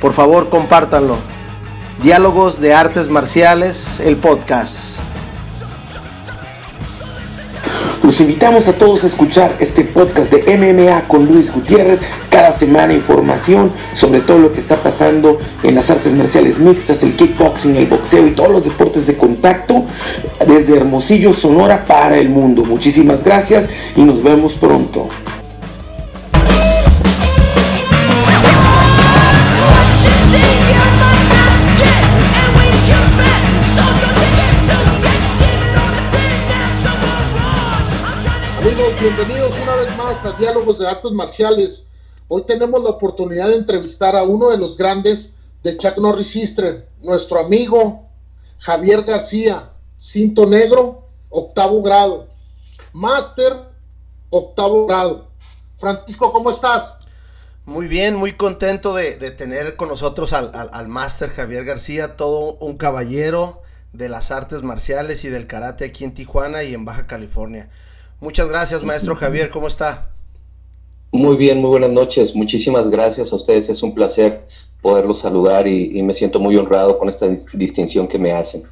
Por 0.00 0.14
favor, 0.14 0.48
compártanlo. 0.48 1.16
Diálogos 2.02 2.60
de 2.60 2.72
Artes 2.72 3.08
Marciales, 3.08 3.76
el 3.98 4.18
podcast. 4.18 4.76
Los 8.04 8.20
invitamos 8.20 8.66
a 8.68 8.74
todos 8.74 9.02
a 9.02 9.08
escuchar 9.08 9.56
este 9.58 9.84
podcast 9.84 10.32
de 10.32 10.56
MMA 10.56 11.08
con 11.08 11.26
Luis 11.26 11.52
Gutiérrez. 11.52 11.98
Cada 12.30 12.56
semana 12.56 12.92
información 12.92 13.72
sobre 13.94 14.20
todo 14.20 14.38
lo 14.38 14.52
que 14.52 14.60
está 14.60 14.80
pasando 14.80 15.38
en 15.64 15.74
las 15.74 15.90
artes 15.90 16.14
marciales 16.14 16.60
mixtas, 16.60 17.02
el 17.02 17.16
kickboxing, 17.16 17.74
el 17.74 17.86
boxeo 17.86 18.28
y 18.28 18.34
todos 18.34 18.50
los 18.50 18.64
deportes 18.64 19.04
de 19.04 19.16
contacto 19.16 19.84
desde 20.46 20.76
Hermosillo, 20.76 21.32
Sonora 21.32 21.84
para 21.84 22.16
el 22.18 22.28
mundo. 22.28 22.64
Muchísimas 22.64 23.24
gracias 23.24 23.68
y 23.96 24.02
nos 24.02 24.22
vemos 24.22 24.52
pronto. 24.54 25.08
Bienvenidos 39.00 39.52
una 39.62 39.76
vez 39.76 39.96
más 39.96 40.24
a 40.24 40.32
Diálogos 40.32 40.78
de 40.80 40.88
Artes 40.88 41.12
Marciales. 41.12 41.86
Hoy 42.26 42.42
tenemos 42.46 42.82
la 42.82 42.90
oportunidad 42.90 43.48
de 43.48 43.54
entrevistar 43.54 44.16
a 44.16 44.24
uno 44.24 44.50
de 44.50 44.58
los 44.58 44.76
grandes 44.76 45.32
de 45.62 45.76
Chuck 45.76 45.98
Norris 45.98 46.34
History, 46.34 46.82
nuestro 47.02 47.38
amigo 47.38 48.08
Javier 48.58 49.04
García, 49.04 49.70
cinto 49.96 50.46
negro, 50.46 51.04
octavo 51.28 51.80
grado, 51.80 52.26
máster, 52.92 53.52
octavo 54.30 54.86
grado. 54.86 55.28
Francisco, 55.78 56.32
¿cómo 56.32 56.50
estás? 56.50 56.98
Muy 57.66 57.86
bien, 57.86 58.16
muy 58.16 58.36
contento 58.36 58.94
de, 58.94 59.12
tener 59.30 59.76
con 59.76 59.88
nosotros 59.88 60.32
al, 60.32 60.50
al 60.52 60.88
máster 60.88 61.30
Javier 61.30 61.64
García, 61.64 62.16
todo 62.16 62.54
un 62.54 62.76
caballero 62.76 63.62
de 63.92 64.08
las 64.08 64.32
artes 64.32 64.62
marciales 64.62 65.22
y 65.24 65.28
del 65.28 65.46
karate 65.46 65.84
aquí 65.84 66.04
en 66.04 66.14
Tijuana 66.14 66.64
y 66.64 66.74
en 66.74 66.84
Baja 66.84 67.06
California. 67.06 67.70
Muchas 68.20 68.48
gracias, 68.48 68.82
maestro 68.82 69.14
Javier, 69.14 69.48
¿cómo 69.48 69.68
está? 69.68 70.10
Muy 71.12 71.36
bien, 71.36 71.60
muy 71.60 71.70
buenas 71.70 71.90
noches. 71.90 72.34
Muchísimas 72.34 72.90
gracias 72.90 73.32
a 73.32 73.36
ustedes. 73.36 73.68
Es 73.68 73.80
un 73.82 73.94
placer 73.94 74.44
poderlos 74.82 75.20
saludar 75.20 75.68
y, 75.68 76.02
me 76.02 76.14
siento 76.14 76.40
muy 76.40 76.56
honrado 76.56 76.98
con 76.98 77.08
esta 77.08 77.26
distinción 77.54 78.08
que 78.08 78.18
me 78.18 78.32
hacen. 78.32 78.64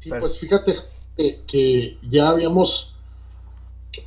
Sí, 0.00 0.10
pues 0.10 0.38
fíjate 0.38 0.76
que, 1.46 1.98
ya 2.10 2.30
habíamos 2.30 2.92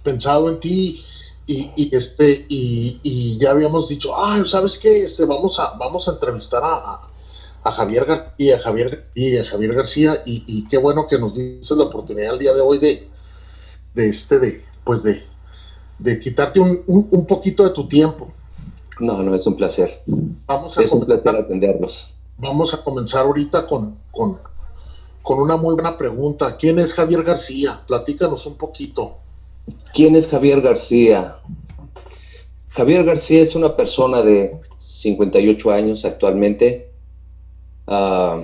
pensado 0.04 0.50
en 0.50 0.60
ti 0.60 1.02
y, 1.48 1.96
este 1.96 2.46
y, 2.50 3.38
ya 3.40 3.52
habíamos 3.52 3.88
dicho, 3.88 4.14
ah, 4.16 4.44
sabes 4.48 4.78
qué, 4.80 5.04
este 5.04 5.24
vamos 5.26 5.58
a 5.60 5.78
vamos 5.78 6.08
a 6.10 6.12
entrevistar 6.12 6.62
a, 6.62 7.00
a 7.64 7.72
Javier 7.72 8.34
y 8.38 8.52
a 8.52 8.60
Javier 8.60 9.06
y 9.16 9.38
a 9.38 9.46
Javier 9.46 9.74
García 9.74 10.22
y, 10.26 10.44
y 10.46 10.68
qué 10.68 10.78
bueno 10.78 11.08
que 11.08 11.18
nos 11.18 11.36
dices 11.36 11.78
la 11.78 11.86
oportunidad 11.86 12.34
el 12.34 12.40
día 12.40 12.54
de 12.54 12.62
hoy 12.62 12.80
de 12.80 13.15
de 13.96 14.10
este, 14.10 14.40
de, 14.40 14.64
pues 14.84 15.02
de, 15.02 15.24
de 15.98 16.20
quitarte 16.20 16.60
un, 16.60 16.84
un, 16.88 17.26
poquito 17.26 17.64
de 17.64 17.72
tu 17.72 17.88
tiempo. 17.88 18.32
No, 19.00 19.24
no, 19.24 19.34
es 19.34 19.48
un 19.48 19.56
placer. 19.56 20.02
Vamos 20.06 20.78
a 20.78 20.84
es 20.84 20.92
un 20.92 21.06
placer 21.06 21.36
atenderlos. 21.36 22.10
Vamos 22.38 22.74
a 22.74 22.84
comenzar 22.84 23.26
ahorita 23.26 23.66
con, 23.66 23.98
con, 24.12 24.38
con 25.24 25.40
una 25.40 25.56
muy 25.56 25.74
buena 25.74 25.98
pregunta. 25.98 26.58
¿Quién 26.58 26.80
es 26.80 26.94
Javier 26.94 27.24
García? 27.24 27.82
Platícanos 27.88 28.46
un 28.46 28.58
poquito. 28.58 29.18
¿Quién 29.94 30.16
es 30.16 30.28
Javier 30.28 30.62
García? 30.62 31.38
Javier 32.70 33.06
García 33.06 33.42
es 33.42 33.56
una 33.56 33.76
persona 33.76 34.22
de 34.22 34.60
58 34.80 35.72
años 35.72 36.04
actualmente, 36.04 36.90
ah, 37.88 38.44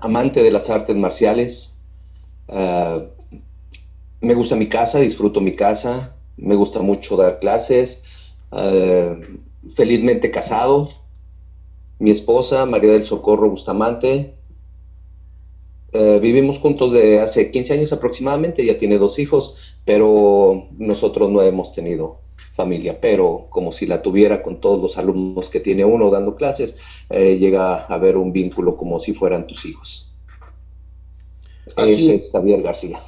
amante 0.00 0.42
de 0.42 0.50
las 0.50 0.70
artes 0.70 0.94
marciales, 0.94 1.72
uh, 2.48 3.13
me 4.24 4.34
gusta 4.34 4.56
mi 4.56 4.68
casa, 4.68 4.98
disfruto 4.98 5.40
mi 5.40 5.54
casa, 5.54 6.16
me 6.36 6.54
gusta 6.54 6.80
mucho 6.80 7.16
dar 7.16 7.38
clases, 7.38 8.00
eh, 8.52 9.38
felizmente 9.76 10.30
casado, 10.30 10.88
mi 11.98 12.10
esposa, 12.10 12.66
María 12.66 12.92
del 12.92 13.04
Socorro 13.04 13.50
Bustamante, 13.50 14.34
eh, 15.92 16.18
vivimos 16.20 16.58
juntos 16.58 16.92
de 16.92 17.20
hace 17.20 17.50
15 17.50 17.74
años 17.74 17.92
aproximadamente, 17.92 18.64
ya 18.64 18.78
tiene 18.78 18.98
dos 18.98 19.18
hijos, 19.18 19.54
pero 19.84 20.68
nosotros 20.78 21.30
no 21.30 21.40
hemos 21.42 21.72
tenido 21.72 22.20
familia, 22.56 22.98
pero 23.00 23.46
como 23.50 23.72
si 23.72 23.86
la 23.86 24.02
tuviera 24.02 24.42
con 24.42 24.60
todos 24.60 24.80
los 24.80 24.98
alumnos 24.98 25.48
que 25.50 25.60
tiene 25.60 25.84
uno 25.84 26.10
dando 26.10 26.34
clases, 26.34 26.74
eh, 27.10 27.36
llega 27.38 27.84
a 27.84 27.86
haber 27.86 28.16
un 28.16 28.32
vínculo 28.32 28.76
como 28.76 29.00
si 29.00 29.12
fueran 29.12 29.46
tus 29.46 29.64
hijos. 29.66 30.08
Ese 31.76 32.16
es 32.16 32.30
Javier 32.30 32.62
García 32.62 33.00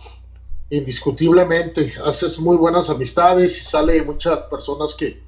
indiscutiblemente 0.70 1.92
haces 2.04 2.38
muy 2.40 2.56
buenas 2.56 2.90
amistades 2.90 3.56
y 3.60 3.64
sale 3.64 4.02
muchas 4.02 4.40
personas 4.50 4.94
que 4.98 5.24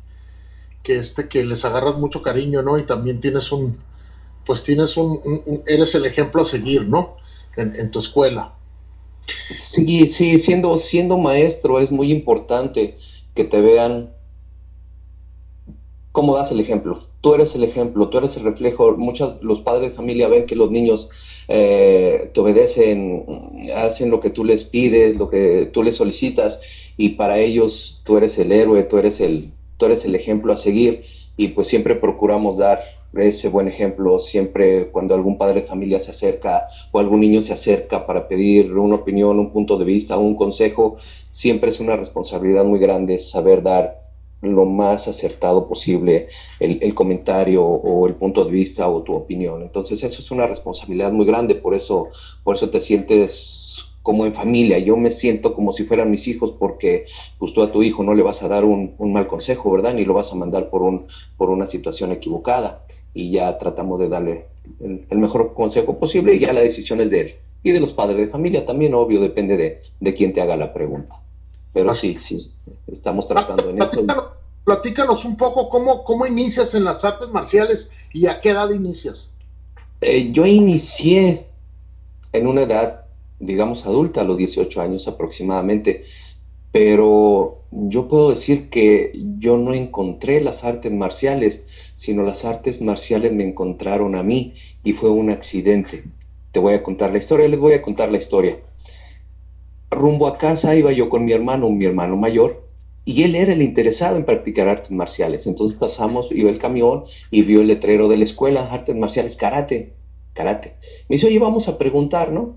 que 0.82 0.98
este 0.98 1.28
que 1.28 1.44
les 1.44 1.64
agarras 1.64 1.96
mucho 1.96 2.22
cariño 2.22 2.62
no 2.62 2.78
y 2.78 2.84
también 2.84 3.20
tienes 3.20 3.50
un 3.52 3.78
pues 4.46 4.62
tienes 4.62 4.96
un, 4.96 5.20
eres 5.66 5.94
el 5.94 6.06
ejemplo 6.06 6.42
a 6.42 6.46
seguir 6.46 6.88
no 6.88 7.16
en, 7.56 7.90
tu 7.90 7.98
escuela. 7.98 8.54
Sí 9.60 10.06
sí 10.06 10.38
siendo 10.38 10.78
siendo 10.78 11.18
maestro 11.18 11.80
es 11.80 11.90
muy 11.90 12.10
importante 12.10 12.96
que 13.34 13.44
te 13.44 13.60
vean 13.60 14.10
cómo 16.12 16.36
das 16.36 16.50
el 16.50 16.60
ejemplo 16.60 17.07
tú 17.20 17.34
eres 17.34 17.54
el 17.54 17.64
ejemplo, 17.64 18.08
tú 18.08 18.18
eres 18.18 18.36
el 18.36 18.44
reflejo. 18.44 18.96
Muchos 18.96 19.42
los 19.42 19.60
padres 19.60 19.90
de 19.90 19.96
familia 19.96 20.28
ven 20.28 20.46
que 20.46 20.56
los 20.56 20.70
niños 20.70 21.08
eh, 21.48 22.30
te 22.32 22.40
obedecen, 22.40 23.24
hacen 23.74 24.10
lo 24.10 24.20
que 24.20 24.30
tú 24.30 24.44
les 24.44 24.64
pides, 24.64 25.16
lo 25.16 25.28
que 25.28 25.70
tú 25.72 25.82
les 25.82 25.96
solicitas, 25.96 26.60
y 26.96 27.10
para 27.10 27.38
ellos 27.38 28.00
tú 28.04 28.16
eres 28.16 28.38
el 28.38 28.52
héroe, 28.52 28.84
tú 28.84 28.98
eres 28.98 29.20
el, 29.20 29.50
tú 29.76 29.86
eres 29.86 30.04
el 30.04 30.14
ejemplo 30.14 30.52
a 30.52 30.56
seguir, 30.56 31.04
y 31.36 31.48
pues 31.48 31.68
siempre 31.68 31.94
procuramos 31.94 32.58
dar 32.58 32.80
ese 33.14 33.48
buen 33.48 33.68
ejemplo 33.68 34.18
siempre 34.18 34.88
cuando 34.90 35.14
algún 35.14 35.38
padre 35.38 35.62
de 35.62 35.66
familia 35.66 35.98
se 36.00 36.10
acerca 36.10 36.66
o 36.92 36.98
algún 36.98 37.20
niño 37.20 37.40
se 37.40 37.54
acerca 37.54 38.06
para 38.06 38.28
pedir 38.28 38.72
una 38.74 38.96
opinión, 38.96 39.38
un 39.38 39.50
punto 39.50 39.78
de 39.78 39.86
vista, 39.86 40.18
un 40.18 40.36
consejo, 40.36 40.98
siempre 41.32 41.70
es 41.70 41.80
una 41.80 41.96
responsabilidad 41.96 42.64
muy 42.64 42.78
grande 42.78 43.18
saber 43.18 43.62
dar 43.62 44.07
lo 44.42 44.64
más 44.64 45.08
acertado 45.08 45.68
posible 45.68 46.28
el, 46.60 46.94
comentario 46.94 47.64
o 47.64 48.06
el 48.06 48.14
punto 48.14 48.44
de 48.44 48.50
vista 48.50 48.88
o 48.88 49.02
tu 49.02 49.14
opinión. 49.14 49.62
Entonces 49.62 50.02
eso 50.02 50.20
es 50.20 50.30
una 50.30 50.46
responsabilidad 50.46 51.12
muy 51.12 51.26
grande, 51.26 51.54
por 51.54 51.74
eso, 51.74 52.08
por 52.44 52.56
eso 52.56 52.70
te 52.70 52.80
sientes 52.80 53.84
como 54.02 54.24
en 54.24 54.32
familia, 54.32 54.78
yo 54.78 54.96
me 54.96 55.10
siento 55.10 55.52
como 55.52 55.72
si 55.72 55.84
fueran 55.84 56.10
mis 56.10 56.26
hijos 56.28 56.54
porque 56.58 57.04
pues 57.38 57.52
tú 57.52 57.62
a 57.62 57.70
tu 57.70 57.82
hijo 57.82 58.02
no 58.02 58.14
le 58.14 58.22
vas 58.22 58.42
a 58.42 58.48
dar 58.48 58.64
un, 58.64 58.94
mal 58.98 59.26
consejo, 59.26 59.70
¿verdad? 59.70 59.92
Ni 59.92 60.04
lo 60.04 60.14
vas 60.14 60.32
a 60.32 60.34
mandar 60.34 60.70
por, 60.70 60.82
un, 60.82 61.06
por 61.36 61.50
una 61.50 61.66
situación 61.66 62.12
equivocada 62.12 62.84
y 63.12 63.32
ya 63.32 63.58
tratamos 63.58 64.00
de 64.00 64.08
darle 64.08 64.46
el, 64.80 65.04
el 65.10 65.18
mejor 65.18 65.52
consejo 65.52 65.98
posible 65.98 66.34
y 66.34 66.38
ya 66.38 66.52
la 66.52 66.60
decisión 66.60 67.00
es 67.02 67.10
de 67.10 67.20
él. 67.20 67.34
Y 67.62 67.72
de 67.72 67.80
los 67.80 67.92
padres 67.92 68.16
de 68.16 68.28
familia 68.28 68.64
también, 68.64 68.94
obvio, 68.94 69.20
depende 69.20 69.56
de, 69.56 69.80
de 70.00 70.14
quién 70.14 70.32
te 70.32 70.40
haga 70.40 70.56
la 70.56 70.72
pregunta. 70.72 71.16
Pero 71.72 71.94
sí, 71.94 72.18
sí, 72.20 72.36
estamos 72.86 73.28
tratando 73.28 73.70
en 73.70 73.82
esto. 73.82 74.04
Platícanos 74.64 75.24
un 75.24 75.36
poco 75.36 75.68
cómo, 75.68 76.04
cómo 76.04 76.26
inicias 76.26 76.74
en 76.74 76.84
las 76.84 77.02
artes 77.04 77.28
marciales 77.30 77.90
y 78.12 78.26
a 78.26 78.40
qué 78.40 78.50
edad 78.50 78.70
inicias. 78.70 79.32
Eh, 80.00 80.30
yo 80.32 80.44
inicié 80.44 81.46
en 82.32 82.46
una 82.46 82.62
edad, 82.62 83.06
digamos, 83.38 83.86
adulta, 83.86 84.20
a 84.20 84.24
los 84.24 84.36
18 84.36 84.80
años 84.80 85.08
aproximadamente, 85.08 86.04
pero 86.70 87.62
yo 87.70 88.08
puedo 88.08 88.30
decir 88.30 88.68
que 88.68 89.12
yo 89.38 89.56
no 89.56 89.72
encontré 89.72 90.40
las 90.40 90.62
artes 90.64 90.92
marciales, 90.92 91.62
sino 91.96 92.22
las 92.22 92.44
artes 92.44 92.80
marciales 92.80 93.32
me 93.32 93.44
encontraron 93.44 94.14
a 94.14 94.22
mí 94.22 94.54
y 94.84 94.92
fue 94.92 95.10
un 95.10 95.30
accidente. 95.30 96.04
Te 96.52 96.60
voy 96.60 96.74
a 96.74 96.82
contar 96.82 97.10
la 97.10 97.18
historia, 97.18 97.48
les 97.48 97.58
voy 97.58 97.72
a 97.72 97.82
contar 97.82 98.12
la 98.12 98.18
historia 98.18 98.58
rumbo 99.90 100.26
a 100.26 100.38
casa 100.38 100.74
iba 100.76 100.92
yo 100.92 101.08
con 101.08 101.24
mi 101.24 101.32
hermano, 101.32 101.70
mi 101.70 101.84
hermano 101.84 102.16
mayor, 102.16 102.64
y 103.04 103.22
él 103.22 103.34
era 103.34 103.54
el 103.54 103.62
interesado 103.62 104.16
en 104.16 104.24
practicar 104.24 104.68
artes 104.68 104.90
marciales. 104.90 105.46
Entonces 105.46 105.78
pasamos, 105.78 106.28
iba 106.30 106.50
el 106.50 106.58
camión 106.58 107.04
y 107.30 107.42
vio 107.42 107.62
el 107.62 107.68
letrero 107.68 108.08
de 108.08 108.18
la 108.18 108.24
escuela, 108.24 108.68
artes 108.70 108.94
marciales, 108.96 109.36
karate, 109.36 109.94
karate. 110.34 110.74
Me 111.08 111.16
dice, 111.16 111.26
oye, 111.26 111.38
vamos 111.38 111.68
a 111.68 111.78
preguntar, 111.78 112.32
¿no? 112.32 112.56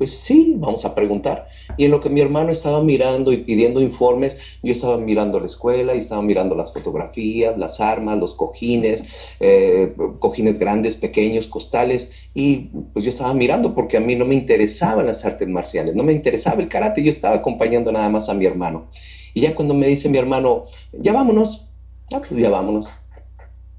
Pues 0.00 0.18
sí, 0.22 0.54
vamos 0.56 0.86
a 0.86 0.94
preguntar. 0.94 1.48
Y 1.76 1.84
en 1.84 1.90
lo 1.90 2.00
que 2.00 2.08
mi 2.08 2.22
hermano 2.22 2.52
estaba 2.52 2.82
mirando 2.82 3.32
y 3.32 3.44
pidiendo 3.44 3.82
informes, 3.82 4.34
yo 4.62 4.72
estaba 4.72 4.96
mirando 4.96 5.38
la 5.38 5.44
escuela 5.44 5.94
y 5.94 5.98
estaba 5.98 6.22
mirando 6.22 6.54
las 6.54 6.72
fotografías, 6.72 7.58
las 7.58 7.82
armas, 7.82 8.18
los 8.18 8.32
cojines, 8.32 9.04
eh, 9.40 9.94
cojines 10.18 10.58
grandes, 10.58 10.96
pequeños, 10.96 11.48
costales, 11.48 12.10
y 12.32 12.70
pues 12.94 13.04
yo 13.04 13.10
estaba 13.10 13.34
mirando 13.34 13.74
porque 13.74 13.98
a 13.98 14.00
mí 14.00 14.16
no 14.16 14.24
me 14.24 14.36
interesaban 14.36 15.04
las 15.04 15.22
artes 15.22 15.46
marciales, 15.46 15.94
no 15.94 16.02
me 16.02 16.14
interesaba 16.14 16.62
el 16.62 16.70
karate, 16.70 17.02
yo 17.02 17.10
estaba 17.10 17.34
acompañando 17.34 17.92
nada 17.92 18.08
más 18.08 18.30
a 18.30 18.32
mi 18.32 18.46
hermano. 18.46 18.86
Y 19.34 19.42
ya 19.42 19.54
cuando 19.54 19.74
me 19.74 19.86
dice 19.86 20.08
mi 20.08 20.16
hermano, 20.16 20.64
ya 20.94 21.12
vámonos, 21.12 21.68
ya 22.08 22.20
pues 22.20 22.40
ya 22.40 22.48
vámonos. 22.48 22.86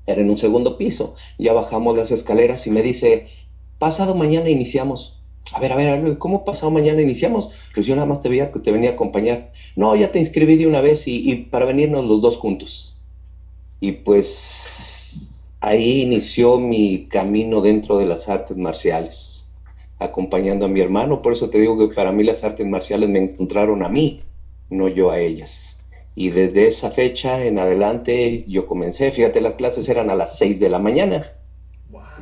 Era 0.06 0.21
en 0.21 0.29
un 0.29 0.38
segundo 0.38 0.77
piso, 0.77 1.15
ya 1.39 1.51
bajamos 1.53 1.97
las 1.97 2.12
escaleras 2.12 2.68
y 2.68 2.69
me 2.69 2.83
dice, 2.83 3.29
pasado 3.79 4.13
mañana 4.13 4.51
iniciamos. 4.51 5.18
A 5.54 5.60
ver, 5.60 5.74
a 5.74 5.76
ver, 5.76 6.18
¿cómo 6.18 6.46
pasado 6.46 6.72
mañana 6.72 7.02
iniciamos? 7.02 7.50
Pues 7.74 7.86
yo 7.86 7.96
nada 7.96 8.08
más 8.08 8.22
te 8.22 8.30
veía 8.30 8.52
te 8.52 8.72
venía 8.72 8.92
a 8.92 8.94
acompañar. 8.94 9.52
No, 9.76 9.96
ya 9.96 10.12
te 10.12 10.20
inscribí 10.20 10.58
de 10.58 10.68
una 10.68 10.82
vez 10.82 11.04
y, 11.08 11.36
para 11.52 11.66
venirnos 11.66 12.06
los 12.06 12.22
dos 12.22 12.38
juntos. 12.38 12.96
Y 13.80 13.94
pues 13.94 14.28
ahí 15.60 16.02
inició 16.04 16.58
mi 16.58 17.08
camino 17.08 17.62
dentro 17.62 17.98
de 17.98 18.06
las 18.06 18.30
artes 18.30 18.56
marciales, 18.56 19.46
acompañando 20.00 20.66
a 20.66 20.70
mi 20.70 20.80
hermano. 20.80 21.22
Por 21.22 21.34
eso 21.34 21.50
te 21.50 21.60
digo 21.60 21.78
que 21.78 21.94
para 21.94 22.12
mí 22.12 22.24
las 22.24 22.44
artes 22.44 22.66
marciales 22.66 23.10
me 23.10 23.20
encontraron 23.20 23.84
a 23.84 23.90
mí, 23.90 24.22
no 24.70 24.88
yo 24.88 25.12
a 25.12 25.20
ellas. 25.20 25.52
Y 26.16 26.30
desde 26.30 26.68
esa 26.68 26.92
fecha 26.92 27.44
en 27.44 27.60
adelante 27.60 28.46
yo 28.48 28.68
comencé, 28.68 29.12
fíjate, 29.12 29.42
las 29.42 29.56
clases 29.56 29.88
eran 29.90 30.10
a 30.10 30.16
las 30.16 30.38
6 30.38 30.60
de 30.60 30.70
la 30.70 30.80
mañana 30.80 31.32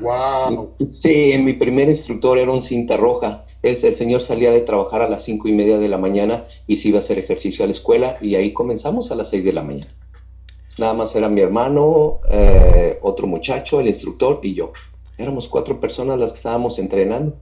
Wow. 0.01 0.75
Sí, 0.87 1.35
mi 1.39 1.53
primer 1.53 1.89
instructor 1.89 2.37
era 2.37 2.51
un 2.51 2.63
cinta 2.63 2.97
roja. 2.97 3.45
El, 3.61 3.83
el, 3.83 3.95
señor 3.97 4.21
salía 4.21 4.51
de 4.51 4.61
trabajar 4.61 5.01
a 5.01 5.09
las 5.09 5.23
cinco 5.25 5.47
y 5.47 5.51
media 5.51 5.77
de 5.77 5.89
la 5.89 5.97
mañana 5.97 6.45
y 6.65 6.77
se 6.77 6.87
iba 6.89 6.99
a 6.99 7.01
hacer 7.01 7.19
ejercicio 7.19 7.63
a 7.63 7.67
la 7.67 7.73
escuela 7.73 8.17
y 8.21 8.35
ahí 8.35 8.53
comenzamos 8.53 9.11
a 9.11 9.15
las 9.15 9.29
seis 9.29 9.43
de 9.43 9.53
la 9.53 9.63
mañana. 9.63 9.91
Nada 10.77 10.93
más 10.93 11.13
era 11.13 11.27
mi 11.27 11.41
hermano, 11.41 12.19
eh, 12.31 12.99
otro 13.01 13.27
muchacho, 13.27 13.81
el 13.81 13.89
instructor 13.89 14.39
y 14.43 14.53
yo. 14.53 14.71
Éramos 15.17 15.49
cuatro 15.49 15.79
personas 15.81 16.17
las 16.17 16.31
que 16.31 16.37
estábamos 16.37 16.79
entrenando. 16.79 17.35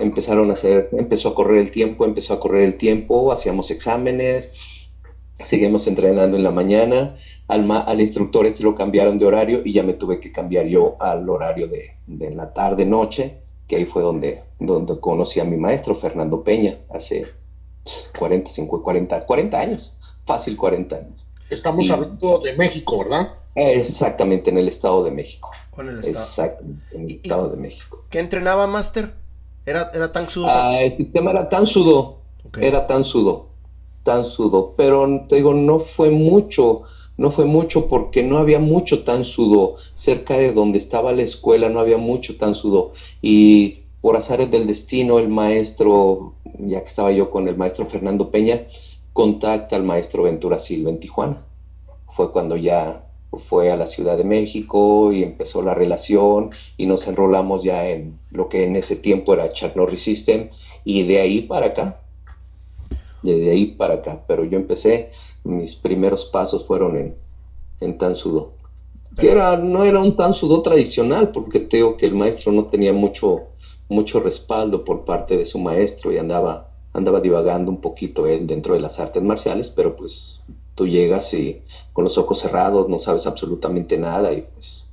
Empezaron 0.00 0.50
a 0.50 0.54
hacer, 0.54 0.88
empezó 0.92 1.28
a 1.28 1.34
correr 1.36 1.58
el 1.58 1.70
tiempo, 1.70 2.04
empezó 2.04 2.34
a 2.34 2.40
correr 2.40 2.64
el 2.64 2.76
tiempo, 2.76 3.30
hacíamos 3.30 3.70
exámenes, 3.70 4.50
seguimos 5.44 5.86
entrenando 5.86 6.36
en 6.36 6.44
la 6.44 6.50
mañana, 6.50 7.16
al, 7.48 7.70
al 7.70 8.00
instructor 8.00 8.46
este 8.46 8.62
lo 8.62 8.74
cambiaron 8.74 9.18
de 9.18 9.26
horario 9.26 9.62
y 9.64 9.72
ya 9.72 9.82
me 9.82 9.94
tuve 9.94 10.18
que 10.20 10.32
cambiar 10.32 10.66
yo 10.66 10.96
al 11.00 11.28
horario 11.28 11.68
de, 11.68 11.90
de 12.06 12.30
la 12.30 12.52
tarde-noche, 12.52 13.38
que 13.68 13.76
ahí 13.76 13.84
fue 13.86 14.02
donde, 14.02 14.42
donde 14.58 14.98
conocí 14.98 15.40
a 15.40 15.44
mi 15.44 15.56
maestro 15.56 15.96
Fernando 15.96 16.42
Peña, 16.42 16.78
hace 16.90 17.26
40, 18.18 18.50
50, 18.50 18.84
40, 18.84 19.26
40 19.26 19.58
años, 19.58 19.94
fácil 20.24 20.56
40 20.56 20.96
años. 20.96 21.26
Estamos 21.50 21.88
hablando 21.90 22.40
de 22.40 22.56
México, 22.56 22.98
¿verdad? 22.98 23.34
Exactamente, 23.54 24.50
en 24.50 24.58
el 24.58 24.68
Estado 24.68 25.04
de 25.04 25.10
México. 25.10 25.50
En 25.78 25.88
el 25.88 26.04
estado. 26.04 26.26
Exactamente, 26.26 26.96
en 26.96 27.02
el 27.02 27.10
Estado 27.16 27.48
de 27.50 27.56
México. 27.56 28.04
¿Qué 28.10 28.18
entrenaba, 28.18 28.66
Máster? 28.66 29.12
¿Era, 29.64 29.90
¿Era 29.94 30.12
tan 30.12 30.28
sudo? 30.28 30.46
Ah, 30.48 30.80
el 30.80 30.96
sistema 30.96 31.30
era 31.30 31.48
tan 31.48 31.66
sudo. 31.66 32.18
Era 32.58 32.86
tan 32.86 33.04
sudo 33.04 33.45
tan 34.06 34.24
sudo, 34.24 34.72
pero 34.76 35.26
te 35.28 35.36
digo, 35.36 35.52
no 35.52 35.80
fue 35.80 36.10
mucho, 36.10 36.82
no 37.18 37.32
fue 37.32 37.44
mucho 37.44 37.88
porque 37.88 38.22
no 38.22 38.38
había 38.38 38.60
mucho 38.60 39.02
tan 39.02 39.24
sudo, 39.24 39.76
cerca 39.96 40.38
de 40.38 40.52
donde 40.52 40.78
estaba 40.78 41.12
la 41.12 41.22
escuela 41.22 41.68
no 41.68 41.80
había 41.80 41.98
mucho 41.98 42.38
tan 42.38 42.54
sudo, 42.54 42.92
y 43.20 43.80
por 44.00 44.16
azares 44.16 44.50
del 44.50 44.68
destino 44.68 45.18
el 45.18 45.28
maestro, 45.28 46.34
ya 46.60 46.80
que 46.80 46.86
estaba 46.86 47.10
yo 47.10 47.30
con 47.30 47.48
el 47.48 47.56
maestro 47.56 47.86
Fernando 47.86 48.30
Peña, 48.30 48.62
contacta 49.12 49.74
al 49.74 49.82
maestro 49.82 50.22
Ventura 50.22 50.60
Silva 50.60 50.90
en 50.90 51.00
Tijuana. 51.00 51.42
Fue 52.14 52.30
cuando 52.30 52.56
ya 52.56 53.02
fue 53.48 53.70
a 53.70 53.76
la 53.76 53.86
Ciudad 53.86 54.16
de 54.16 54.24
México 54.24 55.12
y 55.12 55.22
empezó 55.22 55.62
la 55.62 55.74
relación 55.74 56.50
y 56.76 56.86
nos 56.86 57.06
enrolamos 57.08 57.64
ya 57.64 57.88
en 57.88 58.18
lo 58.30 58.48
que 58.48 58.64
en 58.64 58.76
ese 58.76 58.96
tiempo 58.96 59.34
era 59.34 59.52
Charnory 59.52 59.98
System 59.98 60.50
y 60.84 61.02
de 61.02 61.20
ahí 61.20 61.40
para 61.42 61.66
acá 61.66 62.00
de 63.22 63.50
ahí 63.50 63.66
para 63.66 63.94
acá. 63.94 64.20
Pero 64.26 64.44
yo 64.44 64.56
empecé, 64.56 65.10
mis 65.44 65.74
primeros 65.74 66.24
pasos 66.26 66.64
fueron 66.66 66.96
en, 66.96 67.14
en 67.80 67.98
tan 67.98 68.14
sudo. 68.14 68.52
Que 69.18 69.30
era, 69.30 69.56
no 69.56 69.84
era 69.84 70.00
un 70.00 70.14
tan 70.14 70.34
sudo 70.34 70.60
tradicional, 70.60 71.30
porque 71.30 71.60
tengo 71.60 71.96
que 71.96 72.06
el 72.06 72.14
maestro 72.14 72.52
no 72.52 72.66
tenía 72.66 72.92
mucho, 72.92 73.44
mucho 73.88 74.20
respaldo 74.20 74.84
por 74.84 75.04
parte 75.04 75.36
de 75.36 75.46
su 75.46 75.58
maestro 75.58 76.12
y 76.12 76.18
andaba, 76.18 76.68
andaba 76.92 77.20
divagando 77.20 77.70
un 77.70 77.80
poquito 77.80 78.26
él 78.26 78.46
dentro 78.46 78.74
de 78.74 78.80
las 78.80 78.98
artes 78.98 79.22
marciales, 79.22 79.70
pero 79.70 79.96
pues 79.96 80.40
tú 80.74 80.86
llegas 80.86 81.32
y 81.32 81.62
con 81.94 82.04
los 82.04 82.18
ojos 82.18 82.40
cerrados 82.40 82.88
no 82.88 82.98
sabes 82.98 83.26
absolutamente 83.26 83.96
nada 83.96 84.32
y 84.32 84.42
pues, 84.42 84.86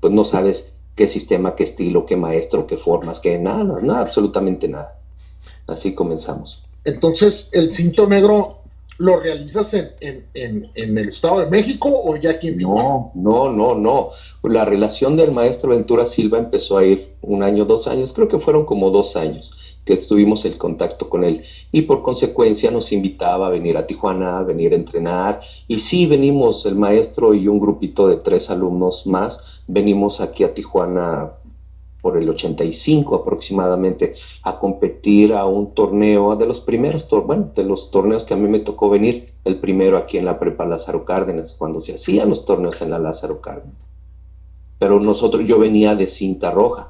pues 0.00 0.12
no 0.12 0.24
sabes 0.24 0.72
qué 0.94 1.08
sistema, 1.08 1.54
qué 1.56 1.64
estilo, 1.64 2.06
qué 2.06 2.16
maestro, 2.16 2.66
qué 2.66 2.76
formas, 2.76 3.18
qué 3.18 3.38
nada, 3.38 3.80
nada, 3.80 4.00
absolutamente 4.00 4.68
nada. 4.68 4.94
Así 5.66 5.94
comenzamos. 5.94 6.67
Entonces, 6.88 7.48
¿el 7.52 7.70
cinto 7.70 8.06
negro 8.06 8.58
lo 8.98 9.20
realizas 9.20 9.72
en, 9.74 9.90
en, 10.00 10.70
en, 10.74 10.98
el 10.98 11.08
Estado 11.08 11.40
de 11.40 11.50
México 11.50 11.88
o 11.88 12.16
ya 12.16 12.30
aquí 12.30 12.48
en 12.48 12.58
No, 12.58 13.12
no, 13.14 13.52
no, 13.52 13.74
no. 13.74 14.10
La 14.42 14.64
relación 14.64 15.16
del 15.16 15.30
maestro 15.30 15.70
Ventura 15.70 16.06
Silva 16.06 16.38
empezó 16.38 16.78
a 16.78 16.84
ir 16.84 17.14
un 17.22 17.42
año, 17.42 17.64
dos 17.64 17.86
años, 17.86 18.12
creo 18.12 18.28
que 18.28 18.38
fueron 18.38 18.64
como 18.64 18.90
dos 18.90 19.14
años 19.16 19.52
que 19.84 19.94
estuvimos 19.94 20.44
en 20.44 20.58
contacto 20.58 21.08
con 21.08 21.24
él. 21.24 21.42
Y 21.72 21.82
por 21.82 22.02
consecuencia 22.02 22.70
nos 22.70 22.92
invitaba 22.92 23.46
a 23.46 23.50
venir 23.50 23.76
a 23.76 23.86
Tijuana, 23.86 24.38
a 24.38 24.42
venir 24.42 24.72
a 24.72 24.76
entrenar. 24.76 25.40
Y 25.66 25.78
sí 25.78 26.06
venimos 26.06 26.66
el 26.66 26.74
maestro 26.74 27.32
y 27.34 27.48
un 27.48 27.58
grupito 27.58 28.08
de 28.08 28.16
tres 28.16 28.50
alumnos 28.50 29.06
más, 29.06 29.40
venimos 29.66 30.20
aquí 30.20 30.44
a 30.44 30.52
Tijuana 30.52 31.37
por 32.00 32.16
el 32.16 32.28
85 32.28 33.16
aproximadamente, 33.16 34.14
a 34.42 34.58
competir 34.58 35.32
a 35.32 35.46
un 35.46 35.74
torneo, 35.74 36.36
de 36.36 36.46
los 36.46 36.60
primeros, 36.60 37.06
bueno, 37.26 37.50
de 37.54 37.64
los 37.64 37.90
torneos 37.90 38.24
que 38.24 38.34
a 38.34 38.36
mí 38.36 38.48
me 38.48 38.60
tocó 38.60 38.88
venir, 38.88 39.32
el 39.44 39.58
primero 39.58 39.96
aquí 39.96 40.18
en 40.18 40.24
la 40.24 40.38
Prepa 40.38 40.64
Lázaro 40.64 41.04
Cárdenas, 41.04 41.54
cuando 41.58 41.80
se 41.80 41.94
hacían 41.94 42.30
los 42.30 42.44
torneos 42.44 42.80
en 42.82 42.90
la 42.90 42.98
Lázaro 42.98 43.40
Cárdenas. 43.40 43.76
Pero 44.78 45.00
nosotros, 45.00 45.44
yo 45.46 45.58
venía 45.58 45.96
de 45.96 46.06
cinta 46.06 46.50
roja. 46.50 46.88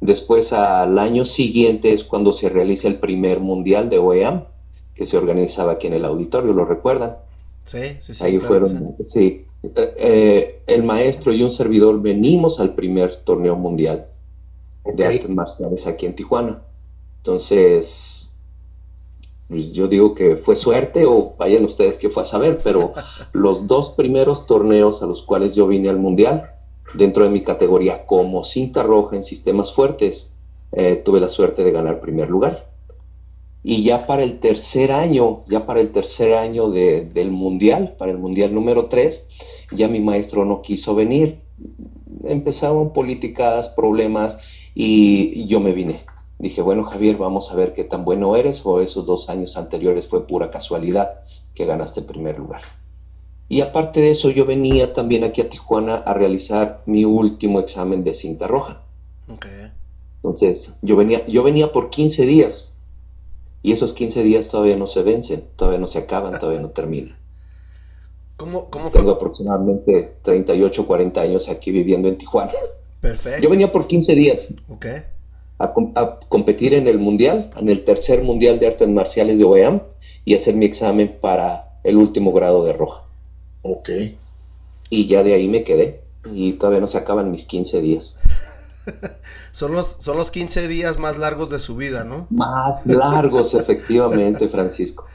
Después, 0.00 0.52
al 0.52 0.98
año 0.98 1.24
siguiente, 1.24 1.92
es 1.92 2.04
cuando 2.04 2.32
se 2.32 2.48
realiza 2.48 2.88
el 2.88 3.00
primer 3.00 3.40
mundial 3.40 3.90
de 3.90 3.98
OEAM, 3.98 4.44
que 4.94 5.06
se 5.06 5.16
organizaba 5.16 5.72
aquí 5.72 5.88
en 5.88 5.94
el 5.94 6.04
auditorio, 6.04 6.52
¿lo 6.52 6.64
recuerdan? 6.64 7.16
Sí, 7.66 7.96
sí, 8.02 8.14
sí. 8.14 8.24
Ahí 8.24 8.38
fueron, 8.38 8.96
sí. 9.06 9.46
Eh, 9.62 9.94
eh, 9.96 10.60
el 10.66 10.82
maestro 10.82 11.32
y 11.32 11.42
un 11.42 11.52
servidor 11.52 12.02
venimos 12.02 12.60
al 12.60 12.74
primer 12.74 13.16
torneo 13.24 13.56
mundial 13.56 14.06
de 14.84 15.06
artes 15.06 15.28
marciales 15.28 15.86
aquí 15.86 16.06
en 16.06 16.14
Tijuana. 16.14 16.62
Entonces, 17.18 18.30
pues, 19.48 19.72
yo 19.72 19.86
digo 19.86 20.14
que 20.14 20.36
fue 20.36 20.56
suerte 20.56 21.04
o 21.06 21.34
vayan 21.38 21.64
ustedes 21.64 21.98
que 21.98 22.08
fue 22.08 22.22
a 22.22 22.26
saber, 22.26 22.60
pero 22.64 22.94
los 23.32 23.66
dos 23.66 23.90
primeros 23.90 24.46
torneos 24.46 25.02
a 25.02 25.06
los 25.06 25.22
cuales 25.22 25.54
yo 25.54 25.66
vine 25.66 25.88
al 25.88 25.98
Mundial, 25.98 26.50
dentro 26.94 27.24
de 27.24 27.30
mi 27.30 27.42
categoría 27.42 28.06
como 28.06 28.44
cinta 28.44 28.82
roja 28.82 29.16
en 29.16 29.24
sistemas 29.24 29.72
fuertes, 29.74 30.30
eh, 30.72 31.02
tuve 31.04 31.20
la 31.20 31.28
suerte 31.28 31.64
de 31.64 31.70
ganar 31.70 32.00
primer 32.00 32.30
lugar. 32.30 32.66
Y 33.62 33.84
ya 33.84 34.06
para 34.06 34.22
el 34.22 34.40
tercer 34.40 34.90
año, 34.90 35.44
ya 35.48 35.66
para 35.66 35.80
el 35.80 35.92
tercer 35.92 36.34
año 36.34 36.70
del 36.70 37.30
Mundial, 37.30 37.94
para 37.98 38.10
el 38.10 38.18
Mundial 38.18 38.54
número 38.54 38.86
3, 38.86 39.28
ya 39.76 39.86
mi 39.86 40.00
maestro 40.00 40.44
no 40.44 40.62
quiso 40.62 40.94
venir. 40.94 41.40
Empezaron 42.24 42.92
políticas, 42.92 43.68
problemas, 43.68 44.36
y 44.74 45.46
yo 45.46 45.60
me 45.60 45.72
vine. 45.72 46.04
Dije, 46.38 46.60
bueno 46.60 46.82
Javier, 46.84 47.16
vamos 47.18 47.52
a 47.52 47.54
ver 47.54 47.72
qué 47.72 47.84
tan 47.84 48.04
bueno 48.04 48.34
eres 48.34 48.62
o 48.64 48.80
esos 48.80 49.06
dos 49.06 49.28
años 49.28 49.56
anteriores 49.56 50.08
fue 50.08 50.26
pura 50.26 50.50
casualidad 50.50 51.20
que 51.54 51.66
ganaste 51.66 52.00
el 52.00 52.06
primer 52.06 52.36
lugar. 52.38 52.62
Y 53.48 53.60
aparte 53.60 54.00
de 54.00 54.10
eso, 54.10 54.30
yo 54.30 54.46
venía 54.46 54.92
también 54.92 55.24
aquí 55.24 55.40
a 55.40 55.48
Tijuana 55.48 55.96
a 55.96 56.14
realizar 56.14 56.82
mi 56.86 57.04
último 57.04 57.60
examen 57.60 58.02
de 58.02 58.14
cinta 58.14 58.46
roja. 58.46 58.82
Entonces, 60.16 60.74
yo 60.82 60.96
venía, 60.96 61.26
yo 61.26 61.42
venía 61.42 61.70
por 61.70 61.90
15 61.90 62.22
días. 62.24 62.74
Y 63.62 63.72
esos 63.72 63.92
15 63.92 64.22
días 64.22 64.48
todavía 64.48 64.76
no 64.76 64.86
se 64.86 65.02
vencen, 65.02 65.44
todavía 65.56 65.78
no 65.78 65.86
se 65.86 65.98
acaban, 65.98 66.40
todavía 66.40 66.60
no 66.60 66.70
terminan. 66.70 67.16
¿Cómo, 68.36 68.70
cómo 68.70 68.90
Tengo 68.90 69.12
aproximadamente 69.12 70.16
38, 70.22 70.86
40 70.86 71.20
años 71.20 71.48
aquí 71.48 71.70
viviendo 71.70 72.08
en 72.08 72.18
Tijuana. 72.18 72.52
Perfecto. 73.02 73.42
Yo 73.42 73.50
venía 73.50 73.72
por 73.72 73.88
15 73.88 74.14
días. 74.14 74.48
Okay. 74.68 75.02
A, 75.58 75.74
competir 76.28 76.72
en 76.72 76.86
el 76.86 76.98
mundial, 76.98 77.50
en 77.56 77.68
el 77.68 77.84
tercer 77.84 78.22
mundial 78.22 78.58
de 78.58 78.68
artes 78.68 78.88
marciales 78.88 79.38
de 79.38 79.44
OEAM 79.44 79.82
y 80.24 80.36
hacer 80.36 80.54
mi 80.54 80.66
examen 80.66 81.18
para 81.20 81.78
el 81.82 81.96
último 81.96 82.32
grado 82.32 82.64
de 82.64 82.72
roja. 82.72 83.02
Ok. 83.62 83.90
Y 84.88 85.06
ya 85.08 85.24
de 85.24 85.34
ahí 85.34 85.48
me 85.48 85.64
quedé. 85.64 86.00
Y 86.24 86.52
todavía 86.54 86.80
no 86.80 86.86
se 86.86 86.98
acaban 86.98 87.32
mis 87.32 87.44
15 87.44 87.80
días. 87.80 88.16
son, 89.52 89.72
los, 89.72 89.96
son 90.00 90.16
los 90.16 90.30
15 90.30 90.68
días 90.68 90.96
más 90.96 91.18
largos 91.18 91.50
de 91.50 91.58
su 91.58 91.74
vida, 91.74 92.04
¿no? 92.04 92.28
Más 92.30 92.86
largos, 92.86 93.52
efectivamente, 93.54 94.48
Francisco. 94.48 95.06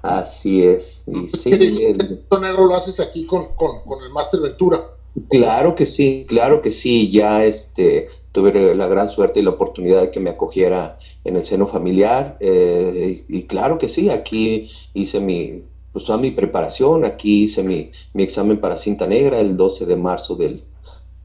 Así 0.00 0.64
es. 0.64 1.02
Y 1.06 1.28
sí, 1.36 1.50
el... 1.52 2.24
negro 2.40 2.66
lo 2.66 2.76
haces 2.76 2.98
aquí 2.98 3.26
con, 3.26 3.54
con, 3.56 3.82
con 3.84 4.02
el 4.02 4.10
Master 4.10 4.40
Ventura. 4.40 4.95
Claro 5.30 5.74
que 5.74 5.86
sí, 5.86 6.26
claro 6.28 6.60
que 6.62 6.70
sí. 6.70 7.10
Ya 7.10 7.44
este 7.44 8.08
tuve 8.32 8.74
la 8.74 8.86
gran 8.86 9.08
suerte 9.08 9.40
y 9.40 9.42
la 9.42 9.50
oportunidad 9.50 10.02
de 10.02 10.10
que 10.10 10.20
me 10.20 10.30
acogiera 10.30 10.98
en 11.24 11.36
el 11.36 11.44
seno 11.44 11.66
familiar. 11.66 12.36
Eh, 12.40 13.24
y, 13.28 13.44
claro 13.44 13.78
que 13.78 13.88
sí, 13.88 14.10
aquí 14.10 14.70
hice 14.92 15.20
mi, 15.20 15.62
pues 15.92 16.06
mi 16.20 16.30
preparación, 16.32 17.04
aquí 17.04 17.44
hice 17.44 17.62
mi, 17.62 17.90
mi 18.12 18.22
examen 18.22 18.60
para 18.60 18.76
cinta 18.76 19.06
negra 19.06 19.40
el 19.40 19.56
12 19.56 19.86
de 19.86 19.96
marzo 19.96 20.36
del, 20.36 20.64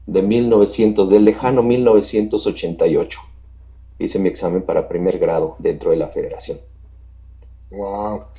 de 0.06 0.22
1900, 0.22 1.10
del 1.10 1.26
lejano 1.26 1.62
1988. 1.62 3.18
Hice 3.98 4.18
mi 4.18 4.30
examen 4.30 4.62
para 4.62 4.88
primer 4.88 5.18
grado 5.18 5.56
dentro 5.58 5.90
de 5.90 5.96
la 5.98 6.08
federación. 6.08 6.58
Wow. 7.70 8.31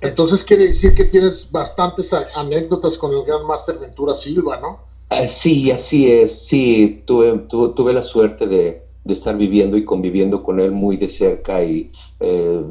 Entonces 0.00 0.44
quiere 0.44 0.66
decir 0.68 0.94
que 0.94 1.04
tienes 1.04 1.50
bastantes 1.50 2.12
anécdotas 2.12 2.96
con 2.96 3.12
el 3.12 3.24
Gran 3.24 3.44
Master 3.46 3.78
Ventura 3.78 4.14
Silva, 4.14 4.56
¿no? 4.56 4.78
Ah, 5.10 5.26
sí, 5.26 5.70
así 5.70 6.10
es. 6.10 6.46
Sí, 6.46 7.02
tuve, 7.06 7.38
tuve, 7.48 7.92
la 7.92 8.02
suerte 8.02 8.46
de, 8.46 8.82
estar 9.06 9.36
viviendo 9.36 9.76
y 9.76 9.84
conviviendo 9.84 10.42
con 10.42 10.60
él 10.60 10.72
muy 10.72 10.96
de 10.96 11.08
cerca 11.08 11.62
y 11.62 11.92
eh, 12.20 12.64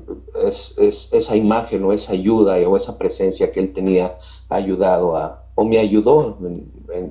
es, 0.47 1.09
esa 1.11 1.35
imagen 1.35 1.83
o 1.83 1.93
esa 1.93 2.13
ayuda 2.13 2.57
o 2.67 2.75
esa 2.75 2.97
presencia 2.97 3.51
que 3.51 3.59
él 3.59 3.71
tenía 3.71 4.17
ha 4.49 4.55
ayudado 4.55 5.15
a, 5.15 5.43
o 5.53 5.63
me 5.63 5.77
ayudó 5.77 6.37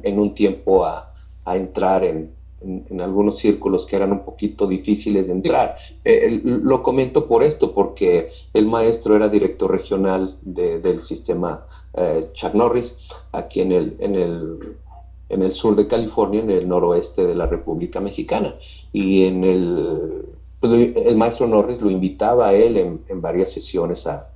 en, 0.02 0.18
un 0.18 0.34
tiempo 0.34 0.84
a 0.84 1.12
entrar 1.46 2.02
en, 2.02 2.32
en, 2.64 3.00
algunos 3.00 3.38
círculos 3.38 3.87
que 3.87 3.97
eran 3.97 4.12
un 4.12 4.25
poquito 4.25 4.66
difíciles 4.66 5.26
de 5.26 5.33
entrar. 5.33 5.76
Eh, 6.04 6.40
lo 6.42 6.83
comento 6.83 7.26
por 7.26 7.42
esto, 7.42 7.75
porque 7.75 8.31
el 8.52 8.66
maestro 8.66 9.16
era 9.16 9.28
director 9.28 9.71
regional 9.71 10.37
del 10.42 11.02
sistema 11.02 11.66
eh, 11.95 12.31
Chuck 12.33 12.54
Norris, 12.54 12.95
aquí 13.33 13.61
en 13.61 13.73
el, 13.73 13.97
en, 13.99 14.14
el, 14.14 14.76
en 15.28 15.42
el 15.42 15.52
sur 15.52 15.76
de 15.76 15.87
California, 15.87 16.40
en 16.40 16.50
el 16.50 16.69
noroeste 16.69 17.26
de 17.26 17.35
la 17.35 17.47
República 17.47 18.00
Mexicana. 18.00 18.54
Y 18.92 19.25
en 19.25 19.45
el, 19.45 20.25
pues, 20.61 20.73
el 20.73 21.16
maestro 21.16 21.47
Norris 21.47 21.81
lo 21.81 21.90
invitaba 21.90 22.49
a 22.49 22.54
él 22.54 22.76
en, 23.09 23.21
varias 23.21 23.52
sesiones 23.52 24.07
a, 24.07 24.28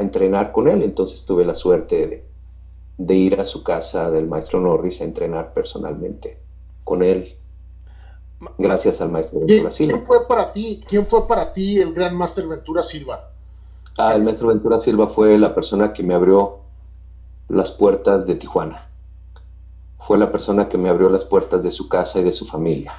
entrenar 0.00 0.50
con 0.50 0.66
él, 0.66 0.82
entonces 0.82 1.24
tuve 1.24 1.44
la 1.44 1.54
suerte 1.54 2.06
de, 2.08 2.24
de 2.98 3.14
ir 3.14 3.38
a 3.38 3.44
su 3.44 3.62
casa 3.62 4.10
del 4.10 4.26
maestro 4.26 4.60
Norris 4.60 5.00
a 5.00 5.04
entrenar 5.04 5.54
personalmente 5.54 6.38
con 6.82 7.04
él 7.04 7.36
gracias 8.58 9.00
al 9.00 9.10
maestro 9.10 9.40
Ventura 9.40 9.70
Silva. 9.70 9.94
¿Quién 9.94 10.06
fue 10.06 10.26
para 10.26 10.52
ti, 10.52 10.84
quién 10.88 11.06
fue 11.06 11.26
para 11.26 11.52
ti 11.52 11.78
el 11.78 11.92
gran 11.92 12.16
maestro 12.16 12.48
Ventura 12.48 12.82
Silva? 12.82 13.30
Ah, 13.96 14.14
el 14.14 14.22
maestro 14.22 14.48
Ventura 14.48 14.78
Silva 14.78 15.08
fue 15.08 15.38
la 15.38 15.54
persona 15.54 15.92
que 15.92 16.02
me 16.02 16.14
abrió 16.14 16.60
las 17.48 17.70
puertas 17.72 18.26
de 18.26 18.36
Tijuana. 18.36 18.88
Fue 20.06 20.18
la 20.18 20.32
persona 20.32 20.68
que 20.68 20.78
me 20.78 20.88
abrió 20.88 21.08
las 21.08 21.24
puertas 21.24 21.62
de 21.62 21.70
su 21.70 21.88
casa 21.88 22.18
y 22.18 22.24
de 22.24 22.32
su 22.32 22.46
familia. 22.46 22.92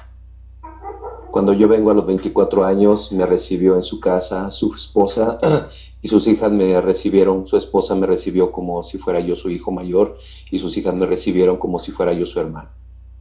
Cuando 1.30 1.52
yo 1.52 1.66
vengo 1.66 1.90
a 1.90 1.94
los 1.94 2.06
24 2.06 2.64
años, 2.64 3.10
me 3.10 3.26
recibió 3.26 3.74
en 3.74 3.82
su 3.82 3.98
casa 3.98 4.52
su 4.52 4.72
esposa 4.72 5.40
y 6.00 6.08
sus 6.08 6.28
hijas 6.28 6.52
me 6.52 6.80
recibieron, 6.80 7.48
su 7.48 7.56
esposa 7.56 7.96
me 7.96 8.06
recibió 8.06 8.52
como 8.52 8.84
si 8.84 8.98
fuera 8.98 9.18
yo 9.18 9.34
su 9.34 9.50
hijo 9.50 9.72
mayor 9.72 10.16
y 10.50 10.60
sus 10.60 10.76
hijas 10.76 10.94
me 10.94 11.06
recibieron 11.06 11.56
como 11.56 11.80
si 11.80 11.90
fuera 11.90 12.12
yo 12.12 12.24
su 12.24 12.38
hermano. 12.38 12.68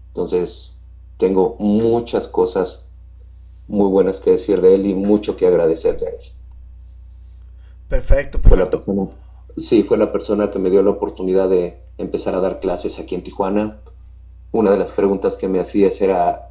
Entonces, 0.10 0.73
tengo 1.24 1.56
muchas 1.58 2.28
cosas 2.28 2.84
muy 3.70 3.88
buenas 3.90 4.20
que 4.20 4.32
decir 4.32 4.60
de 4.60 4.76
él 4.76 4.86
y 4.88 4.94
mucho 4.94 5.38
que 5.38 5.48
agradecerle 5.48 6.08
a 6.08 6.10
él. 6.10 6.18
Perfecto, 7.88 8.42
perfecto. 8.42 9.10
sí, 9.56 9.84
fue 9.84 9.98
la 9.98 10.12
persona 10.12 10.52
que 10.52 10.60
me 10.60 10.70
dio 10.70 10.84
la 10.84 10.90
oportunidad 10.90 11.48
de 11.48 11.78
empezar 11.98 12.36
a 12.36 12.42
dar 12.42 12.60
clases 12.60 13.00
aquí 13.00 13.16
en 13.16 13.24
Tijuana. 13.24 13.80
Una 14.52 14.72
de 14.72 14.78
las 14.78 14.92
preguntas 14.92 15.38
que 15.38 15.48
me 15.48 15.62
hacías 15.62 16.02
era, 16.02 16.50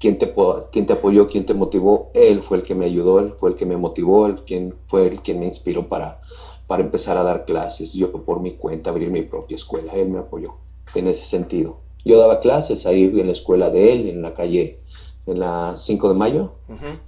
¿quién 0.00 0.18
te, 0.18 0.34
quién 0.72 0.86
te 0.86 0.94
apoyó, 0.94 1.28
quién 1.28 1.46
te 1.46 1.54
motivó? 1.54 2.10
Él 2.12 2.42
fue 2.42 2.56
el 2.56 2.64
que 2.64 2.74
me 2.74 2.86
ayudó, 2.86 3.20
él 3.20 3.34
fue 3.38 3.50
el 3.50 3.54
que 3.54 3.64
me 3.64 3.76
motivó, 3.76 4.26
él 4.26 4.40
quien, 4.44 4.74
fue 4.88 5.06
el 5.06 5.22
que 5.22 5.34
me 5.34 5.46
inspiró 5.46 5.88
para, 5.88 6.20
para 6.66 6.82
empezar 6.82 7.16
a 7.16 7.22
dar 7.22 7.44
clases. 7.44 7.92
Yo 7.92 8.10
por 8.10 8.40
mi 8.40 8.54
cuenta 8.54 8.90
abrir 8.90 9.08
mi 9.08 9.22
propia 9.22 9.54
escuela, 9.54 9.92
él 9.92 10.08
me 10.08 10.18
apoyó 10.18 10.54
en 10.96 11.06
ese 11.06 11.24
sentido. 11.26 11.89
Yo 12.04 12.18
daba 12.18 12.40
clases 12.40 12.86
ahí 12.86 13.04
en 13.04 13.26
la 13.26 13.32
escuela 13.32 13.70
de 13.70 13.92
él, 13.92 14.08
en 14.08 14.22
la 14.22 14.34
calle, 14.34 14.78
en 15.26 15.40
la 15.40 15.74
5 15.76 16.08
de 16.08 16.14
mayo. 16.14 16.52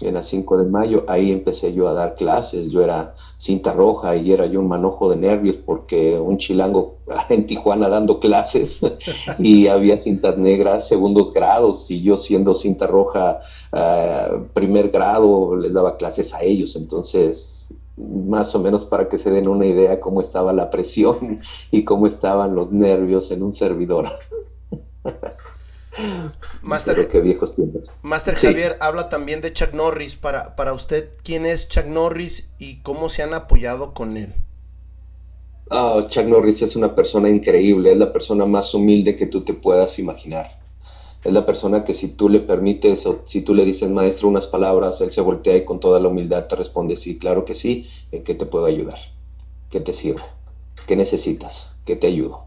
En 0.00 0.14
la 0.14 0.22
5 0.22 0.58
de 0.58 0.64
mayo, 0.64 1.04
ahí 1.08 1.32
empecé 1.32 1.72
yo 1.72 1.88
a 1.88 1.92
dar 1.92 2.16
clases. 2.16 2.70
Yo 2.70 2.82
era 2.82 3.14
cinta 3.38 3.72
roja 3.72 4.16
y 4.16 4.32
era 4.32 4.46
yo 4.46 4.60
un 4.60 4.68
manojo 4.68 5.10
de 5.10 5.16
nervios 5.16 5.56
porque 5.64 6.18
un 6.18 6.38
chilango 6.38 6.98
en 7.28 7.46
Tijuana 7.46 7.88
dando 7.88 8.20
clases 8.20 8.78
y 9.38 9.66
había 9.66 9.98
cintas 9.98 10.36
negras, 10.36 10.88
segundos 10.88 11.32
grados, 11.32 11.90
y 11.90 12.02
yo 12.02 12.16
siendo 12.16 12.54
cinta 12.54 12.86
roja, 12.86 13.40
eh, 13.72 14.28
primer 14.54 14.90
grado, 14.90 15.56
les 15.56 15.72
daba 15.72 15.96
clases 15.96 16.32
a 16.34 16.42
ellos. 16.42 16.76
Entonces, 16.76 17.68
más 17.96 18.54
o 18.54 18.58
menos 18.58 18.84
para 18.84 19.08
que 19.08 19.18
se 19.18 19.30
den 19.30 19.48
una 19.48 19.66
idea 19.66 20.00
cómo 20.00 20.20
estaba 20.20 20.52
la 20.52 20.70
presión 20.70 21.40
y 21.70 21.84
cómo 21.84 22.06
estaban 22.06 22.54
los 22.54 22.72
nervios 22.72 23.30
en 23.30 23.42
un 23.42 23.54
servidor. 23.54 24.10
Master, 26.62 27.08
Master 28.02 28.34
Javier 28.36 28.76
habla 28.80 29.08
también 29.08 29.40
de 29.40 29.52
Chuck 29.52 29.72
Norris. 29.72 30.16
Para, 30.16 30.54
para 30.56 30.72
usted, 30.72 31.04
¿quién 31.22 31.44
es 31.44 31.68
Chuck 31.68 31.84
Norris 31.84 32.44
y 32.58 32.76
cómo 32.76 33.08
se 33.08 33.22
han 33.22 33.34
apoyado 33.34 33.92
con 33.92 34.16
él? 34.16 34.32
Oh, 35.70 36.02
Chuck 36.08 36.26
Norris 36.26 36.62
es 36.62 36.76
una 36.76 36.94
persona 36.94 37.28
increíble, 37.28 37.92
es 37.92 37.96
la 37.96 38.12
persona 38.12 38.44
más 38.46 38.72
humilde 38.74 39.16
que 39.16 39.26
tú 39.26 39.42
te 39.42 39.54
puedas 39.54 39.98
imaginar. 39.98 40.46
Es 41.24 41.32
la 41.32 41.46
persona 41.46 41.84
que 41.84 41.94
si 41.94 42.08
tú 42.08 42.28
le 42.28 42.40
permites 42.40 43.06
o 43.06 43.22
si 43.26 43.42
tú 43.42 43.54
le 43.54 43.64
dices, 43.64 43.88
maestro, 43.88 44.28
unas 44.28 44.46
palabras, 44.46 45.00
él 45.00 45.12
se 45.12 45.20
voltea 45.20 45.56
y 45.56 45.64
con 45.64 45.78
toda 45.78 46.00
la 46.00 46.08
humildad 46.08 46.46
te 46.46 46.56
responde, 46.56 46.96
sí, 46.96 47.16
claro 47.16 47.44
que 47.44 47.54
sí, 47.54 47.86
¿en 48.10 48.24
qué 48.24 48.34
te 48.34 48.44
puedo 48.44 48.66
ayudar? 48.66 48.98
¿Qué 49.70 49.80
te 49.80 49.92
sirve? 49.92 50.22
¿Qué 50.86 50.96
necesitas? 50.96 51.76
¿Qué 51.86 51.96
te 51.96 52.08
ayudo? 52.08 52.44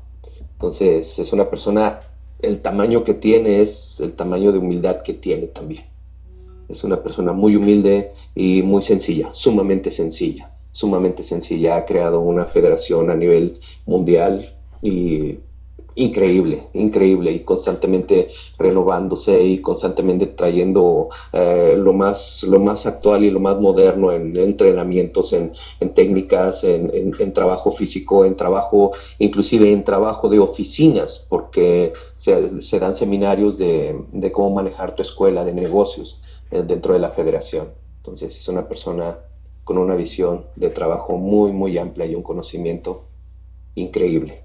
Entonces, 0.54 1.18
es 1.18 1.32
una 1.32 1.50
persona 1.50 2.02
el 2.40 2.62
tamaño 2.62 3.04
que 3.04 3.14
tiene 3.14 3.62
es 3.62 4.00
el 4.00 4.14
tamaño 4.14 4.52
de 4.52 4.60
humildad 4.60 5.02
que 5.02 5.14
tiene 5.14 5.48
también. 5.48 5.86
Es 6.70 6.84
una 6.84 7.02
persona 7.02 7.32
muy 7.32 7.56
humilde 7.56 8.12
y 8.34 8.62
muy 8.62 8.82
sencilla, 8.82 9.30
sumamente 9.34 9.92
sencilla, 9.92 10.52
sumamente 10.72 11.24
sencilla. 11.24 11.78
Ha 11.78 11.86
creado 11.86 12.20
una 12.20 12.46
federación 12.46 13.10
a 13.10 13.16
nivel 13.16 13.60
mundial 13.86 14.54
y 14.82 15.38
increíble, 15.96 16.68
increíble 16.74 17.32
y 17.32 17.40
constantemente 17.40 18.30
renovándose 18.58 19.42
y 19.42 19.60
constantemente 19.60 20.28
trayendo 20.28 21.10
eh, 21.32 21.76
lo 21.78 21.94
más 21.94 22.44
lo 22.44 22.60
más 22.60 22.86
actual 22.86 23.24
y 23.24 23.32
lo 23.32 23.40
más 23.40 23.60
moderno 23.60 24.12
en 24.12 24.36
entrenamientos, 24.36 25.32
en, 25.34 25.54
técnicas, 25.94 26.64
en, 26.64 27.34
trabajo 27.34 27.72
físico, 27.72 28.26
en 28.26 28.36
trabajo, 28.36 28.92
inclusive 29.20 29.72
en 29.72 29.84
trabajo 29.84 30.28
de 30.30 30.40
oficinas, 30.40 31.26
porque 31.30 31.94
se, 32.18 32.80
dan 32.80 32.96
seminarios 32.96 33.58
de, 33.58 33.96
de, 34.12 34.32
cómo 34.32 34.56
manejar 34.56 34.96
tu 34.96 35.02
escuela 35.02 35.46
de 35.46 35.54
negocios 35.54 36.22
eh, 36.52 36.64
dentro 36.68 36.94
de 36.94 37.00
la 37.00 37.12
federación. 37.12 37.70
Entonces 37.98 38.38
es 38.38 38.48
una 38.50 38.68
persona 38.68 39.18
con 39.64 39.78
una 39.78 39.96
visión 39.96 40.46
de 40.56 40.70
trabajo 40.70 41.18
muy, 41.18 41.52
muy 41.52 41.78
amplia 41.78 42.06
y 42.06 42.16
un 42.16 42.24
conocimiento 42.24 43.06
increíble 43.76 44.45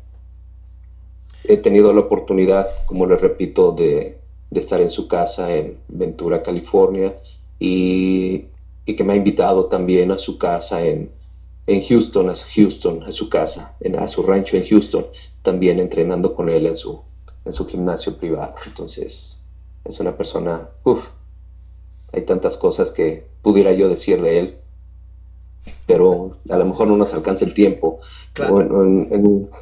he 1.52 1.56
tenido 1.56 1.92
la 1.92 2.00
oportunidad, 2.00 2.68
como 2.86 3.06
les 3.06 3.20
repito, 3.20 3.72
de, 3.72 4.18
estar 4.52 4.80
en 4.80 4.90
su 4.90 5.08
casa 5.08 5.54
en 5.54 5.78
Ventura, 5.88 6.42
California, 6.42 7.16
y, 7.58 8.46
que 8.86 9.04
me 9.04 9.12
ha 9.12 9.16
invitado 9.16 9.66
también 9.66 10.10
a 10.10 10.18
su 10.18 10.36
casa 10.36 10.84
en, 10.84 11.10
Houston, 11.88 12.28
a 12.28 12.34
Houston, 12.34 13.04
a 13.04 13.12
su 13.12 13.28
casa, 13.28 13.76
en, 13.80 13.96
a 13.96 14.08
su 14.08 14.24
rancho 14.24 14.56
en 14.56 14.66
Houston, 14.66 15.06
también 15.42 15.78
entrenando 15.78 16.34
con 16.34 16.48
él 16.48 16.66
en 16.66 16.76
su, 16.76 17.00
en 17.44 17.52
su 17.52 17.66
gimnasio 17.66 18.16
privado. 18.16 18.54
Entonces, 18.66 19.38
es 19.84 20.00
una 20.00 20.16
persona, 20.16 20.68
uff, 20.84 21.04
hay 22.12 22.22
tantas 22.22 22.56
cosas 22.56 22.90
que 22.90 23.24
pudiera 23.42 23.72
yo 23.72 23.88
decir 23.88 24.20
de 24.20 24.38
él, 24.40 24.56
pero 25.86 26.36
a 26.48 26.56
lo 26.56 26.64
mejor 26.64 26.88
no 26.88 26.96
nos 26.96 27.12
alcanza 27.12 27.44
el 27.44 27.54
tiempo. 27.54 28.00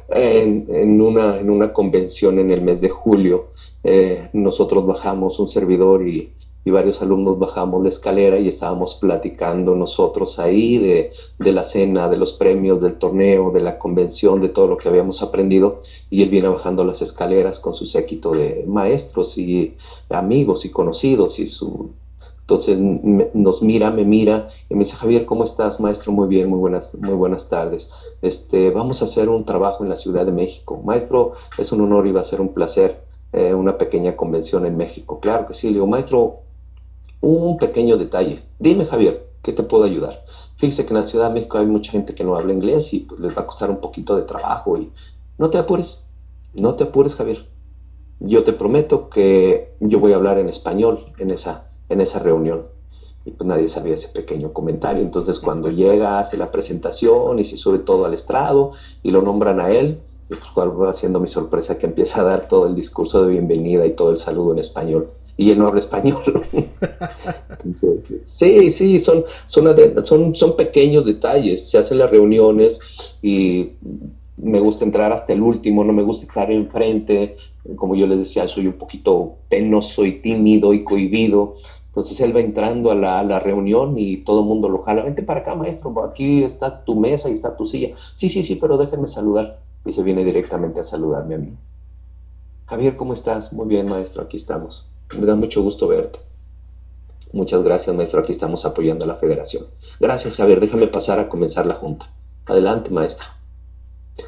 en, 0.09 1.01
una, 1.01 1.39
en 1.39 1.49
una 1.49 1.73
convención 1.73 2.39
en 2.39 2.51
el 2.51 2.61
mes 2.61 2.81
de 2.81 2.89
julio, 2.89 3.47
eh, 3.83 4.29
nosotros 4.33 4.85
bajamos 4.85 5.39
un 5.39 5.47
servidor 5.47 6.07
y, 6.07 6.33
y 6.65 6.71
varios 6.71 7.01
alumnos 7.01 7.39
bajamos 7.39 7.81
la 7.83 7.89
escalera 7.89 8.37
y 8.37 8.49
estábamos 8.49 8.95
platicando 8.95 9.75
nosotros 9.75 10.39
ahí 10.39 10.77
de, 10.77 11.11
de, 11.39 11.51
la 11.51 11.63
cena, 11.63 12.09
de 12.09 12.17
los 12.17 12.33
premios, 12.33 12.81
del 12.81 12.99
torneo, 12.99 13.51
de 13.51 13.61
la 13.61 13.79
convención, 13.79 14.41
de 14.41 14.49
todo 14.49 14.67
lo 14.67 14.77
que 14.77 14.89
habíamos 14.89 15.21
aprendido 15.23 15.81
y 16.09 16.21
él 16.21 16.29
viene 16.29 16.49
bajando 16.49 16.83
las 16.83 17.01
escaleras 17.01 17.59
con 17.59 17.73
su 17.73 17.85
séquito 17.85 18.31
de 18.31 18.65
maestros 18.67 19.37
y 19.37 19.75
amigos 20.09 20.65
y 20.65 20.69
conocidos 20.69 21.39
y 21.39 21.47
su... 21.47 21.91
Entonces 22.49 22.79
nos 23.35 23.61
mira, 23.61 23.91
me 23.91 24.05
mira 24.05 24.49
y 24.69 24.73
me 24.73 24.83
dice, 24.83 24.95
Javier, 24.95 25.27
¿cómo 25.27 25.43
estás, 25.43 25.79
maestro? 25.79 26.11
Muy 26.11 26.27
bien, 26.27 26.49
muy 26.49 26.57
buenas, 26.57 26.91
muy 26.95 27.13
buenas 27.13 27.47
tardes. 27.47 27.87
Este, 28.23 28.71
vamos 28.71 29.03
a 29.03 29.05
hacer 29.05 29.29
un 29.29 29.45
trabajo 29.45 29.83
en 29.83 29.89
la 29.89 29.95
Ciudad 29.95 30.25
de 30.25 30.31
México. 30.31 30.81
Maestro, 30.83 31.33
es 31.59 31.71
un 31.71 31.81
honor 31.81 32.07
y 32.07 32.11
va 32.11 32.21
a 32.21 32.23
ser 32.23 32.41
un 32.41 32.55
placer 32.55 33.03
eh, 33.31 33.53
una 33.53 33.77
pequeña 33.77 34.15
convención 34.15 34.65
en 34.65 34.75
México. 34.77 35.19
Claro 35.19 35.45
que 35.45 35.53
sí. 35.53 35.67
Le 35.67 35.73
digo, 35.73 35.85
maestro, 35.85 36.39
un 37.21 37.57
pequeño 37.57 37.97
detalle. 37.97 38.41
Dime, 38.57 38.85
Javier, 38.85 39.27
¿qué 39.43 39.53
te 39.53 39.61
puedo 39.61 39.83
ayudar? 39.83 40.23
Fíjese 40.57 40.87
que 40.87 40.93
en 40.95 41.01
la 41.01 41.05
Ciudad 41.05 41.27
de 41.27 41.35
México 41.35 41.59
hay 41.59 41.67
mucha 41.67 41.91
gente 41.91 42.15
que 42.15 42.23
no 42.23 42.35
habla 42.35 42.51
inglés 42.51 42.91
y 42.95 43.01
pues 43.01 43.19
les 43.19 43.37
va 43.37 43.43
a 43.43 43.45
costar 43.45 43.69
un 43.69 43.79
poquito 43.79 44.15
de 44.15 44.23
trabajo 44.23 44.75
y 44.75 44.91
no 45.37 45.51
te 45.51 45.59
apures, 45.59 46.03
no 46.55 46.73
te 46.73 46.85
apures, 46.85 47.13
Javier. 47.13 47.45
Yo 48.19 48.43
te 48.43 48.53
prometo 48.53 49.09
que 49.09 49.75
yo 49.79 49.99
voy 49.99 50.13
a 50.13 50.15
hablar 50.15 50.39
en 50.39 50.49
español 50.49 51.13
en 51.19 51.29
esa, 51.29 51.68
en 51.89 52.01
esa 52.01 52.19
reunión. 52.19 52.67
Y 53.25 53.31
pues 53.31 53.47
nadie 53.47 53.67
sabía 53.67 53.95
ese 53.95 54.07
pequeño 54.09 54.53
comentario. 54.53 55.03
Entonces 55.03 55.39
cuando 55.39 55.69
llega, 55.69 56.19
hace 56.19 56.37
la 56.37 56.51
presentación 56.51 57.39
y 57.39 57.43
se 57.43 57.57
sube 57.57 57.79
todo 57.79 58.05
al 58.05 58.13
estrado 58.13 58.71
y 59.03 59.11
lo 59.11 59.21
nombran 59.21 59.59
a 59.59 59.71
él, 59.71 59.99
y 60.29 60.35
pues 60.35 60.51
cuál 60.53 60.79
va 60.81 60.93
siendo 60.93 61.19
mi 61.19 61.27
sorpresa 61.27 61.77
que 61.77 61.87
empieza 61.87 62.21
a 62.21 62.23
dar 62.23 62.47
todo 62.47 62.67
el 62.67 62.75
discurso 62.75 63.23
de 63.23 63.31
bienvenida 63.31 63.85
y 63.85 63.95
todo 63.95 64.11
el 64.11 64.19
saludo 64.19 64.53
en 64.53 64.59
español 64.59 65.09
y 65.39 65.51
él 65.51 65.57
no 65.57 65.67
habla 65.67 65.79
español. 65.79 66.21
sí, 68.25 68.71
sí, 68.71 68.99
son, 68.99 69.23
son, 69.47 69.73
son, 70.03 70.35
son 70.35 70.55
pequeños 70.57 71.05
detalles. 71.05 71.69
Se 71.69 71.77
hacen 71.77 71.97
las 71.97 72.11
reuniones 72.11 72.77
y 73.21 73.69
me 74.35 74.59
gusta 74.59 74.83
entrar 74.83 75.13
hasta 75.13 75.31
el 75.31 75.41
último, 75.41 75.85
no 75.85 75.93
me 75.93 76.03
gusta 76.03 76.25
estar 76.25 76.51
enfrente. 76.51 77.37
Como 77.77 77.95
yo 77.95 78.05
les 78.05 78.19
decía, 78.19 78.49
soy 78.49 78.67
un 78.67 78.73
poquito 78.73 79.35
penoso 79.47 80.05
y 80.05 80.19
tímido 80.19 80.73
y 80.73 80.83
cohibido. 80.83 81.55
Entonces 81.89 82.19
él 82.21 82.35
va 82.35 82.39
entrando 82.39 82.91
a 82.91 82.95
la, 82.95 83.39
reunión 83.39 83.97
y 83.97 84.23
todo 84.23 84.41
el 84.41 84.45
mundo 84.45 84.69
lo 84.69 84.83
jala. 84.83 85.03
Vente 85.03 85.23
para 85.23 85.41
acá, 85.41 85.55
maestro, 85.55 85.93
aquí 86.03 86.43
está 86.43 86.83
tu 86.85 86.95
mesa 86.95 87.29
y 87.29 87.33
está 87.33 87.57
tu 87.57 87.65
silla. 87.65 87.95
Sí, 88.15 88.29
sí, 88.29 88.43
sí, 88.43 88.55
pero 88.55 88.77
déjenme 88.77 89.07
saludar. 89.07 89.59
Y 89.85 89.93
se 89.93 90.03
viene 90.03 90.23
directamente 90.23 90.79
a 90.79 90.83
saludarme 90.83 91.35
a 91.35 91.37
mí. 91.39 91.53
Javier, 92.67 92.95
¿cómo 92.95 93.13
estás? 93.13 93.51
Muy 93.51 93.67
bien, 93.67 93.87
maestro, 93.87 94.21
aquí 94.21 94.37
estamos. 94.37 94.87
Me 95.17 95.25
da 95.25 95.35
mucho 95.35 95.63
gusto 95.63 95.87
verte. 95.87 96.19
Muchas 97.33 97.63
gracias, 97.63 97.95
maestro. 97.95 98.19
Aquí 98.19 98.33
estamos 98.33 98.65
apoyando 98.65 99.05
a 99.05 99.07
la 99.07 99.15
federación. 99.15 99.65
Gracias. 99.99 100.39
A 100.39 100.45
ver, 100.45 100.59
déjame 100.59 100.87
pasar 100.87 101.19
a 101.19 101.29
comenzar 101.29 101.65
la 101.65 101.75
junta. 101.75 102.11
Adelante, 102.45 102.91
maestro. 102.91 103.25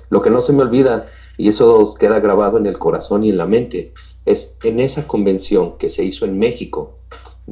Lo 0.10 0.22
que 0.22 0.30
no 0.30 0.41
se 0.41 0.53
me 0.53 0.63
olvida, 0.63 1.08
y 1.38 1.50
eso 1.50 1.94
queda 2.00 2.20
grabado 2.20 2.58
en 2.58 2.65
el 2.65 2.80
corazón 2.80 3.24
y 3.24 3.30
en 3.30 3.38
la 3.38 3.46
mente, 3.46 3.94
es 4.25 4.51
en 4.63 4.80
esa 4.80 5.08
convención 5.08 5.77
que 5.77 5.89
se 5.89 6.03
hizo 6.03 6.25
en 6.25 6.38
México, 6.39 6.98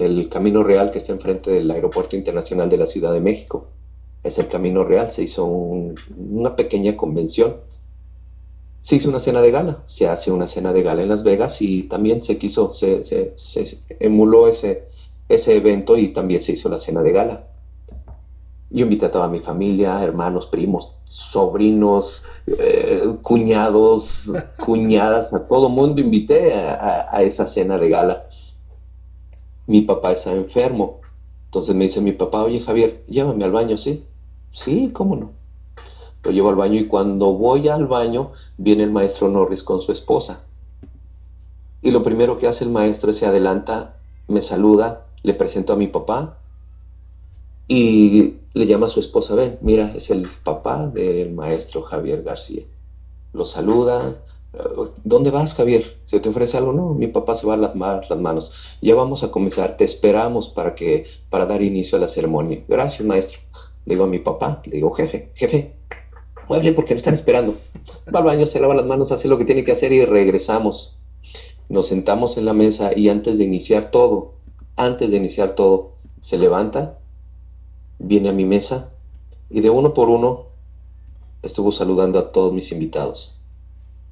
el 0.02 0.30
Camino 0.30 0.64
Real 0.64 0.92
que 0.92 1.00
está 1.00 1.14
enfrente 1.14 1.52
del 1.52 1.70
Aeropuerto 1.72 2.16
Internacional 2.16 2.70
de 2.70 2.78
la 2.78 2.88
Ciudad 2.88 3.14
de 3.14 3.22
México. 3.22 3.68
Es 4.24 4.38
el 4.38 4.48
Camino 4.48 4.84
Real, 4.84 5.12
se 5.12 5.24
hizo 5.24 5.46
una 5.46 6.56
pequeña 6.56 6.98
convención 6.98 7.56
se 8.82 8.96
hizo 8.96 9.10
una 9.10 9.20
cena 9.20 9.42
de 9.42 9.52
gala, 9.52 9.84
se 9.86 10.08
hace 10.08 10.32
una 10.32 10.48
cena 10.48 10.72
de 10.72 10.84
gala 10.84 11.02
en 11.02 11.10
Las 11.10 11.24
Vegas 11.24 11.62
y 11.62 11.84
también 11.84 12.24
se 12.24 12.38
quiso, 12.38 12.74
se, 12.74 13.36
emuló 14.00 14.48
ese, 14.48 14.88
evento 15.30 15.98
y 15.98 16.14
también 16.14 16.42
se 16.42 16.54
hizo 16.54 16.70
la 16.70 16.80
cena 16.80 17.02
de 17.02 17.12
gala. 17.12 17.44
Yo 18.72 18.84
invité 18.84 19.08
a 19.08 19.12
toda 19.12 19.28
mi 19.28 19.40
familia, 19.40 20.02
hermanos, 20.04 20.48
primos, 20.48 20.94
sobrinos, 21.06 22.24
eh, 22.48 23.02
cuñados, 23.22 24.32
cuñadas, 24.64 25.34
a 25.34 25.48
todo 25.48 25.70
mundo 25.70 26.00
invité 26.02 26.54
a, 26.54 27.22
esa 27.22 27.48
cena 27.48 27.78
de 27.78 27.90
gala. 27.90 28.26
Mi 29.70 29.84
papá 29.84 30.14
está 30.14 30.32
enfermo, 30.32 31.00
entonces 31.46 31.76
me 31.76 31.84
dice 31.84 32.02
mi 32.02 32.12
papá, 32.12 32.44
oye 32.44 32.60
Javier, 32.60 33.04
llévame 33.08 33.46
al 33.46 33.52
baño, 33.52 33.78
¿sí? 33.78 34.04
Sí, 34.52 34.90
¿cómo 34.92 35.16
no? 35.16 35.32
Lo 36.24 36.32
llevo 36.32 36.50
al 36.50 36.56
baño 36.56 36.80
y 36.80 36.88
cuando 36.88 37.34
voy 37.34 37.68
al 37.68 37.86
baño 37.86 38.32
viene 38.58 38.82
el 38.82 38.90
maestro 38.90 39.30
Norris 39.30 39.62
con 39.62 39.82
su 39.82 39.92
esposa. 39.92 40.42
Y 41.84 41.92
lo 41.92 42.02
primero 42.02 42.40
que 42.40 42.48
hace 42.48 42.64
el 42.64 42.72
maestro 42.72 43.12
es 43.12 43.18
se 43.18 43.28
adelanta, 43.28 43.98
me 44.28 44.42
saluda, 44.42 45.06
le 45.22 45.36
presento 45.36 45.74
a 45.74 45.76
mi 45.76 45.86
papá 45.86 46.40
y 47.68 48.38
le 48.54 48.66
llama 48.66 48.88
a 48.88 48.90
su 48.90 49.00
esposa, 49.00 49.36
ven, 49.36 49.60
mira, 49.62 49.94
es 49.96 50.10
el 50.10 50.28
papá 50.44 50.88
del 50.88 51.32
maestro 51.32 51.84
Javier 51.84 52.24
García. 52.24 52.64
Lo 53.34 53.46
saluda, 53.46 54.16
¿dónde 55.04 55.32
vas 55.32 55.54
Javier? 55.54 55.98
¿Se 56.06 56.20
te 56.20 56.30
ofrece 56.30 56.58
algo? 56.58 56.74
No, 56.74 56.94
mi 56.94 57.08
papá 57.08 57.36
se 57.36 57.46
va 57.46 57.54
a 57.54 57.58
lavar 57.58 58.06
las 58.10 58.20
manos. 58.20 58.52
Ya 58.82 58.96
vamos 58.96 59.24
a 59.24 59.32
comenzar, 59.32 59.78
te 59.78 59.84
esperamos 59.84 60.50
para 60.50 60.76
que, 60.76 61.06
para 61.30 61.46
dar 61.46 61.62
inicio 61.62 61.98
a 61.98 62.02
la 62.02 62.08
ceremonia. 62.08 62.64
Gracias 62.68 63.06
maestro. 63.06 63.40
Le 63.86 63.96
digo 63.96 64.06
a 64.06 64.08
mi 64.08 64.20
papá, 64.20 64.62
le 64.66 64.76
digo, 64.76 64.92
jefe, 64.92 65.32
jefe, 65.36 65.74
mueble 66.48 66.74
porque 66.74 66.94
me 66.94 67.00
están 67.00 67.14
esperando. 67.14 67.56
Va 68.14 68.20
al 68.20 68.26
baño, 68.26 68.46
se 68.46 68.60
lava 68.60 68.76
las 68.76 68.86
manos, 68.86 69.12
hace 69.12 69.28
lo 69.28 69.38
que 69.38 69.46
tiene 69.46 69.64
que 69.64 69.72
hacer 69.72 69.92
y 69.92 70.04
regresamos. 70.06 70.96
Nos 71.70 71.88
sentamos 71.88 72.38
en 72.38 72.46
la 72.46 72.54
mesa 72.54 72.92
y 72.96 73.10
antes 73.10 73.38
de 73.38 73.44
iniciar 73.44 73.92
todo, 73.92 74.34
antes 74.76 75.12
de 75.12 75.18
iniciar 75.18 75.56
todo, 75.56 75.94
se 76.22 76.38
levanta, 76.38 76.98
viene 78.00 78.30
a 78.30 78.34
mi 78.34 78.46
mesa 78.46 78.92
y 79.50 79.62
de 79.62 79.70
uno 79.70 79.94
por 79.94 80.10
uno 80.10 80.46
estuvo 81.44 81.72
saludando 81.72 82.20
a 82.20 82.32
todos 82.32 82.54
mis 82.54 82.72
invitados. 82.72 83.39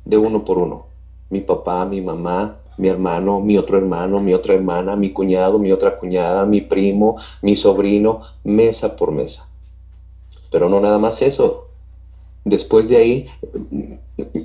De 0.08 0.17
uno 0.17 0.43
por 0.46 0.58
uno. 0.58 0.86
Mi 1.30 1.41
papá, 1.41 1.86
mi 1.86 2.02
mamá, 2.02 2.60
mi 2.78 2.88
hermano, 2.88 3.39
mi 3.41 3.58
otro 3.58 3.78
hermano, 3.78 4.20
mi 4.20 4.34
otra 4.34 4.54
hermana, 4.54 4.96
mi 4.96 5.12
cuñado, 5.12 5.60
mi 5.60 5.72
otra 5.72 5.98
cuñada, 5.98 6.46
mi 6.46 6.62
primo, 6.62 7.17
mi 7.41 7.56
sobrino, 7.56 8.22
mesa 8.43 8.96
por 8.96 9.12
mesa. 9.12 9.48
Pero 10.50 10.70
no 10.70 10.80
nada 10.80 10.98
más 10.98 11.22
eso, 11.22 11.67
Después 12.48 12.88
de 12.88 12.96
ahí, 12.96 13.26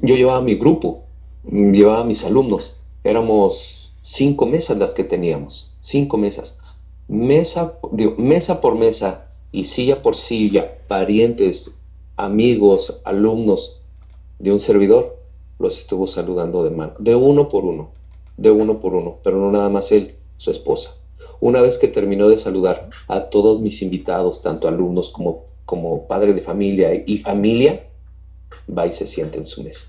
yo 0.02 0.16
llevaba 0.16 0.40
mi 0.40 0.56
grupo, 0.56 1.04
llevaba 1.44 2.02
mis 2.02 2.24
alumnos. 2.24 2.74
Éramos 3.04 3.54
cinco 4.02 4.44
mesas 4.44 4.76
las 4.76 4.92
que 4.92 5.04
teníamos, 5.04 5.72
cinco 5.80 6.16
mesas. 6.16 6.56
Mesa, 7.06 7.74
mesa 8.16 8.60
por 8.60 8.74
mesa 8.74 9.28
y 9.52 9.66
silla 9.66 10.02
por 10.02 10.16
silla, 10.16 10.78
parientes, 10.88 11.70
amigos, 12.16 13.00
alumnos 13.04 13.80
de 14.40 14.50
un 14.50 14.58
servidor, 14.58 15.16
los 15.62 15.78
estuvo 15.78 16.06
saludando 16.06 16.64
de 16.64 16.70
mano, 16.70 16.94
de 16.98 17.14
uno 17.14 17.48
por 17.48 17.64
uno, 17.64 17.90
de 18.36 18.50
uno 18.50 18.80
por 18.80 18.94
uno, 18.94 19.18
pero 19.22 19.38
no 19.38 19.50
nada 19.50 19.68
más 19.68 19.90
él, 19.92 20.16
su 20.36 20.50
esposa. 20.50 20.94
Una 21.40 21.62
vez 21.62 21.78
que 21.78 21.88
terminó 21.88 22.28
de 22.28 22.38
saludar 22.38 22.90
a 23.08 23.30
todos 23.30 23.60
mis 23.60 23.80
invitados, 23.80 24.42
tanto 24.42 24.68
alumnos 24.68 25.10
como, 25.10 25.44
como 25.64 26.06
padre 26.06 26.34
de 26.34 26.42
familia 26.42 26.92
y 27.06 27.18
familia, 27.18 27.84
va 28.68 28.86
y 28.86 28.92
se 28.92 29.06
siente 29.06 29.38
en 29.38 29.46
su 29.46 29.62
mesa. 29.62 29.86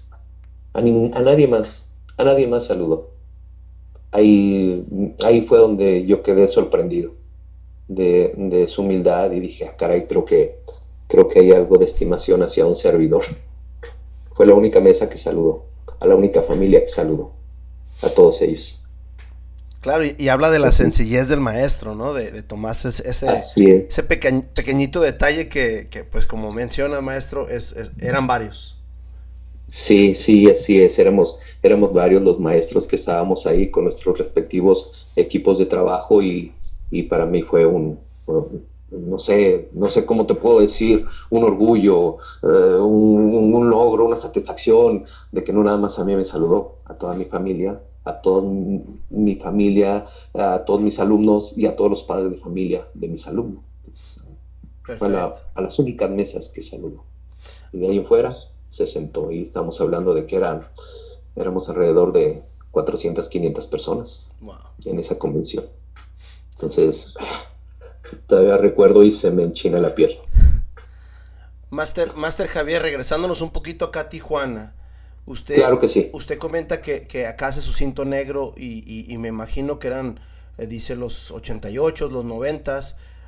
A, 0.73 0.81
nadie 0.81 1.47
más, 1.47 1.86
a 2.17 2.23
nadie 2.23 2.47
más 2.47 2.65
saludó. 2.65 3.09
Ahí, 4.12 4.86
ahí 5.19 5.41
fue 5.41 5.57
donde 5.57 6.05
yo 6.05 6.21
quedé 6.21 6.47
sorprendido 6.47 7.12
de, 7.88 8.65
su 8.67 8.81
humildad 8.81 9.31
y 9.31 9.39
dije, 9.39 9.65
ah, 9.65 9.75
caray, 9.75 10.05
creo 10.05 10.25
que, 10.25 10.57
creo 11.07 11.27
que 11.27 11.39
hay 11.39 11.51
algo 11.51 11.77
de 11.77 11.86
estimación 11.86 12.43
hacia 12.43 12.65
un 12.65 12.75
servidor. 12.75 13.23
Fue 14.35 14.45
la 14.45 14.53
única 14.53 14.79
mesa 14.79 15.09
que 15.09 15.17
saludó, 15.17 15.65
a 15.99 16.07
la 16.07 16.15
única 16.15 16.43
familia 16.43 16.81
que 16.81 16.89
saludó, 16.89 17.33
a 18.01 18.09
todos 18.09 18.41
ellos. 18.41 18.79
Claro, 19.81 20.05
y, 20.05 20.29
habla 20.29 20.49
de 20.49 20.59
la 20.59 20.71
sencillez 20.71 21.27
del 21.27 21.41
maestro, 21.41 21.93
¿no? 21.93 22.13
De, 22.13 22.31
de 22.31 22.41
tomarse 22.41 22.87
ese, 22.87 23.27
ese 23.27 24.03
pequeñito 24.03 25.01
detalle 25.01 25.49
que, 25.49 25.89
que, 25.91 26.05
pues 26.05 26.25
como 26.25 26.53
menciona 26.53 27.01
maestro, 27.01 27.49
es, 27.49 27.75
eran 27.99 28.25
varios. 28.25 28.77
Sí, 29.67 30.15
sí, 30.15 30.49
así 30.49 30.79
es. 30.81 30.97
Éramos, 30.97 31.35
éramos 31.61 31.91
varios 31.91 32.21
los 32.21 32.39
maestros 32.39 32.87
que 32.87 32.95
estábamos 32.95 33.45
ahí 33.45 33.71
con 33.71 33.83
nuestros 33.83 34.17
respectivos 34.17 34.89
equipos 35.17 35.59
de 35.59 35.65
trabajo 35.65 36.21
y, 36.21 36.53
y 36.89 37.03
para 37.03 37.25
mí 37.25 37.41
fue 37.41 37.65
un, 37.65 37.99
no 38.91 39.19
sé, 39.19 39.69
no 39.73 39.89
sé 39.89 40.05
cómo 40.05 40.25
te 40.25 40.35
puedo 40.35 40.59
decir, 40.59 41.05
un 41.29 41.43
orgullo, 41.43 42.17
eh, 42.43 42.77
un, 42.79 43.53
un, 43.53 43.69
logro, 43.69 44.02
una 44.13 44.21
satisfacción 44.21 45.06
de 45.32 45.43
que 45.43 45.54
no 45.54 45.63
nada 45.63 45.78
más 45.78 45.99
a 45.99 46.06
mí 46.06 46.15
me 46.15 46.26
saludó, 46.26 46.78
a 46.86 46.95
toda 46.95 47.15
mi 47.15 47.26
familia, 47.26 47.82
a 48.06 48.21
toda 48.21 48.43
mi 49.10 49.36
familia, 49.36 50.06
a 50.34 50.63
todos 50.65 50.82
mis 50.82 50.99
alumnos 50.99 51.54
y 51.58 51.65
a 51.65 51.76
todos 51.76 51.89
los 51.89 52.04
padres 52.04 52.32
de 52.32 52.38
familia 52.38 52.88
de 52.93 53.08
mis 53.08 53.26
alumnos. 53.28 53.63
Fue 54.97 55.08
a, 55.17 55.62
las 55.62 55.80
únicas 55.80 56.10
mesas 56.12 56.49
que 56.49 56.62
saludó. 56.62 57.06
Y 57.71 57.80
de 57.80 57.88
ahí 57.88 57.97
en 57.97 58.06
fuera 58.06 58.36
se 58.69 58.86
sentó 58.88 59.32
y 59.32 59.43
estamos 59.43 59.80
hablando 59.80 60.13
de 60.13 60.26
que 60.26 60.36
eran, 60.36 60.67
éramos 61.36 61.69
alrededor 61.69 62.12
de 62.12 62.43
400, 62.71 63.30
500 63.30 63.67
personas 63.67 64.28
en 64.84 64.99
esa 64.99 65.17
convención. 65.17 65.65
Entonces, 66.54 67.13
todavía 68.28 68.58
recuerdo 68.58 69.04
y 69.04 69.12
se 69.12 69.32
me 69.32 69.43
enchina 69.43 69.80
la 69.80 69.95
piel. 69.95 70.17
Master, 71.73 72.13
Master 72.15 72.47
Javier, 72.47 72.83
regresándonos 72.83 73.41
un 73.41 73.49
poquito 73.49 73.86
acá 73.86 74.01
a 74.01 74.09
Tijuana. 74.09 74.73
Usted, 75.25 75.55
claro 75.55 75.79
que 75.79 75.88
sí. 75.88 76.09
Usted 76.13 76.38
comenta 76.38 76.81
que, 76.81 77.07
que 77.07 77.25
acá 77.25 77.47
hace 77.47 77.62
su 77.62 77.73
cinto 77.73 78.05
negro 78.05 78.53
y, 78.55 79.12
y, 79.12 79.17
me 79.17 79.29
imagino 79.29 79.79
que 79.79 79.88
eran, 79.88 80.19
eh, 80.57 80.67
dice, 80.67 80.95
los 80.95 81.31
88, 81.31 82.09
los 82.09 82.25
90. 82.25 82.81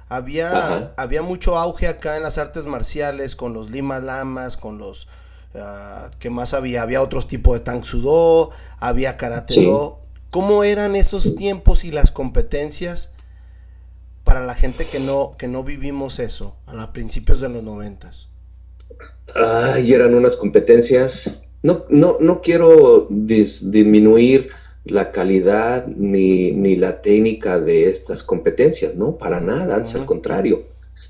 Había, 0.07 0.93
había 0.97 1.23
mucho 1.23 1.57
auge 1.57 1.87
acá 1.87 2.17
en 2.17 2.23
las 2.23 2.37
artes 2.37 2.65
marciales 2.65 3.35
con 3.35 3.53
los 3.53 3.71
Lima 3.71 3.99
Lamas, 3.99 4.57
con 4.57 4.77
los... 4.77 5.07
Uh, 5.55 6.11
¿Qué 6.19 6.29
más 6.29 6.53
había? 6.53 6.81
Había 6.81 7.01
otros 7.01 7.27
tipos 7.27 7.57
de 7.57 7.61
Tang 7.61 7.85
Sudo, 7.85 8.51
había 8.77 9.17
Karate 9.17 9.63
Do. 9.63 10.01
¿Cómo 10.29 10.65
eran 10.65 10.97
esos 10.97 11.35
tiempos 11.35 11.85
y 11.85 11.91
las 11.91 12.11
competencias 12.11 13.09
para 14.25 14.45
la 14.45 14.53
gente 14.53 14.87
que 14.87 14.99
no, 14.99 15.35
que 15.37 15.47
no 15.47 15.63
vivimos 15.63 16.19
eso 16.19 16.57
a 16.67 16.73
los 16.73 16.89
principios 16.89 17.39
de 17.39 17.47
los 17.47 17.63
noventas? 17.63 18.29
Ay, 19.33 19.91
eran 19.93 20.13
unas 20.13 20.35
competencias. 20.35 21.29
No, 21.61 21.85
no, 21.89 22.17
no 22.19 22.41
quiero 22.41 23.07
disminuir 23.09 24.49
la 24.85 25.11
calidad 25.11 25.87
ni, 25.87 26.51
ni, 26.51 26.75
la 26.75 27.01
técnica 27.01 27.59
de 27.59 27.89
estas 27.89 28.23
competencias, 28.23 28.95
¿no? 28.95 29.17
Para 29.17 29.41
nada, 29.41 29.75
antes 29.75 29.95
al 29.95 30.05
contrario. 30.05 30.63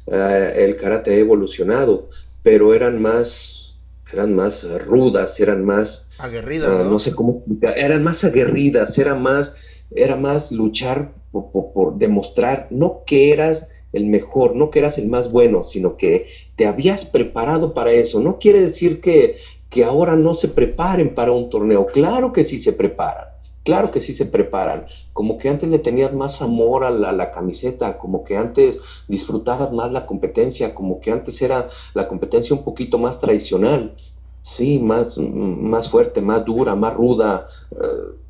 Eh, 0.07 0.53
el 0.57 0.77
karate 0.77 1.11
ha 1.11 1.17
evolucionado, 1.17 2.09
pero 2.41 2.73
eran 2.73 3.01
más, 3.01 3.73
eran 4.11 4.33
más 4.33 4.65
rudas, 4.85 5.39
eran 5.39 5.65
más 5.65 6.07
aguerridas, 6.17 6.71
ah, 6.71 6.83
¿no? 6.83 6.99
sé 6.99 7.11
cómo, 7.13 7.43
eran 7.61 8.03
más 8.03 8.23
aguerridas, 8.23 8.97
era 8.97 9.13
más, 9.13 9.51
era 9.93 10.15
más 10.15 10.51
luchar 10.51 11.11
por, 11.31 11.51
por 11.73 11.97
demostrar 11.97 12.67
no 12.69 13.01
que 13.05 13.33
eras 13.33 13.67
el 13.95 14.05
mejor, 14.05 14.55
no 14.55 14.69
que 14.69 14.79
eras 14.79 14.97
el 14.97 15.07
más 15.07 15.31
bueno, 15.31 15.63
sino 15.63 15.95
que 15.95 16.27
te 16.55 16.65
habías 16.65 17.05
preparado 17.05 17.73
para 17.73 17.91
eso. 17.91 18.19
No 18.19 18.37
quiere 18.37 18.61
decir 18.61 18.99
que, 18.99 19.35
que 19.69 19.83
ahora 19.83 20.15
no 20.15 20.33
se 20.33 20.49
preparen 20.49 21.15
para 21.15 21.31
un 21.31 21.49
torneo. 21.49 21.85
Claro 21.87 22.33
que 22.33 22.43
sí 22.43 22.59
se 22.59 22.73
preparan. 22.73 23.25
Claro 23.63 23.89
que 23.89 23.99
sí 23.99 24.13
se 24.13 24.27
preparan, 24.27 24.85
como 25.11 25.39
que 25.39 25.49
antes 25.49 25.67
le 25.67 25.79
tenías 25.79 26.13
más 26.13 26.39
amor 26.39 26.83
a 26.83 26.91
la, 26.91 27.31
camiseta, 27.31 27.97
como 27.97 28.23
que 28.23 28.37
antes 28.37 28.79
disfrutabas 29.07 29.71
más 29.71 29.91
la 29.91 30.05
competencia, 30.05 30.75
como 30.75 30.99
que 30.99 31.11
antes 31.11 31.41
era 31.41 31.67
la 31.95 32.07
competencia 32.07 32.55
un 32.55 32.63
poquito 32.63 32.99
más 32.99 33.19
tradicional, 33.19 33.95
sí, 34.43 34.77
más, 34.77 35.17
más 35.17 35.89
fuerte, 35.89 36.21
más 36.21 36.45
dura, 36.45 36.75
más 36.75 36.93
ruda. 36.93 37.47
Eh, 37.71 38.24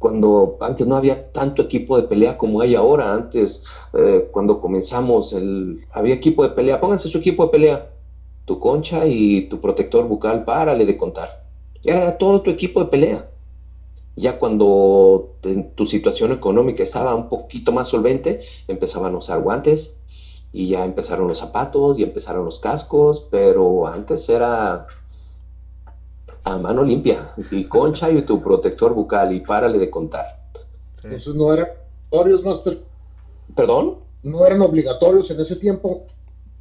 cuando 0.00 0.56
antes 0.62 0.86
no 0.86 0.96
había 0.96 1.30
tanto 1.30 1.60
equipo 1.60 1.94
de 1.98 2.04
pelea 2.04 2.38
como 2.38 2.62
hay 2.62 2.74
ahora, 2.74 3.12
antes 3.12 3.62
eh, 3.92 4.28
cuando 4.32 4.58
comenzamos 4.58 5.30
el, 5.34 5.84
había 5.92 6.14
equipo 6.14 6.42
de 6.42 6.54
pelea, 6.54 6.80
pónganse 6.80 7.10
su 7.10 7.18
equipo 7.18 7.44
de 7.44 7.50
pelea, 7.50 7.90
tu 8.46 8.58
concha 8.58 9.04
y 9.06 9.42
tu 9.50 9.60
protector 9.60 10.08
bucal, 10.08 10.44
párale 10.46 10.86
de 10.86 10.96
contar. 10.96 11.44
Era 11.84 12.16
todo 12.16 12.40
tu 12.40 12.48
equipo 12.48 12.80
de 12.80 12.86
pelea. 12.86 13.28
Ya 14.16 14.38
cuando 14.38 15.34
tu 15.74 15.86
situación 15.86 16.32
económica 16.32 16.82
estaba 16.82 17.14
un 17.14 17.28
poquito 17.28 17.70
más 17.70 17.88
solvente, 17.88 18.40
empezaban 18.68 19.14
a 19.14 19.18
usar 19.18 19.42
guantes 19.42 19.92
y 20.50 20.68
ya 20.68 20.86
empezaron 20.86 21.28
los 21.28 21.38
zapatos 21.38 21.98
y 21.98 22.04
empezaron 22.04 22.46
los 22.46 22.58
cascos, 22.58 23.26
pero 23.30 23.86
antes 23.86 24.26
era 24.30 24.86
a 26.44 26.58
mano 26.58 26.82
limpia, 26.82 27.34
y 27.50 27.64
concha 27.64 28.10
y 28.10 28.22
tu 28.22 28.40
protector 28.40 28.94
bucal 28.94 29.34
y 29.34 29.40
párale 29.40 29.78
de 29.78 29.90
contar. 29.90 30.26
Entonces 31.02 31.34
no 31.34 31.52
eran 31.52 31.68
obligatorios, 32.10 32.44
Master. 32.44 32.78
¿Perdón? 33.54 33.96
¿No 34.22 34.46
eran 34.46 34.60
obligatorios 34.60 35.30
en 35.30 35.40
ese 35.40 35.56
tiempo? 35.56 36.06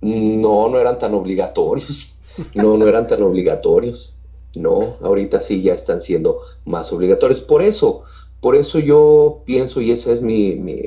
No, 0.01 0.69
no 0.69 0.77
eran 0.79 0.97
tan 0.99 1.13
obligatorios. 1.13 2.13
No, 2.53 2.77
no 2.77 2.87
eran 2.87 3.07
tan 3.07 3.21
obligatorios. 3.21 4.15
No, 4.55 4.95
ahorita 5.01 5.41
sí 5.41 5.61
ya 5.61 5.73
están 5.73 6.01
siendo 6.01 6.39
más 6.65 6.91
obligatorios. 6.93 7.41
Por 7.41 7.61
eso, 7.61 8.03
por 8.39 8.55
eso 8.55 8.79
yo 8.79 9.41
pienso, 9.45 9.81
y 9.81 9.91
esa 9.91 10.11
es 10.11 10.21
mi, 10.21 10.55
mi, 10.55 10.81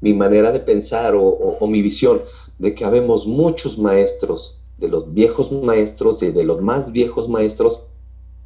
mi, 0.00 0.14
manera 0.14 0.52
de 0.52 0.60
pensar 0.60 1.14
o, 1.14 1.24
o, 1.24 1.66
mi 1.66 1.82
visión, 1.82 2.22
de 2.58 2.74
que 2.74 2.84
habemos 2.84 3.26
muchos 3.26 3.76
maestros, 3.76 4.56
de 4.78 4.88
los 4.88 5.12
viejos 5.12 5.50
maestros 5.50 6.22
y 6.22 6.30
de 6.30 6.44
los 6.44 6.60
más 6.62 6.92
viejos 6.92 7.28
maestros, 7.28 7.80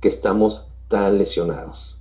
que 0.01 0.09
estamos 0.09 0.65
tan 0.89 1.19
lesionados. 1.19 1.99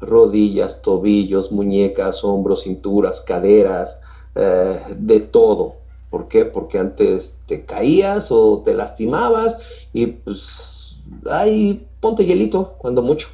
Rodillas, 0.00 0.82
tobillos, 0.82 1.50
muñecas, 1.50 2.22
hombros, 2.22 2.62
cinturas, 2.64 3.20
caderas, 3.22 3.98
eh, 4.34 4.80
de 4.96 5.20
todo. 5.20 5.76
¿Por 6.10 6.28
qué? 6.28 6.44
Porque 6.44 6.78
antes 6.78 7.34
te 7.46 7.64
caías 7.64 8.28
o 8.30 8.62
te 8.64 8.74
lastimabas 8.74 9.56
y 9.92 10.06
pues 10.06 10.96
ahí 11.30 11.86
ponte 12.00 12.24
hielito 12.24 12.74
cuando 12.78 13.02
mucho. 13.02 13.28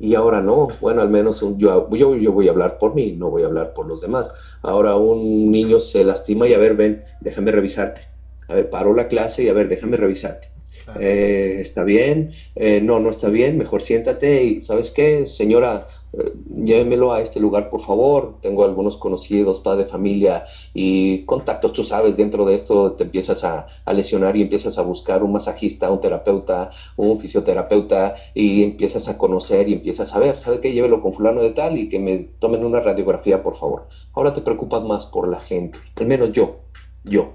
Y 0.00 0.16
ahora 0.16 0.42
no, 0.42 0.68
bueno, 0.80 1.02
al 1.02 1.08
menos 1.08 1.40
yo, 1.56 1.88
yo, 1.90 2.16
yo 2.16 2.32
voy 2.32 2.48
a 2.48 2.50
hablar 2.50 2.78
por 2.78 2.94
mí, 2.94 3.12
no 3.12 3.30
voy 3.30 3.44
a 3.44 3.46
hablar 3.46 3.74
por 3.74 3.86
los 3.86 4.00
demás. 4.00 4.28
Ahora 4.60 4.96
un 4.96 5.52
niño 5.52 5.78
se 5.78 6.04
lastima 6.04 6.48
y 6.48 6.54
a 6.54 6.58
ver, 6.58 6.74
ven, 6.74 7.04
déjame 7.20 7.52
revisarte. 7.52 8.00
A 8.48 8.54
ver, 8.54 8.68
paro 8.68 8.92
la 8.92 9.08
clase 9.08 9.44
y 9.44 9.48
a 9.48 9.52
ver, 9.52 9.68
déjame 9.68 9.96
revisarte 9.96 10.53
eh, 11.00 11.58
está 11.60 11.82
bien, 11.84 12.32
eh, 12.54 12.80
no, 12.80 13.00
no 13.00 13.10
está 13.10 13.28
bien, 13.28 13.58
mejor 13.58 13.82
siéntate 13.82 14.44
y, 14.44 14.62
¿sabes 14.62 14.90
qué, 14.90 15.26
señora? 15.26 15.86
Eh, 16.16 16.32
llévemelo 16.64 17.12
a 17.12 17.20
este 17.20 17.40
lugar, 17.40 17.70
por 17.70 17.84
favor. 17.84 18.36
Tengo 18.40 18.64
algunos 18.64 18.96
conocidos, 18.96 19.60
padre 19.60 19.84
de 19.84 19.90
familia 19.90 20.44
y 20.72 21.24
contactos, 21.24 21.72
tú 21.72 21.84
sabes, 21.84 22.16
dentro 22.16 22.44
de 22.44 22.56
esto 22.56 22.92
te 22.92 23.04
empiezas 23.04 23.42
a, 23.44 23.66
lesionar 23.92 24.36
y 24.36 24.42
empiezas 24.42 24.78
a 24.78 24.82
buscar 24.82 25.22
un 25.22 25.32
masajista, 25.32 25.90
un 25.90 26.00
terapeuta, 26.00 26.70
un 26.96 27.20
fisioterapeuta 27.20 28.14
y 28.34 28.62
empiezas 28.62 29.08
a 29.08 29.18
conocer 29.18 29.68
y 29.68 29.74
empiezas 29.74 30.14
a 30.14 30.18
ver, 30.18 30.38
¿sabe 30.38 30.60
qué? 30.60 30.72
Llévelo 30.72 31.00
con 31.00 31.14
fulano 31.14 31.42
de 31.42 31.50
tal 31.50 31.78
y 31.78 31.88
que 31.88 31.98
me 31.98 32.18
tomen 32.38 32.64
una 32.64 32.80
radiografía, 32.80 33.42
por 33.42 33.56
favor. 33.58 33.88
Ahora 34.12 34.34
te 34.34 34.42
preocupas 34.42 34.82
más 34.82 35.06
por 35.06 35.28
la 35.28 35.40
gente, 35.40 35.78
al 35.96 36.06
menos 36.06 36.32
yo, 36.32 36.60
yo, 37.04 37.34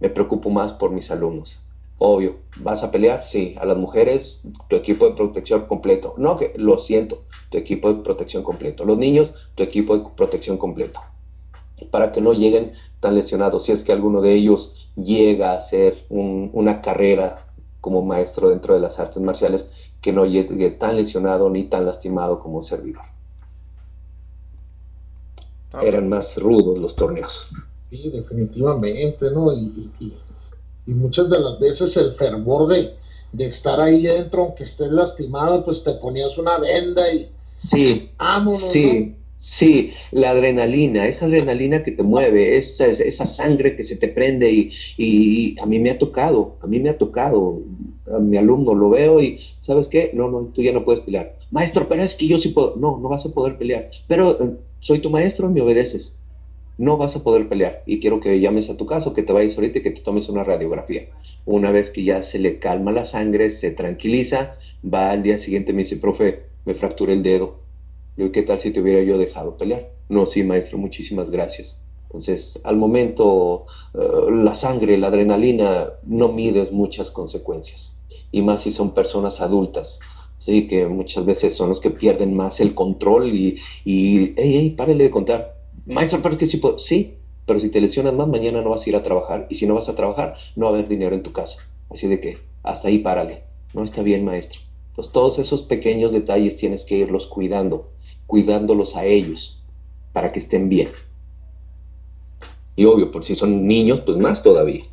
me 0.00 0.10
preocupo 0.10 0.50
más 0.50 0.72
por 0.72 0.90
mis 0.90 1.10
alumnos. 1.10 1.65
Obvio, 1.98 2.36
¿vas 2.58 2.82
a 2.82 2.90
pelear? 2.90 3.24
Sí. 3.26 3.54
A 3.58 3.64
las 3.64 3.76
mujeres, 3.78 4.38
tu 4.68 4.76
equipo 4.76 5.06
de 5.06 5.14
protección 5.14 5.66
completo. 5.66 6.14
No, 6.18 6.36
que 6.36 6.52
lo 6.56 6.78
siento, 6.78 7.22
tu 7.50 7.56
equipo 7.58 7.92
de 7.92 8.02
protección 8.02 8.42
completo. 8.42 8.84
Los 8.84 8.98
niños, 8.98 9.30
tu 9.54 9.62
equipo 9.62 9.96
de 9.96 10.04
protección 10.14 10.58
completo. 10.58 11.00
Para 11.90 12.12
que 12.12 12.20
no 12.20 12.32
lleguen 12.32 12.72
tan 13.00 13.14
lesionados. 13.14 13.64
Si 13.64 13.72
es 13.72 13.82
que 13.82 13.92
alguno 13.92 14.20
de 14.20 14.34
ellos 14.34 14.74
llega 14.94 15.52
a 15.52 15.58
hacer 15.58 16.04
una 16.10 16.82
carrera 16.82 17.46
como 17.80 18.02
maestro 18.02 18.48
dentro 18.50 18.74
de 18.74 18.80
las 18.80 18.98
artes 18.98 19.22
marciales, 19.22 19.70
que 20.02 20.12
no 20.12 20.26
llegue 20.26 20.70
tan 20.72 20.96
lesionado 20.96 21.48
ni 21.50 21.64
tan 21.64 21.86
lastimado 21.86 22.40
como 22.40 22.58
un 22.58 22.64
servidor. 22.64 23.02
Ah, 25.72 25.82
Eran 25.82 26.08
más 26.08 26.36
rudos 26.36 26.78
los 26.78 26.94
torneos. 26.96 27.48
Sí, 27.90 28.10
definitivamente, 28.10 29.30
¿no? 29.30 29.52
y 29.52 29.92
y 30.00 30.12
muchas 30.94 31.30
de 31.30 31.38
las 31.38 31.58
veces 31.58 31.96
el 31.96 32.14
fervor 32.14 32.68
de, 32.68 32.90
de 33.32 33.46
estar 33.46 33.80
ahí 33.80 34.02
dentro, 34.02 34.44
aunque 34.44 34.64
estés 34.64 34.90
lastimado, 34.90 35.64
pues 35.64 35.82
te 35.84 35.92
ponías 35.94 36.36
una 36.38 36.58
venda 36.58 37.12
y 37.12 37.28
sí, 37.56 38.10
sí, 38.72 39.14
sí, 39.36 39.90
la 40.12 40.30
adrenalina, 40.30 41.06
esa 41.06 41.26
adrenalina 41.26 41.82
que 41.82 41.92
te 41.92 42.02
mueve, 42.02 42.56
esa, 42.56 42.86
esa 42.86 43.26
sangre 43.26 43.76
que 43.76 43.84
se 43.84 43.96
te 43.96 44.08
prende 44.08 44.50
y, 44.50 44.72
y, 44.96 45.58
a 45.58 45.66
mí 45.66 45.78
me 45.78 45.90
ha 45.90 45.98
tocado, 45.98 46.56
a 46.62 46.66
mí 46.66 46.78
me 46.78 46.90
ha 46.90 46.98
tocado, 46.98 47.60
a 48.14 48.18
mi 48.18 48.36
alumno 48.36 48.74
lo 48.74 48.90
veo 48.90 49.20
y, 49.20 49.40
¿sabes 49.62 49.88
qué? 49.88 50.10
No, 50.14 50.30
no, 50.30 50.52
tú 50.54 50.62
ya 50.62 50.72
no 50.72 50.84
puedes 50.84 51.02
pelear. 51.02 51.34
Maestro, 51.50 51.88
pero 51.88 52.02
es 52.02 52.14
que 52.14 52.26
yo 52.26 52.38
sí 52.38 52.50
puedo, 52.50 52.76
no, 52.76 52.98
no 52.98 53.08
vas 53.08 53.24
a 53.26 53.30
poder 53.30 53.58
pelear, 53.58 53.90
pero 54.06 54.42
eh, 54.42 54.50
soy 54.80 55.00
tu 55.00 55.10
maestro, 55.10 55.48
me 55.50 55.60
obedeces 55.60 56.12
no 56.78 56.96
vas 56.96 57.16
a 57.16 57.22
poder 57.22 57.48
pelear. 57.48 57.82
Y 57.86 58.00
quiero 58.00 58.20
que 58.20 58.40
llames 58.40 58.68
a 58.68 58.76
tu 58.76 58.86
caso, 58.86 59.14
que 59.14 59.22
te 59.22 59.32
vayas 59.32 59.56
ahorita 59.56 59.78
y 59.78 59.82
que 59.82 59.90
te 59.90 60.00
tomes 60.00 60.28
una 60.28 60.44
radiografía. 60.44 61.06
Una 61.44 61.70
vez 61.70 61.90
que 61.90 62.04
ya 62.04 62.22
se 62.22 62.38
le 62.38 62.58
calma 62.58 62.92
la 62.92 63.04
sangre, 63.04 63.50
se 63.50 63.70
tranquiliza, 63.70 64.56
va 64.82 65.10
al 65.10 65.22
día 65.22 65.38
siguiente 65.38 65.72
me 65.72 65.82
dice, 65.82 65.96
profe, 65.96 66.44
me 66.64 66.74
fracturé 66.74 67.14
el 67.14 67.22
dedo. 67.22 67.60
Yo, 68.16 68.32
¿qué 68.32 68.42
tal 68.42 68.60
si 68.60 68.70
te 68.70 68.80
hubiera 68.80 69.02
yo 69.02 69.18
dejado 69.18 69.56
pelear? 69.56 69.90
No, 70.08 70.26
sí, 70.26 70.42
maestro, 70.42 70.78
muchísimas 70.78 71.30
gracias. 71.30 71.76
Entonces, 72.04 72.58
al 72.62 72.76
momento, 72.76 73.66
eh, 73.94 74.30
la 74.30 74.54
sangre, 74.54 74.96
la 74.96 75.08
adrenalina, 75.08 75.88
no 76.04 76.28
mides 76.28 76.72
muchas 76.72 77.10
consecuencias. 77.10 77.92
Y 78.32 78.42
más 78.42 78.62
si 78.62 78.70
son 78.70 78.94
personas 78.94 79.40
adultas. 79.40 79.98
Sí, 80.38 80.68
que 80.68 80.86
muchas 80.86 81.24
veces 81.24 81.56
son 81.56 81.70
los 81.70 81.80
que 81.80 81.90
pierden 81.90 82.34
más 82.34 82.60
el 82.60 82.74
control 82.74 83.34
y, 83.34 83.58
y 83.84 84.34
hey, 84.36 84.52
hey, 84.58 84.74
párele 84.76 85.04
de 85.04 85.10
contar 85.10 85.55
Maestro, 85.86 86.20
pero 86.20 86.34
es 86.34 86.38
que 86.38 86.46
sí 86.46 86.56
puedo. 86.58 86.78
Sí, 86.78 87.14
pero 87.46 87.60
si 87.60 87.70
te 87.70 87.80
lesionas 87.80 88.12
más, 88.12 88.28
mañana 88.28 88.60
no 88.60 88.70
vas 88.70 88.84
a 88.84 88.88
ir 88.90 88.96
a 88.96 89.02
trabajar. 89.02 89.46
Y 89.48 89.54
si 89.54 89.66
no 89.66 89.74
vas 89.74 89.88
a 89.88 89.94
trabajar, 89.94 90.36
no 90.56 90.66
va 90.66 90.72
a 90.72 90.74
haber 90.74 90.88
dinero 90.88 91.14
en 91.14 91.22
tu 91.22 91.32
casa. 91.32 91.58
Así 91.90 92.08
de 92.08 92.20
que, 92.20 92.38
hasta 92.62 92.88
ahí 92.88 92.98
párale. 92.98 93.44
No 93.72 93.84
está 93.84 94.02
bien, 94.02 94.24
maestro. 94.24 94.60
Pues 94.96 95.12
todos 95.12 95.38
esos 95.38 95.62
pequeños 95.62 96.12
detalles 96.12 96.56
tienes 96.56 96.84
que 96.84 96.96
irlos 96.96 97.26
cuidando, 97.26 97.92
cuidándolos 98.26 98.96
a 98.96 99.04
ellos, 99.04 99.62
para 100.12 100.32
que 100.32 100.40
estén 100.40 100.68
bien. 100.68 100.90
Y 102.74 102.84
obvio, 102.84 103.12
por 103.12 103.24
si 103.24 103.36
son 103.36 103.66
niños, 103.66 104.00
pues 104.00 104.16
más 104.18 104.42
todavía. 104.42 104.84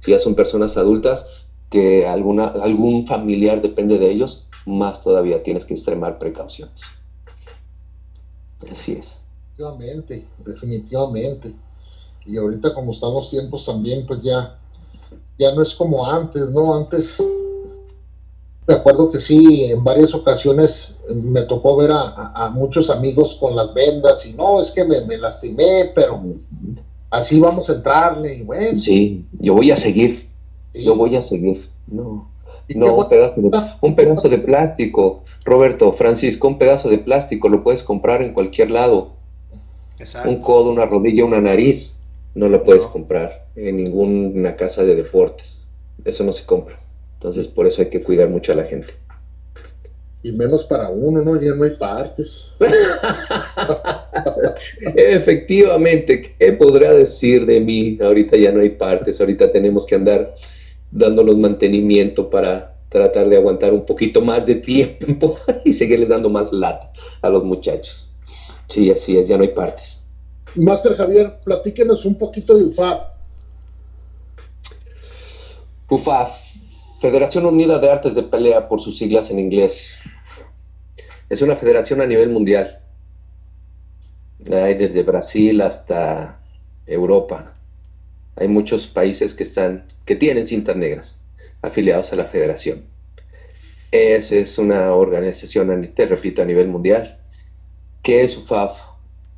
Si 0.00 0.12
ya 0.12 0.18
son 0.18 0.34
personas 0.34 0.76
adultas, 0.76 1.26
que 1.70 2.06
alguna, 2.06 2.46
algún 2.46 3.06
familiar 3.06 3.60
depende 3.60 3.98
de 3.98 4.10
ellos, 4.10 4.46
más 4.64 5.02
todavía 5.02 5.42
tienes 5.42 5.64
que 5.64 5.74
extremar 5.74 6.18
precauciones. 6.18 6.80
Así 8.70 8.92
es. 8.92 9.27
Definitivamente, 9.58 10.24
definitivamente. 10.44 11.52
Y 12.24 12.36
ahorita 12.36 12.72
como 12.74 12.92
están 12.92 13.12
los 13.12 13.28
tiempos 13.28 13.66
también, 13.66 14.06
pues 14.06 14.22
ya, 14.22 14.56
ya 15.36 15.52
no 15.52 15.62
es 15.62 15.74
como 15.74 16.06
antes, 16.06 16.48
¿no? 16.50 16.76
Antes, 16.76 17.20
me 18.68 18.74
acuerdo 18.74 19.10
que 19.10 19.18
sí, 19.18 19.64
en 19.64 19.82
varias 19.82 20.14
ocasiones 20.14 20.94
me 21.12 21.42
tocó 21.42 21.76
ver 21.76 21.90
a, 21.90 22.48
muchos 22.54 22.88
amigos 22.88 23.36
con 23.40 23.56
las 23.56 23.74
vendas 23.74 24.24
y 24.26 24.34
no, 24.34 24.60
es 24.60 24.70
que 24.70 24.84
me, 24.84 25.04
me 25.04 25.16
lastimé, 25.16 25.90
pero 25.92 26.22
así 27.10 27.40
vamos 27.40 27.68
a 27.68 27.74
entrarle 27.74 28.36
y 28.36 28.42
bueno. 28.42 28.76
Sí, 28.76 29.26
yo 29.40 29.54
voy 29.54 29.72
a 29.72 29.76
seguir, 29.76 30.28
yo 30.72 30.94
voy 30.94 31.16
a 31.16 31.22
seguir. 31.22 31.68
No, 31.88 32.30
no 32.68 32.94
un, 32.94 33.08
pedazo 33.08 33.40
de, 33.40 33.50
un 33.80 33.96
pedazo 33.96 34.28
de 34.28 34.38
plástico, 34.38 35.24
Roberto, 35.44 35.94
Francisco, 35.94 36.46
un 36.46 36.58
pedazo 36.58 36.88
de 36.88 36.98
plástico 36.98 37.48
lo 37.48 37.64
puedes 37.64 37.82
comprar 37.82 38.22
en 38.22 38.34
cualquier 38.34 38.70
lado. 38.70 39.17
Un 40.24 40.40
codo, 40.40 40.70
una 40.70 40.86
rodilla, 40.86 41.24
una 41.24 41.40
nariz, 41.40 41.94
no 42.34 42.48
lo 42.48 42.62
puedes 42.62 42.84
comprar 42.86 43.46
en 43.56 43.76
ninguna 43.76 44.56
casa 44.56 44.84
de 44.84 44.94
deportes. 44.94 45.66
Eso 46.04 46.24
no 46.24 46.32
se 46.32 46.44
compra. 46.44 46.78
Entonces, 47.14 47.48
por 47.48 47.66
eso 47.66 47.82
hay 47.82 47.90
que 47.90 48.02
cuidar 48.02 48.28
mucho 48.28 48.52
a 48.52 48.54
la 48.54 48.64
gente. 48.64 48.94
Y 50.22 50.32
menos 50.32 50.64
para 50.64 50.90
uno, 50.90 51.22
¿no? 51.22 51.40
Ya 51.40 51.54
no 51.54 51.64
hay 51.64 51.76
partes. 51.76 52.52
Efectivamente, 54.94 56.34
¿qué 56.38 56.52
podrá 56.52 56.92
decir 56.92 57.46
de 57.46 57.60
mí? 57.60 57.98
Ahorita 58.00 58.36
ya 58.36 58.52
no 58.52 58.60
hay 58.60 58.70
partes, 58.70 59.20
ahorita 59.20 59.52
tenemos 59.52 59.86
que 59.86 59.94
andar 59.94 60.34
dándonos 60.90 61.36
mantenimiento 61.36 62.30
para 62.30 62.74
tratar 62.88 63.28
de 63.28 63.36
aguantar 63.36 63.72
un 63.72 63.84
poquito 63.84 64.20
más 64.20 64.46
de 64.46 64.56
tiempo 64.56 65.38
y 65.64 65.74
seguirles 65.74 66.08
dando 66.08 66.30
más 66.30 66.52
lata 66.52 66.92
a 67.20 67.28
los 67.28 67.44
muchachos. 67.44 68.10
Sí, 68.68 68.90
así 68.90 69.16
es, 69.16 69.28
ya 69.28 69.36
no 69.36 69.42
hay 69.42 69.54
partes. 69.54 69.98
Master 70.54 70.96
Javier, 70.96 71.38
platíquenos 71.44 72.04
un 72.04 72.18
poquito 72.18 72.56
de 72.56 72.64
UFAF. 72.64 73.02
UFAF, 75.90 76.30
Federación 77.00 77.46
Unida 77.46 77.78
de 77.78 77.90
Artes 77.90 78.14
de 78.14 78.24
Pelea 78.24 78.68
por 78.68 78.82
sus 78.82 78.98
siglas 78.98 79.30
en 79.30 79.38
inglés. 79.38 79.98
Es 81.30 81.42
una 81.42 81.56
federación 81.56 82.00
a 82.00 82.06
nivel 82.06 82.30
mundial. 82.30 82.78
Hay 84.50 84.74
desde 84.74 85.02
Brasil 85.02 85.60
hasta 85.60 86.40
Europa. 86.86 87.54
Hay 88.36 88.48
muchos 88.48 88.86
países 88.86 89.34
que 89.34 89.44
están 89.44 89.84
que 90.04 90.16
tienen 90.16 90.46
cintas 90.46 90.76
negras 90.76 91.16
afiliados 91.62 92.12
a 92.12 92.16
la 92.16 92.26
federación. 92.26 92.84
Es, 93.90 94.32
es 94.32 94.58
una 94.58 94.94
organización, 94.94 95.90
te 95.94 96.06
repito, 96.06 96.42
a 96.42 96.44
nivel 96.44 96.68
mundial. 96.68 97.17
¿Qué 98.08 98.24
es 98.24 98.38
UFAF? 98.38 98.74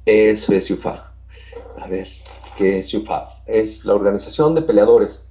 Eso 0.06 0.52
es 0.52 0.70
UFAF. 0.70 1.00
A 1.76 1.88
ver, 1.88 2.06
¿qué 2.56 2.78
es 2.78 2.94
UFAF? 2.94 3.28
Es 3.44 3.84
la 3.84 3.96
organización 3.96 4.54
de 4.54 4.62
peleadores. 4.62 5.24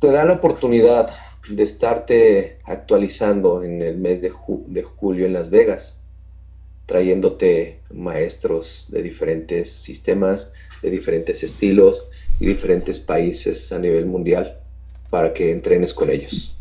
Te 0.00 0.10
da 0.10 0.24
la 0.24 0.32
oportunidad 0.32 1.10
de 1.48 1.62
estarte 1.62 2.58
actualizando 2.64 3.62
en 3.62 3.82
el 3.82 3.98
mes 3.98 4.20
de, 4.20 4.32
de 4.66 4.82
julio 4.82 5.26
en 5.26 5.32
Las 5.32 5.48
Vegas, 5.48 5.96
trayéndote 6.86 7.78
maestros 7.92 8.88
de 8.90 9.02
diferentes 9.02 9.70
sistemas, 9.84 10.50
de 10.82 10.90
diferentes 10.90 11.40
estilos 11.44 12.02
y 12.40 12.46
diferentes 12.46 12.98
países 12.98 13.70
a 13.70 13.78
nivel 13.78 14.06
mundial 14.06 14.58
para 15.08 15.32
que 15.32 15.52
entrenes 15.52 15.94
con 15.94 16.10
ellos. 16.10 16.52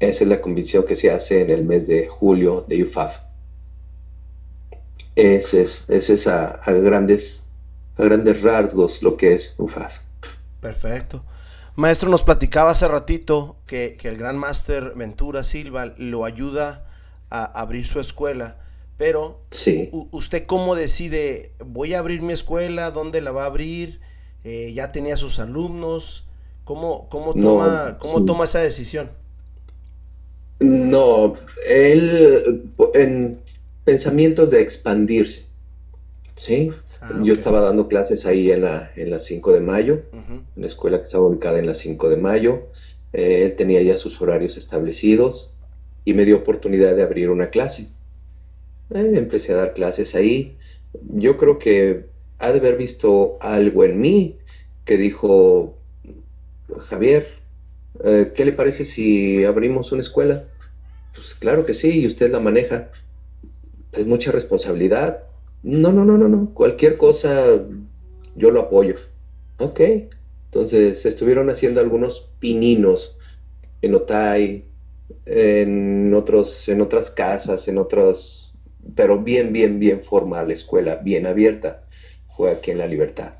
Esa 0.00 0.24
es 0.24 0.28
la 0.28 0.42
convicción 0.42 0.84
que 0.84 0.96
se 0.96 1.10
hace 1.10 1.40
en 1.40 1.48
el 1.48 1.64
mes 1.64 1.86
de 1.86 2.08
julio 2.08 2.62
de 2.68 2.82
UFAF. 2.82 3.31
Ese 5.14 5.62
es, 5.62 5.84
es 5.88 6.26
a, 6.26 6.60
grandes, 6.66 7.44
a 7.96 8.04
grandes 8.04 8.40
rasgos 8.42 9.02
lo 9.02 9.16
que 9.16 9.34
es 9.34 9.54
UFAF. 9.58 9.92
Perfecto. 10.60 11.22
Maestro, 11.76 12.08
nos 12.08 12.22
platicaba 12.22 12.70
hace 12.70 12.86
ratito 12.86 13.56
que, 13.66 13.96
que 13.98 14.08
el 14.08 14.16
gran 14.18 14.36
máster 14.36 14.92
Ventura 14.94 15.42
Silva 15.42 15.94
lo 15.96 16.24
ayuda 16.24 16.86
a 17.30 17.44
abrir 17.44 17.86
su 17.86 17.98
escuela, 17.98 18.56
pero 18.98 19.40
sí. 19.50 19.88
¿usted 20.10 20.44
cómo 20.46 20.74
decide, 20.74 21.52
voy 21.64 21.94
a 21.94 21.98
abrir 21.98 22.20
mi 22.20 22.34
escuela, 22.34 22.90
dónde 22.90 23.22
la 23.22 23.32
va 23.32 23.44
a 23.44 23.46
abrir? 23.46 24.00
Eh, 24.44 24.72
¿Ya 24.74 24.92
tenía 24.92 25.16
sus 25.16 25.38
alumnos? 25.38 26.24
¿Cómo, 26.64 27.08
cómo, 27.08 27.34
toma, 27.34 27.98
cómo 27.98 28.24
toma 28.24 28.44
esa 28.44 28.60
decisión? 28.60 29.10
No, 30.60 31.34
él 31.66 32.70
en 32.94 33.40
pensamientos 33.84 34.50
de 34.50 34.62
expandirse, 34.62 35.46
¿sí? 36.36 36.70
Ah, 37.00 37.20
Yo 37.22 37.34
estaba 37.34 37.60
dando 37.60 37.88
clases 37.88 38.26
ahí 38.26 38.52
en 38.52 38.62
la, 38.62 38.92
en 38.94 39.10
la 39.10 39.18
5 39.18 39.52
de 39.52 39.60
mayo, 39.60 40.02
en 40.12 40.44
la 40.54 40.66
escuela 40.68 40.98
que 40.98 41.04
estaba 41.04 41.26
ubicada 41.26 41.58
en 41.58 41.66
la 41.66 41.74
5 41.74 42.08
de 42.08 42.16
mayo. 42.16 42.68
Eh, 43.12 43.44
él 43.44 43.56
tenía 43.56 43.82
ya 43.82 43.98
sus 43.98 44.20
horarios 44.20 44.56
establecidos 44.56 45.52
y 46.04 46.14
me 46.14 46.24
dio 46.24 46.36
oportunidad 46.36 46.94
de 46.94 47.02
abrir 47.02 47.28
una 47.30 47.50
clase. 47.50 47.88
Eh, 48.94 49.12
empecé 49.14 49.52
a 49.52 49.56
dar 49.56 49.74
clases 49.74 50.14
ahí. 50.14 50.56
Yo 51.14 51.38
creo 51.38 51.58
que 51.58 52.06
ha 52.38 52.52
de 52.52 52.58
haber 52.60 52.76
visto 52.76 53.36
algo 53.40 53.84
en 53.84 54.00
mí 54.00 54.36
que 54.84 54.96
dijo, 54.96 55.76
Javier, 56.88 57.26
eh, 58.04 58.32
¿qué 58.34 58.44
le 58.44 58.52
parece 58.52 58.84
si 58.84 59.44
abrimos 59.44 59.92
una 59.92 60.02
escuela? 60.02 60.44
Pues 61.14 61.34
claro 61.40 61.64
que 61.66 61.74
sí, 61.74 62.00
y 62.00 62.06
usted 62.06 62.30
la 62.30 62.40
maneja. 62.40 62.90
Es 63.92 64.06
mucha 64.06 64.32
responsabilidad. 64.32 65.24
No, 65.62 65.92
no, 65.92 66.04
no, 66.04 66.16
no, 66.16 66.28
no. 66.28 66.54
Cualquier 66.54 66.96
cosa 66.96 67.60
yo 68.34 68.50
lo 68.50 68.62
apoyo. 68.62 68.96
Ok. 69.58 69.80
Entonces 70.46 71.04
estuvieron 71.06 71.50
haciendo 71.50 71.80
algunos 71.80 72.28
pininos 72.38 73.16
en 73.80 73.94
Otay, 73.94 74.64
en 75.26 76.12
otros, 76.14 76.68
en 76.68 76.80
otras 76.80 77.10
casas, 77.10 77.66
en 77.68 77.78
otros, 77.78 78.52
pero 78.94 79.22
bien, 79.22 79.52
bien, 79.52 79.78
bien 79.78 80.02
formal, 80.02 80.50
escuela, 80.50 80.96
bien 80.96 81.26
abierta. 81.26 81.84
Fue 82.36 82.50
aquí 82.50 82.70
en 82.70 82.78
La 82.78 82.86
Libertad. 82.86 83.34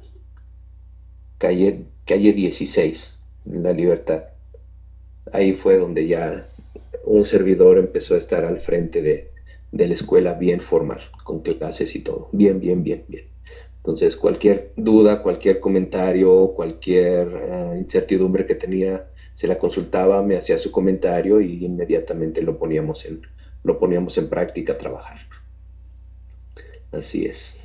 Calle, 1.38 1.86
calle 2.06 2.32
16, 2.32 3.18
en 3.46 3.62
La 3.62 3.72
Libertad. 3.72 4.24
Ahí 5.32 5.54
fue 5.54 5.78
donde 5.78 6.06
ya 6.06 6.48
un 7.04 7.24
servidor 7.24 7.78
empezó 7.78 8.14
a 8.14 8.18
estar 8.18 8.44
al 8.44 8.60
frente 8.60 9.02
de, 9.02 9.31
de 9.72 9.88
la 9.88 9.94
escuela 9.94 10.34
bien 10.34 10.60
formal, 10.60 11.00
con 11.24 11.40
clases 11.40 11.96
y 11.96 12.00
todo. 12.00 12.28
Bien, 12.32 12.60
bien, 12.60 12.84
bien, 12.84 13.04
bien. 13.08 13.24
Entonces, 13.78 14.14
cualquier 14.14 14.72
duda, 14.76 15.22
cualquier 15.22 15.58
comentario, 15.58 16.52
cualquier 16.54 17.28
eh, 17.28 17.78
incertidumbre 17.78 18.46
que 18.46 18.54
tenía, 18.54 19.06
se 19.34 19.48
la 19.48 19.58
consultaba, 19.58 20.22
me 20.22 20.36
hacía 20.36 20.58
su 20.58 20.70
comentario 20.70 21.40
y 21.40 21.64
inmediatamente 21.64 22.42
lo 22.42 22.58
poníamos 22.58 23.04
en, 23.06 23.22
lo 23.64 23.80
poníamos 23.80 24.16
en 24.18 24.28
práctica 24.28 24.74
a 24.74 24.78
trabajar. 24.78 25.18
Así 26.92 27.24
es. 27.24 27.58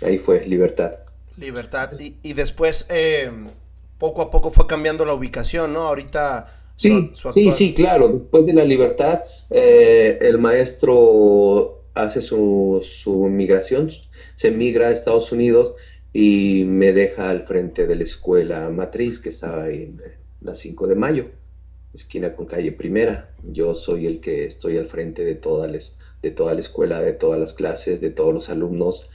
Ahí 0.00 0.18
fue, 0.18 0.46
libertad. 0.46 0.92
Libertad. 1.36 1.90
Y, 1.98 2.16
y 2.22 2.32
después, 2.32 2.86
eh, 2.88 3.30
poco 3.98 4.22
a 4.22 4.30
poco 4.30 4.52
fue 4.52 4.66
cambiando 4.66 5.04
la 5.04 5.12
ubicación, 5.12 5.72
¿no? 5.74 5.80
Ahorita 5.80 6.59
Sí, 6.80 7.12
sí, 7.34 7.52
sí, 7.52 7.74
claro. 7.74 8.08
Después 8.08 8.46
de 8.46 8.54
la 8.54 8.64
libertad, 8.64 9.20
eh, 9.50 10.16
el 10.22 10.38
maestro 10.38 11.82
hace 11.92 12.22
su, 12.22 12.82
su 13.02 13.28
migración, 13.28 13.90
se 14.36 14.50
migra 14.50 14.88
a 14.88 14.92
Estados 14.92 15.30
Unidos 15.30 15.74
y 16.14 16.64
me 16.64 16.92
deja 16.94 17.28
al 17.28 17.42
frente 17.42 17.86
de 17.86 17.96
la 17.96 18.04
escuela 18.04 18.70
matriz 18.70 19.18
que 19.18 19.28
estaba 19.28 19.68
en 19.68 20.00
la 20.40 20.54
5 20.54 20.86
de 20.86 20.94
mayo, 20.94 21.26
esquina 21.92 22.34
con 22.34 22.46
calle 22.46 22.72
primera. 22.72 23.28
Yo 23.42 23.74
soy 23.74 24.06
el 24.06 24.20
que 24.20 24.46
estoy 24.46 24.78
al 24.78 24.88
frente 24.88 25.22
de 25.22 25.34
toda, 25.34 25.66
de 25.66 26.30
toda 26.30 26.54
la 26.54 26.60
escuela, 26.60 27.02
de 27.02 27.12
todas 27.12 27.38
las 27.38 27.52
clases, 27.52 28.00
de 28.00 28.10
todos 28.10 28.32
los 28.32 28.48
alumnos. 28.48 29.10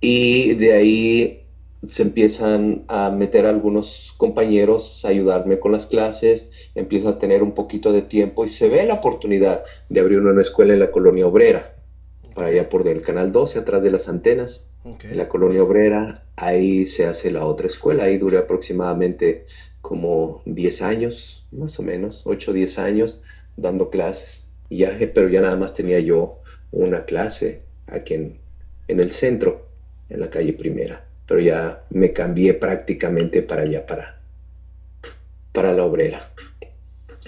Y 0.00 0.54
de 0.54 0.72
ahí 0.72 1.41
se 1.88 2.02
empiezan 2.02 2.84
a 2.88 3.10
meter 3.10 3.46
algunos 3.46 4.14
compañeros 4.16 5.04
a 5.04 5.08
ayudarme 5.08 5.58
con 5.58 5.72
las 5.72 5.86
clases, 5.86 6.48
empiezo 6.74 7.08
a 7.08 7.18
tener 7.18 7.42
un 7.42 7.54
poquito 7.54 7.92
de 7.92 8.02
tiempo 8.02 8.44
y 8.44 8.50
se 8.50 8.68
ve 8.68 8.86
la 8.86 8.94
oportunidad 8.94 9.64
de 9.88 10.00
abrir 10.00 10.20
una 10.20 10.42
escuela 10.42 10.74
en 10.74 10.80
la 10.80 10.90
colonia 10.90 11.26
obrera, 11.26 11.74
para 12.34 12.48
allá 12.48 12.68
por 12.68 12.86
el 12.86 13.02
canal 13.02 13.32
12, 13.32 13.58
atrás 13.58 13.82
de 13.82 13.90
las 13.90 14.08
antenas, 14.08 14.66
en 14.84 15.16
la 15.16 15.28
colonia 15.28 15.62
obrera, 15.62 16.24
ahí 16.36 16.86
se 16.86 17.06
hace 17.06 17.30
la 17.30 17.46
otra 17.46 17.66
escuela, 17.66 18.04
ahí 18.04 18.18
duré 18.18 18.38
aproximadamente 18.38 19.46
como 19.80 20.42
10 20.46 20.82
años, 20.82 21.44
más 21.52 21.78
o 21.78 21.82
menos, 21.82 22.22
8 22.24 22.50
o 22.50 22.54
10 22.54 22.78
años 22.78 23.22
dando 23.56 23.90
clases, 23.90 24.46
ya, 24.70 24.96
pero 25.12 25.28
ya 25.28 25.40
nada 25.40 25.56
más 25.56 25.74
tenía 25.74 26.00
yo 26.00 26.38
una 26.70 27.04
clase 27.04 27.62
aquí 27.86 28.14
en, 28.14 28.38
en 28.88 29.00
el 29.00 29.10
centro, 29.10 29.66
en 30.08 30.20
la 30.20 30.30
calle 30.30 30.52
primera 30.52 31.11
pero 31.26 31.40
ya 31.40 31.82
me 31.90 32.12
cambié 32.12 32.54
prácticamente 32.54 33.42
para 33.42 33.62
allá, 33.62 33.86
para, 33.86 34.20
para 35.52 35.72
la 35.72 35.84
obrera. 35.84 36.30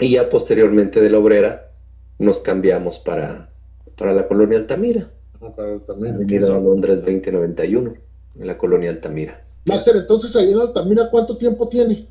Y 0.00 0.14
ya 0.14 0.28
posteriormente 0.28 1.00
de 1.00 1.11
la 1.11 1.18
obrera 1.18 1.70
nos 2.18 2.40
cambiamos 2.40 2.98
para, 2.98 3.48
para 3.96 4.12
la 4.12 4.26
colonia 4.26 4.59
Altamira. 4.59 5.09
Ah, 5.40 5.50
para 5.54 5.72
Altamira. 5.72 6.14
Avenida 6.14 6.48
Londres 6.48 7.00
2091, 7.00 7.94
en 8.38 8.46
la 8.46 8.59
colonia 8.59 8.90
Altamira. 8.90 9.42
Máster, 9.64 9.96
entonces 9.96 10.35
ahí 10.37 10.52
en 10.52 10.61
Altamira, 10.61 11.09
¿cuánto 11.11 11.37
tiempo 11.38 11.68
tiene? 11.68 12.07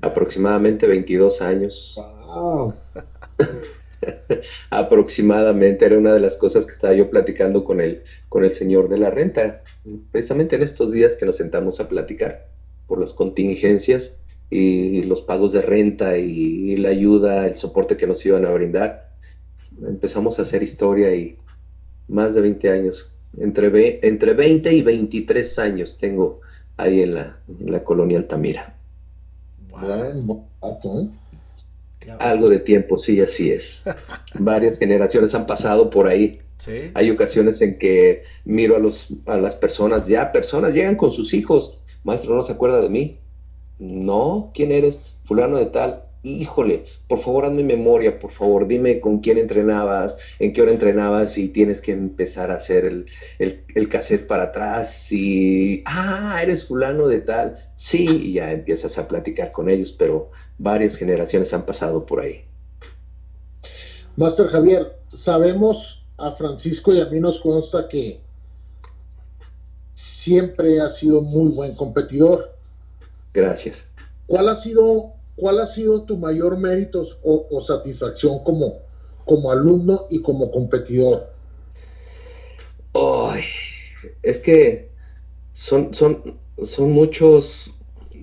Aproximadamente 0.00 0.86
22 0.86 1.40
años. 1.40 1.94
Wow. 2.26 2.74
Aproximadamente 4.70 5.84
era 5.84 5.98
una 5.98 6.14
de 6.14 6.20
las 6.20 6.36
cosas 6.36 6.66
que 6.66 6.72
estaba 6.72 6.94
yo 6.94 7.10
platicando 7.10 7.64
con 7.64 7.80
el, 7.80 8.02
con 8.28 8.44
el 8.44 8.54
señor 8.54 8.88
de 8.88 8.98
la 8.98 9.10
renta, 9.10 9.62
precisamente 10.10 10.56
en 10.56 10.62
estos 10.62 10.92
días 10.92 11.12
que 11.18 11.26
nos 11.26 11.36
sentamos 11.36 11.80
a 11.80 11.88
platicar 11.88 12.46
por 12.86 13.00
las 13.00 13.12
contingencias 13.12 14.16
y 14.50 15.02
los 15.02 15.22
pagos 15.22 15.52
de 15.52 15.62
renta 15.62 16.16
y 16.16 16.76
la 16.76 16.90
ayuda, 16.90 17.46
el 17.46 17.56
soporte 17.56 17.96
que 17.96 18.06
nos 18.06 18.24
iban 18.24 18.44
a 18.44 18.52
brindar. 18.52 19.10
Empezamos 19.86 20.38
a 20.38 20.42
hacer 20.42 20.62
historia 20.62 21.14
y 21.14 21.38
más 22.08 22.34
de 22.34 22.42
20 22.42 22.70
años, 22.70 23.12
entre, 23.38 24.06
entre 24.06 24.34
20 24.34 24.72
y 24.72 24.82
23 24.82 25.58
años 25.58 25.98
tengo 25.98 26.40
ahí 26.76 27.02
en 27.02 27.14
la, 27.14 27.38
en 27.48 27.72
la 27.72 27.82
colonia 27.82 28.18
Altamira. 28.18 28.76
Algo 32.18 32.48
de 32.48 32.60
tiempo, 32.60 32.98
sí, 32.98 33.20
así 33.20 33.50
es. 33.50 33.82
Varias 34.38 34.78
generaciones 34.78 35.34
han 35.34 35.46
pasado 35.46 35.90
por 35.90 36.06
ahí. 36.06 36.40
Hay 36.94 37.10
ocasiones 37.10 37.60
en 37.60 37.78
que 37.78 38.22
miro 38.46 38.76
a, 38.76 38.78
los, 38.78 39.08
a 39.26 39.36
las 39.36 39.54
personas, 39.56 40.06
ya 40.06 40.32
personas 40.32 40.72
llegan 40.72 40.96
con 40.96 41.12
sus 41.12 41.34
hijos. 41.34 41.78
Maestro, 42.04 42.34
¿no 42.34 42.42
se 42.42 42.52
acuerda 42.52 42.80
de 42.80 42.88
mí? 42.88 43.18
No, 43.78 44.50
¿quién 44.54 44.72
eres? 44.72 44.98
Fulano 45.24 45.58
de 45.58 45.66
tal 45.66 46.04
híjole, 46.24 46.86
por 47.06 47.22
favor 47.22 47.44
hazme 47.44 47.62
memoria, 47.62 48.18
por 48.18 48.32
favor, 48.32 48.66
dime 48.66 48.98
con 48.98 49.20
quién 49.20 49.38
entrenabas, 49.38 50.16
en 50.38 50.52
qué 50.52 50.62
hora 50.62 50.72
entrenabas 50.72 51.36
y 51.36 51.48
tienes 51.48 51.80
que 51.80 51.92
empezar 51.92 52.50
a 52.50 52.56
hacer 52.56 52.86
el, 52.86 53.06
el, 53.38 53.88
cassette 53.88 54.26
para 54.26 54.44
atrás 54.44 55.12
y, 55.12 55.82
ah, 55.84 56.40
eres 56.42 56.66
fulano 56.66 57.06
de 57.06 57.20
tal, 57.20 57.58
sí, 57.76 58.06
y 58.08 58.32
ya 58.34 58.50
empiezas 58.50 58.96
a 58.98 59.06
platicar 59.06 59.52
con 59.52 59.68
ellos, 59.68 59.94
pero 59.96 60.30
varias 60.58 60.96
generaciones 60.96 61.52
han 61.52 61.66
pasado 61.66 62.06
por 62.06 62.20
ahí. 62.20 62.44
Master 64.16 64.46
Javier, 64.46 64.92
sabemos 65.10 66.02
a 66.16 66.32
Francisco 66.32 66.92
y 66.94 67.00
a 67.00 67.06
mí 67.06 67.20
nos 67.20 67.40
consta 67.40 67.86
que 67.88 68.20
siempre 69.94 70.80
ha 70.80 70.88
sido 70.90 71.20
muy 71.20 71.50
buen 71.52 71.74
competidor. 71.74 72.52
Gracias. 73.32 73.84
¿Cuál 74.26 74.48
ha 74.48 74.56
sido 74.56 75.12
¿cuál 75.36 75.60
ha 75.60 75.66
sido 75.66 76.02
tu 76.04 76.16
mayor 76.16 76.58
mérito 76.58 77.06
o, 77.22 77.62
satisfacción 77.62 78.42
como, 78.44 78.80
como 79.24 79.50
alumno 79.50 80.06
y 80.10 80.20
como 80.22 80.50
competidor? 80.50 81.32
es 84.22 84.38
que 84.38 84.90
son, 85.52 85.94
son, 85.94 86.38
son 86.62 86.92
muchos 86.92 87.74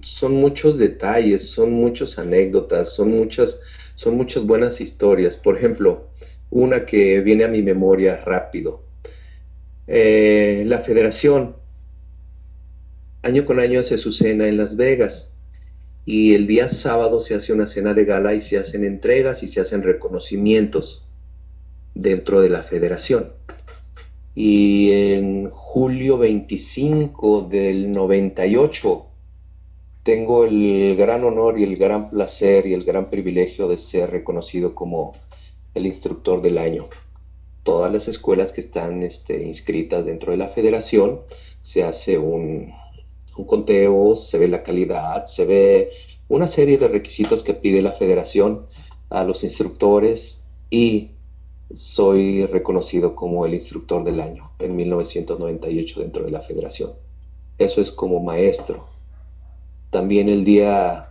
son 0.04 0.34
muchos 0.34 0.78
detalles, 0.78 1.52
son 1.52 1.74
muchas 1.74 2.18
anécdotas, 2.18 2.96
son 2.96 3.12
muchas, 3.12 3.60
son 3.96 4.16
muchas 4.16 4.44
buenas 4.46 4.82
historias. 4.82 5.36
Por 5.36 5.58
ejemplo, 5.58 6.08
una 6.50 6.86
que 6.86 7.22
viene 7.22 7.44
a 7.44 7.48
mi 7.48 7.62
memoria 7.62 8.18
rápido. 8.18 8.82
Eh, 9.88 10.64
la 10.66 10.80
federación, 10.80 11.56
año 13.22 13.46
con 13.46 13.60
año 13.60 13.80
hace 13.80 13.98
su 13.98 14.12
cena 14.12 14.48
en 14.48 14.58
Las 14.58 14.76
Vegas 14.76 15.31
y 16.06 16.34
el 16.34 16.48
día 16.48 16.70
sábado 16.70 17.22
se 17.22 17.36
hace 17.36 17.54
una 17.54 17.68
cena 17.68 17.94
de 17.94 18.06
gala 18.06 18.34
y 18.34 18.42
se 18.42 18.58
hacen 18.58 18.84
entregas 18.84 19.44
y 19.44 19.48
se 19.48 19.62
hacen 19.62 19.84
reconocimientos 19.84 21.06
dentro 21.94 22.42
de 22.42 22.50
la 22.50 22.64
federación. 22.64 23.34
Y 24.34 24.92
en 24.92 25.50
julio 25.52 26.18
25 26.18 27.48
del 27.50 27.92
98 27.92 29.06
tengo 30.04 30.46
el 30.46 30.96
gran 30.96 31.24
honor 31.24 31.60
y 31.60 31.64
el 31.64 31.78
gran 31.78 32.10
placer 32.10 32.66
y 32.66 32.74
el 32.74 32.84
gran 32.84 33.10
privilegio 33.10 33.68
de 33.68 33.78
ser 33.78 34.10
reconocido 34.10 34.74
como 34.74 35.14
el 35.76 35.86
instructor 35.86 36.42
del 36.42 36.58
año. 36.58 36.88
Todas 37.64 37.94
las 37.94 38.08
escuelas 38.08 38.52
que 38.52 38.62
están 38.62 39.04
este, 39.04 39.44
inscritas 39.44 40.06
dentro 40.06 40.32
de 40.32 40.38
la 40.38 40.48
federación 40.50 41.20
se 41.62 41.84
hace 41.84 42.18
un, 42.18 42.74
un 43.38 43.46
conteo, 43.46 44.16
se 44.16 44.38
ve 44.38 44.48
la 44.48 44.64
calidad, 44.64 45.26
se 45.28 45.46
ve 45.46 45.92
una 46.28 46.48
serie 46.48 46.78
de 46.78 46.88
requisitos 46.88 47.44
que 47.44 47.54
pide 47.54 47.82
la 47.82 47.94
federación 47.94 48.68
a 49.10 49.24
los 49.24 49.44
instructores 49.44 50.40
y 50.70 51.12
soy 51.74 52.46
reconocido 52.46 53.16
como 53.16 53.46
el 53.46 53.54
instructor 53.54 54.04
del 54.04 54.20
año 54.20 54.52
en 54.60 54.76
1998 54.76 56.00
dentro 56.00 56.24
de 56.24 56.32
la 56.32 56.42
federación. 56.42 56.92
Eso 57.58 57.82
es 57.82 57.92
como 57.92 58.20
maestro. 58.20 58.88
También 59.90 60.30
el 60.30 60.44
día 60.44 61.10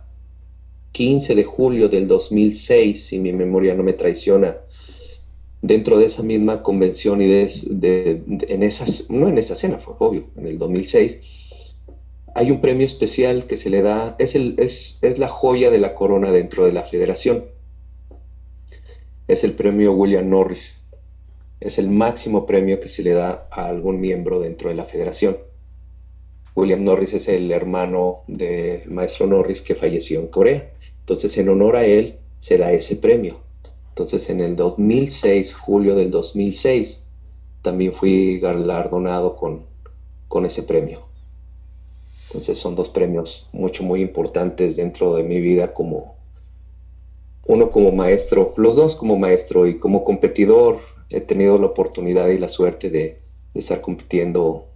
15 0.91 1.35
de 1.35 1.43
julio 1.43 1.89
del 1.89 2.07
2006, 2.07 3.07
si 3.07 3.19
mi 3.19 3.31
memoria 3.31 3.73
no 3.73 3.83
me 3.83 3.93
traiciona, 3.93 4.57
dentro 5.61 5.97
de 5.97 6.05
esa 6.05 6.23
misma 6.23 6.63
convención 6.63 7.21
y 7.21 7.27
de, 7.27 8.23
en 8.47 8.63
esas, 8.63 9.09
no 9.09 9.27
en 9.27 9.37
esa 9.37 9.55
cena, 9.55 9.77
fue 9.77 9.93
obvio, 9.99 10.25
en 10.35 10.47
el 10.47 10.57
2006, 10.57 11.17
hay 12.33 12.51
un 12.51 12.61
premio 12.61 12.85
especial 12.85 13.45
que 13.45 13.57
se 13.57 13.69
le 13.69 13.81
da, 13.81 14.15
es, 14.17 14.35
el, 14.35 14.55
es, 14.57 14.99
la 15.17 15.27
joya 15.27 15.69
de 15.69 15.79
la 15.79 15.93
corona 15.95 16.31
dentro 16.31 16.65
de 16.65 16.71
la 16.71 16.83
federación. 16.83 17.45
Es 19.27 19.43
el 19.43 19.53
premio 19.53 19.93
William 19.93 20.29
Norris. 20.29 20.83
Es 21.59 21.77
el 21.77 21.89
máximo 21.89 22.45
premio 22.45 22.79
que 22.79 22.89
se 22.89 23.03
le 23.03 23.11
da 23.11 23.47
a 23.51 23.67
algún 23.67 23.99
miembro 23.99 24.39
dentro 24.39 24.69
de 24.69 24.75
la 24.75 24.85
federación. 24.85 25.37
William 26.55 26.83
Norris 26.83 27.13
es 27.13 27.27
el 27.27 27.51
hermano 27.51 28.23
del 28.27 28.89
maestro 28.89 29.27
Norris 29.27 29.61
que 29.61 29.75
falleció 29.75 30.19
en 30.19 30.27
Corea. 30.27 30.71
Entonces, 30.99 31.37
en 31.37 31.49
honor 31.49 31.75
a 31.75 31.85
él, 31.85 32.15
se 32.39 32.57
da 32.57 32.71
ese 32.71 32.95
premio. 32.95 33.39
Entonces, 33.89 34.29
en 34.29 34.41
el 34.41 34.55
2006, 34.55 35.53
julio 35.53 35.95
del 35.95 36.11
2006, 36.11 37.01
también 37.61 37.93
fui 37.93 38.39
galardonado 38.39 39.35
con 39.35 40.45
ese 40.45 40.63
premio. 40.63 41.10
Entonces 42.31 42.59
son 42.59 42.75
dos 42.75 42.87
premios 42.87 43.45
mucho, 43.51 43.83
muy 43.83 44.01
importantes 44.01 44.77
dentro 44.77 45.15
de 45.15 45.23
mi 45.23 45.41
vida 45.41 45.73
como 45.73 46.15
uno 47.45 47.69
como 47.71 47.91
maestro, 47.91 48.53
los 48.55 48.77
dos 48.77 48.95
como 48.95 49.17
maestro 49.17 49.67
y 49.67 49.79
como 49.79 50.05
competidor 50.05 50.79
he 51.09 51.19
tenido 51.19 51.57
la 51.57 51.67
oportunidad 51.67 52.29
y 52.29 52.37
la 52.37 52.47
suerte 52.47 52.89
de, 52.89 53.19
estar 53.53 53.81
compitiendo 53.81 54.67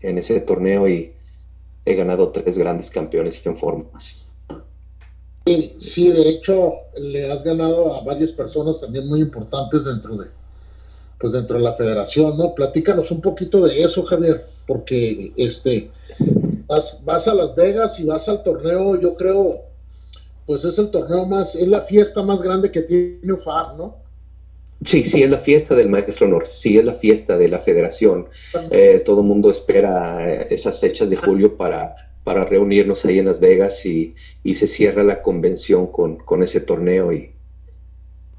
en 0.00 0.18
ese 0.18 0.38
torneo 0.38 0.86
y 0.86 1.10
he 1.84 1.94
ganado 1.96 2.30
tres 2.30 2.56
grandes 2.56 2.88
campeones 2.88 3.44
en 3.44 3.56
formas. 3.56 4.28
Sí, 5.44 5.74
sí, 5.80 6.08
de 6.08 6.28
hecho 6.28 6.72
le 6.96 7.32
has 7.32 7.42
ganado 7.42 7.96
a 7.96 8.04
varias 8.04 8.30
personas 8.30 8.80
también 8.80 9.08
muy 9.08 9.20
importantes 9.22 9.84
dentro 9.84 10.16
de, 10.18 10.28
pues 11.18 11.32
dentro 11.32 11.56
de 11.56 11.64
la 11.64 11.74
federación, 11.74 12.38
¿no? 12.38 12.54
Platícanos 12.54 13.10
un 13.10 13.20
poquito 13.20 13.64
de 13.64 13.82
eso, 13.82 14.04
Javier, 14.04 14.44
porque 14.68 15.32
este, 15.36 15.90
vas, 16.66 17.00
vas 17.04 17.26
a 17.28 17.34
Las 17.34 17.54
Vegas 17.54 17.98
y 17.98 18.04
vas 18.04 18.28
al 18.28 18.42
torneo, 18.42 19.00
yo 19.00 19.14
creo, 19.16 19.62
pues 20.46 20.64
es 20.64 20.78
el 20.78 20.90
torneo 20.90 21.26
más, 21.26 21.54
es 21.54 21.68
la 21.68 21.82
fiesta 21.82 22.22
más 22.22 22.42
grande 22.42 22.70
que 22.70 22.82
tiene 22.82 23.32
UFAR, 23.32 23.76
¿no? 23.76 23.96
Sí, 24.84 25.04
sí, 25.04 25.22
es 25.22 25.30
la 25.30 25.38
fiesta 25.38 25.74
del 25.74 25.88
Maestro 25.88 26.26
Honor, 26.26 26.46
sí, 26.48 26.76
es 26.76 26.84
la 26.84 26.94
fiesta 26.94 27.38
de 27.38 27.48
la 27.48 27.60
federación. 27.60 28.26
Eh, 28.70 29.02
todo 29.04 29.22
el 29.22 29.26
mundo 29.26 29.50
espera 29.50 30.30
eh, 30.30 30.48
esas 30.50 30.78
fechas 30.78 31.08
de 31.08 31.16
julio 31.16 31.56
para, 31.56 31.96
para 32.24 32.44
reunirnos 32.44 33.04
ahí 33.04 33.18
en 33.18 33.24
Las 33.24 33.40
Vegas 33.40 33.84
y, 33.86 34.14
y 34.44 34.54
se 34.54 34.66
cierra 34.66 35.02
la 35.02 35.22
convención 35.22 35.86
con, 35.86 36.16
con 36.16 36.42
ese 36.42 36.60
torneo 36.60 37.10
y, 37.10 37.30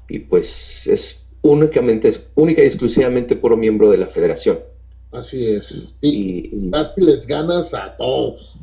y 0.08 0.20
pues 0.20 0.86
es 0.86 1.24
únicamente, 1.42 2.08
es 2.08 2.30
única 2.36 2.62
y 2.62 2.66
exclusivamente 2.66 3.34
puro 3.34 3.56
miembro 3.56 3.90
de 3.90 3.98
la 3.98 4.06
federación. 4.06 4.60
Así 5.12 5.46
es. 5.46 5.94
Y, 6.00 6.50
y, 6.54 6.70
les 6.96 7.26
ganas 7.26 7.72
a 7.74 7.96
todos. 7.96 8.58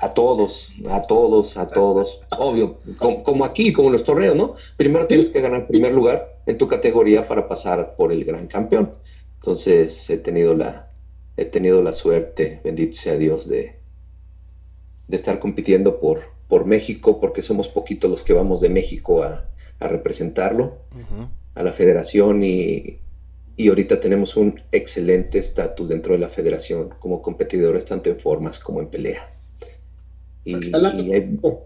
A 0.00 0.12
todos, 0.12 0.70
a 0.90 1.02
todos, 1.02 1.56
a 1.56 1.68
todos. 1.68 2.20
Obvio, 2.36 2.78
como, 2.98 3.44
aquí, 3.44 3.72
como 3.72 3.88
en 3.88 3.92
los 3.92 4.04
torneos, 4.04 4.36
¿no? 4.36 4.54
Primero 4.76 5.06
tienes 5.06 5.30
que 5.30 5.40
ganar 5.40 5.68
primer 5.68 5.92
lugar 5.92 6.40
en 6.46 6.58
tu 6.58 6.66
categoría 6.66 7.26
para 7.28 7.48
pasar 7.48 7.94
por 7.96 8.12
el 8.12 8.24
gran 8.24 8.48
campeón. 8.48 8.92
Entonces 9.36 10.10
he 10.10 10.18
tenido 10.18 10.54
la, 10.54 10.90
he 11.36 11.44
tenido 11.44 11.82
la 11.82 11.92
suerte, 11.92 12.60
bendito 12.64 12.96
sea 12.96 13.16
Dios, 13.16 13.48
de, 13.48 13.76
de 15.06 15.16
estar 15.16 15.38
compitiendo 15.38 16.00
por, 16.00 16.22
por 16.48 16.66
México, 16.66 17.20
porque 17.20 17.42
somos 17.42 17.68
poquitos 17.68 18.10
los 18.10 18.24
que 18.24 18.32
vamos 18.32 18.60
de 18.60 18.68
México 18.68 19.22
a, 19.22 19.46
a 19.78 19.88
representarlo, 19.88 20.78
a 21.54 21.62
la 21.62 21.72
federación 21.72 22.42
y 22.42 22.98
y 23.56 23.68
ahorita 23.68 24.00
tenemos 24.00 24.36
un 24.36 24.60
excelente 24.72 25.38
estatus 25.38 25.88
dentro 25.88 26.12
de 26.12 26.18
la 26.18 26.28
federación 26.28 26.90
como 26.98 27.22
competidores 27.22 27.84
tanto 27.84 28.10
en 28.10 28.18
formas 28.18 28.58
como 28.58 28.80
en 28.80 28.88
pelea. 28.88 29.30
Y, 30.44 30.74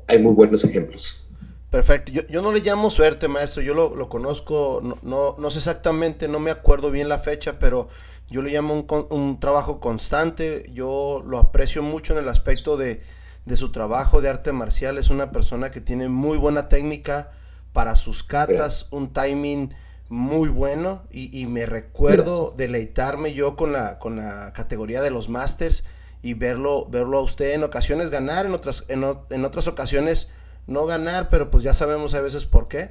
hay, 0.07 0.19
muy 0.19 0.33
buenos 0.35 0.63
ejemplos. 0.65 1.25
Perfecto. 1.71 2.13
Yo, 2.13 2.23
yo, 2.29 2.43
no 2.43 2.53
le 2.53 2.61
llamo 2.61 2.91
suerte, 2.91 3.27
maestro. 3.27 3.63
Yo 3.63 3.75
lo, 3.75 3.97
lo 3.97 4.09
conozco, 4.09 4.81
no, 4.83 4.99
no, 5.03 5.37
no, 5.39 5.51
sé 5.51 5.59
exactamente, 5.59 6.29
no 6.29 6.39
me 6.39 6.51
acuerdo 6.51 6.91
bien 6.91 7.09
la 7.09 7.19
fecha, 7.21 7.59
pero 7.59 7.89
yo 8.31 8.41
le 8.43 8.53
llamo 8.53 8.75
un, 8.75 9.07
un 9.11 9.41
trabajo 9.41 9.81
constante. 9.81 10.71
Yo 10.73 11.25
lo 11.27 11.39
aprecio 11.39 11.83
mucho 11.83 12.13
en 12.13 12.21
el 12.21 12.29
aspecto 12.29 12.77
de, 12.77 13.01
de 13.45 13.57
su 13.57 13.73
trabajo 13.73 14.21
de 14.21 14.29
arte 14.29 14.53
marcial. 14.53 14.99
Es 14.99 15.11
una 15.11 15.33
persona 15.33 15.71
que 15.71 15.81
tiene 15.81 16.09
muy 16.09 16.39
buena 16.39 16.69
técnica 16.69 17.33
para 17.73 17.97
sus 17.97 18.23
catas, 18.23 18.87
un 18.91 19.13
timing 19.13 19.73
muy 20.11 20.49
bueno 20.49 21.03
y, 21.11 21.47
me 21.47 21.67
recuerdo 21.67 22.55
deleitarme 22.57 23.35
yo 23.35 23.57
con 23.57 23.73
la, 23.73 23.99
con 23.99 24.17
la 24.17 24.53
categoría 24.55 25.03
de 25.03 25.11
los 25.11 25.29
Masters 25.29 25.85
y 26.23 26.35
verlo, 26.35 26.87
verlo 26.89 27.19
a 27.19 27.23
usted 27.23 27.53
en 27.53 27.65
ocasiones 27.65 28.11
ganar, 28.11 28.47
en 28.47 28.55
otras, 28.55 28.85
en, 28.89 29.05
en 29.31 29.45
otras 29.45 29.69
ocasiones 29.69 30.29
no 30.67 30.87
ganar, 30.87 31.29
pero 31.31 31.51
pues 31.51 31.65
ya 31.65 31.75
sabemos 31.75 32.15
a 32.15 32.21
veces 32.21 32.45
por 32.45 32.69
qué. 32.69 32.91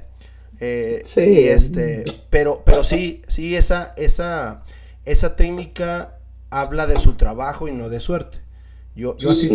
Eh, 0.60 1.02
sí. 1.06 1.48
este, 1.48 2.04
pero, 2.30 2.62
pero 2.64 2.82
sí, 2.84 3.22
sí, 3.28 3.54
esa, 3.54 3.92
esa, 3.96 4.64
esa 5.04 5.36
técnica 5.36 6.18
habla 6.50 6.86
de 6.86 6.98
su 7.00 7.14
trabajo 7.14 7.68
y 7.68 7.72
no 7.72 7.88
de 7.88 8.00
suerte. 8.00 8.38
Yo, 8.96 9.16
yo, 9.16 9.30
así, 9.30 9.48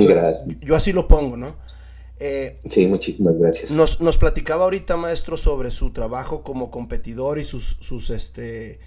yo 0.62 0.76
así 0.76 0.94
lo 0.94 1.08
pongo, 1.08 1.36
¿no? 1.36 1.56
Eh, 2.26 2.62
sí, 2.70 2.88
muchísimas 2.88 3.38
gracias. 3.38 3.70
Nos, 3.70 4.00
nos 4.00 4.16
platicaba 4.18 4.64
ahorita, 4.64 4.96
maestro, 4.96 5.36
sobre 5.36 5.72
su 5.72 5.92
trabajo 5.92 6.42
como 6.42 6.72
competidor 6.72 7.38
y 7.38 7.44
sus, 7.44 7.76
sus, 7.82 8.10
este, 8.12 8.80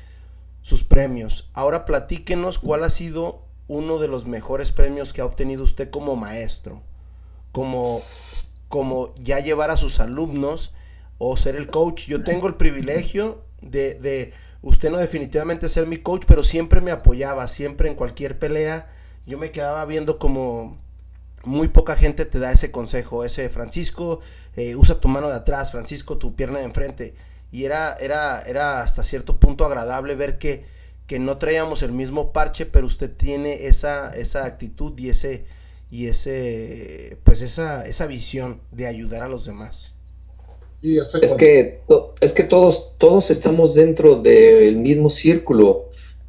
sus 0.62 0.84
premios. 0.84 1.46
Ahora 1.52 1.84
platíquenos 1.84 2.58
cuál 2.58 2.82
ha 2.82 2.88
sido 2.88 3.42
uno 3.68 3.98
de 3.98 4.08
los 4.08 4.26
mejores 4.26 4.72
premios 4.72 5.12
que 5.12 5.20
ha 5.20 5.26
obtenido 5.26 5.64
usted 5.64 5.90
como 5.90 6.16
maestro, 6.16 6.80
como, 7.52 8.00
como 8.68 9.14
ya 9.22 9.40
llevar 9.40 9.70
a 9.70 9.76
sus 9.76 10.00
alumnos 10.00 10.72
o 11.18 11.36
ser 11.36 11.56
el 11.56 11.66
coach. 11.66 12.06
Yo 12.06 12.24
tengo 12.24 12.48
el 12.48 12.54
privilegio 12.54 13.42
de, 13.60 14.00
de 14.00 14.32
usted 14.62 14.90
no 14.90 14.96
definitivamente 14.96 15.68
ser 15.68 15.86
mi 15.86 15.98
coach, 15.98 16.22
pero 16.26 16.42
siempre 16.42 16.80
me 16.80 16.90
apoyaba, 16.90 17.48
siempre 17.48 17.90
en 17.90 17.96
cualquier 17.96 18.38
pelea. 18.38 18.88
Yo 19.26 19.36
me 19.36 19.50
quedaba 19.50 19.84
viendo 19.84 20.18
como 20.18 20.78
muy 21.44 21.68
poca 21.68 21.96
gente 21.96 22.24
te 22.24 22.38
da 22.38 22.52
ese 22.52 22.70
consejo, 22.70 23.24
ese 23.24 23.48
Francisco, 23.48 24.20
eh, 24.56 24.74
usa 24.74 25.00
tu 25.00 25.08
mano 25.08 25.28
de 25.28 25.36
atrás, 25.36 25.70
Francisco, 25.70 26.18
tu 26.18 26.34
pierna 26.34 26.58
de 26.58 26.64
enfrente. 26.64 27.14
Y 27.52 27.64
era, 27.64 27.96
era, 28.00 28.42
era 28.42 28.82
hasta 28.82 29.04
cierto 29.04 29.36
punto 29.36 29.64
agradable 29.64 30.16
ver 30.16 30.38
que, 30.38 30.64
que 31.06 31.18
no 31.18 31.38
traíamos 31.38 31.82
el 31.82 31.92
mismo 31.92 32.32
parche, 32.32 32.66
pero 32.66 32.86
usted 32.86 33.10
tiene 33.16 33.66
esa, 33.66 34.14
esa 34.16 34.44
actitud 34.44 34.98
y 34.98 35.10
ese, 35.10 35.44
y 35.90 36.08
ese, 36.08 37.18
pues 37.24 37.40
esa, 37.40 37.86
esa 37.86 38.06
visión 38.06 38.60
de 38.72 38.86
ayudar 38.86 39.22
a 39.22 39.28
los 39.28 39.46
demás. 39.46 39.92
es 40.82 41.32
que, 41.38 41.80
es 42.20 42.32
que 42.32 42.44
todos, 42.44 42.92
todos 42.98 43.30
estamos 43.30 43.74
dentro 43.74 44.20
del 44.20 44.76
mismo 44.76 45.10
círculo 45.10 45.85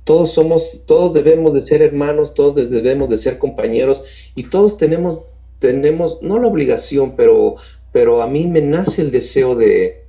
todos 0.07 0.33
somos, 0.33 0.83
todos 0.85 1.13
debemos 1.13 1.53
de 1.53 1.59
ser 1.59 1.81
hermanos, 1.81 2.33
todos 2.33 2.55
debemos 2.55 3.09
de 3.09 3.17
ser 3.17 3.37
compañeros 3.37 4.01
y 4.35 4.45
todos 4.45 4.77
tenemos, 4.77 5.21
tenemos, 5.59 6.19
no 6.21 6.39
la 6.39 6.47
obligación, 6.47 7.15
pero, 7.17 7.57
pero 7.91 8.21
a 8.21 8.27
mí 8.27 8.47
me 8.47 8.61
nace 8.61 9.01
el 9.01 9.11
deseo 9.11 9.55
de, 9.55 10.05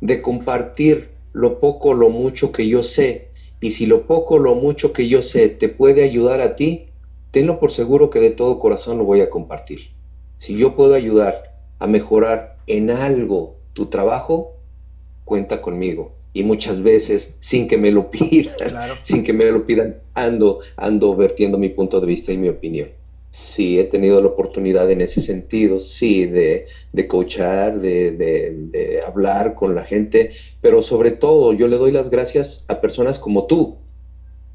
de 0.00 0.22
compartir 0.22 1.08
lo 1.32 1.58
poco, 1.58 1.92
lo 1.92 2.08
mucho 2.08 2.52
que 2.52 2.68
yo 2.68 2.84
sé. 2.84 3.30
Y 3.60 3.72
si 3.72 3.86
lo 3.86 4.06
poco, 4.06 4.38
lo 4.38 4.54
mucho 4.54 4.92
que 4.92 5.08
yo 5.08 5.22
sé 5.22 5.48
te 5.48 5.68
puede 5.68 6.04
ayudar 6.04 6.40
a 6.40 6.54
ti, 6.54 6.84
tenlo 7.32 7.58
por 7.58 7.72
seguro 7.72 8.10
que 8.10 8.20
de 8.20 8.30
todo 8.30 8.60
corazón 8.60 8.96
lo 8.98 9.04
voy 9.04 9.22
a 9.22 9.30
compartir. 9.30 9.80
Si 10.38 10.56
yo 10.56 10.76
puedo 10.76 10.94
ayudar 10.94 11.42
a 11.80 11.88
mejorar 11.88 12.58
en 12.68 12.90
algo 12.90 13.56
tu 13.72 13.86
trabajo, 13.86 14.52
cuenta 15.26 15.60
conmigo 15.60 16.12
y 16.32 16.42
muchas 16.42 16.82
veces 16.82 17.30
sin 17.40 17.66
que 17.66 17.76
me 17.76 17.90
lo 17.90 18.10
pidan, 18.10 18.54
sin 19.04 19.24
que 19.24 19.32
me 19.32 19.50
lo 19.50 19.66
pidan, 19.66 19.96
ando, 20.14 20.60
ando 20.76 21.14
vertiendo 21.16 21.58
mi 21.58 21.70
punto 21.70 22.00
de 22.00 22.06
vista 22.06 22.32
y 22.32 22.38
mi 22.38 22.48
opinión. 22.48 22.88
Sí, 23.32 23.78
he 23.78 23.84
tenido 23.84 24.20
la 24.22 24.28
oportunidad 24.28 24.90
en 24.90 25.02
ese 25.02 25.20
sentido, 25.20 25.80
sí, 25.80 26.24
de, 26.24 26.66
de 26.92 27.06
coachar, 27.06 27.80
de, 27.80 28.12
de, 28.12 29.00
hablar 29.06 29.54
con 29.54 29.74
la 29.74 29.84
gente, 29.84 30.30
pero 30.62 30.82
sobre 30.82 31.10
todo 31.10 31.52
yo 31.52 31.68
le 31.68 31.76
doy 31.76 31.90
las 31.90 32.08
gracias 32.08 32.64
a 32.68 32.80
personas 32.80 33.18
como 33.18 33.46
tú, 33.46 33.76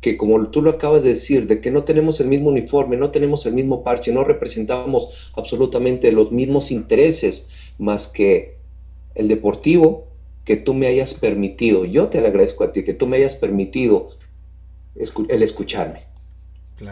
que 0.02 0.18
como 0.18 0.50
tú 0.50 0.62
lo 0.62 0.72
acabas 0.72 1.04
de 1.04 1.10
decir, 1.10 1.48
de 1.48 1.62
que 1.62 1.70
no 1.70 1.84
tenemos 1.84 2.20
el 2.20 2.28
mismo 2.28 2.50
uniforme, 2.50 2.98
no 2.98 3.12
tenemos 3.12 3.46
el 3.46 3.54
mismo 3.54 3.84
parche, 3.84 4.12
no 4.12 4.24
representamos 4.24 5.10
absolutamente 5.36 6.12
los 6.12 6.32
mismos 6.32 6.72
intereses, 6.72 7.46
más 7.78 8.08
que 8.08 8.56
el 9.14 9.28
deportivo, 9.28 10.11
que 10.46 10.58
tú 10.58 10.74
me 10.74 10.88
hayas 10.88 11.14
permitido, 11.14 11.86
yo 11.86 12.08
te 12.08 12.20
agradezco 12.20 12.64
a 12.64 12.72
ti, 12.72 12.84
que 12.84 12.94
tú 12.94 13.08
me 13.08 13.18
hayas 13.18 13.36
permitido 13.36 14.10
el 14.96 15.44
escucharme. 15.44 16.04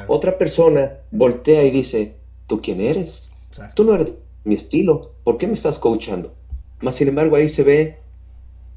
Otra 0.08 0.38
persona 0.38 1.00
voltea 1.12 1.64
y 1.64 1.72
dice, 1.72 2.14
¿tú 2.48 2.62
quién 2.62 2.80
eres? 2.80 3.28
Tú 3.76 3.84
no 3.84 3.96
eres 3.96 4.14
mi 4.44 4.56
estilo, 4.56 5.14
¿por 5.24 5.38
qué 5.38 5.48
me 5.48 5.54
estás 5.54 5.80
coachando? 5.80 6.34
Mas 6.82 6.96
sin 6.96 7.08
embargo 7.08 7.36
ahí 7.36 7.50
se 7.50 7.64
ve 7.64 7.98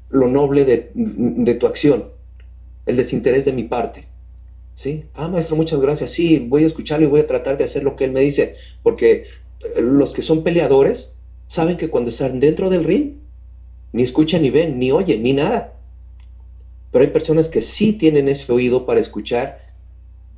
lo 0.09 0.27
noble 0.27 0.65
de, 0.65 0.91
de 0.93 1.53
tu 1.55 1.67
acción, 1.67 2.05
el 2.85 2.97
desinterés 2.97 3.45
de 3.45 3.53
mi 3.53 3.63
parte. 3.63 4.05
¿Sí? 4.75 5.05
Ah, 5.13 5.27
maestro, 5.27 5.55
muchas 5.55 5.79
gracias. 5.79 6.11
Sí, 6.11 6.39
voy 6.39 6.63
a 6.63 6.67
escucharlo 6.67 7.05
y 7.05 7.09
voy 7.09 7.21
a 7.21 7.27
tratar 7.27 7.57
de 7.57 7.65
hacer 7.65 7.83
lo 7.83 7.95
que 7.95 8.05
él 8.05 8.11
me 8.11 8.21
dice, 8.21 8.55
porque 8.81 9.25
los 9.77 10.13
que 10.13 10.23
son 10.23 10.43
peleadores 10.43 11.13
saben 11.47 11.77
que 11.77 11.89
cuando 11.89 12.09
están 12.09 12.39
dentro 12.39 12.71
del 12.71 12.83
ring 12.83 13.22
ni 13.93 14.03
escuchan 14.03 14.41
ni 14.41 14.49
ven, 14.49 14.77
ni 14.77 14.91
oyen, 14.91 15.23
ni 15.23 15.33
nada. 15.33 15.73
Pero 16.91 17.05
hay 17.05 17.11
personas 17.11 17.47
que 17.47 17.61
sí 17.61 17.93
tienen 17.93 18.27
ese 18.27 18.51
oído 18.51 18.85
para 18.85 18.99
escuchar, 18.99 19.59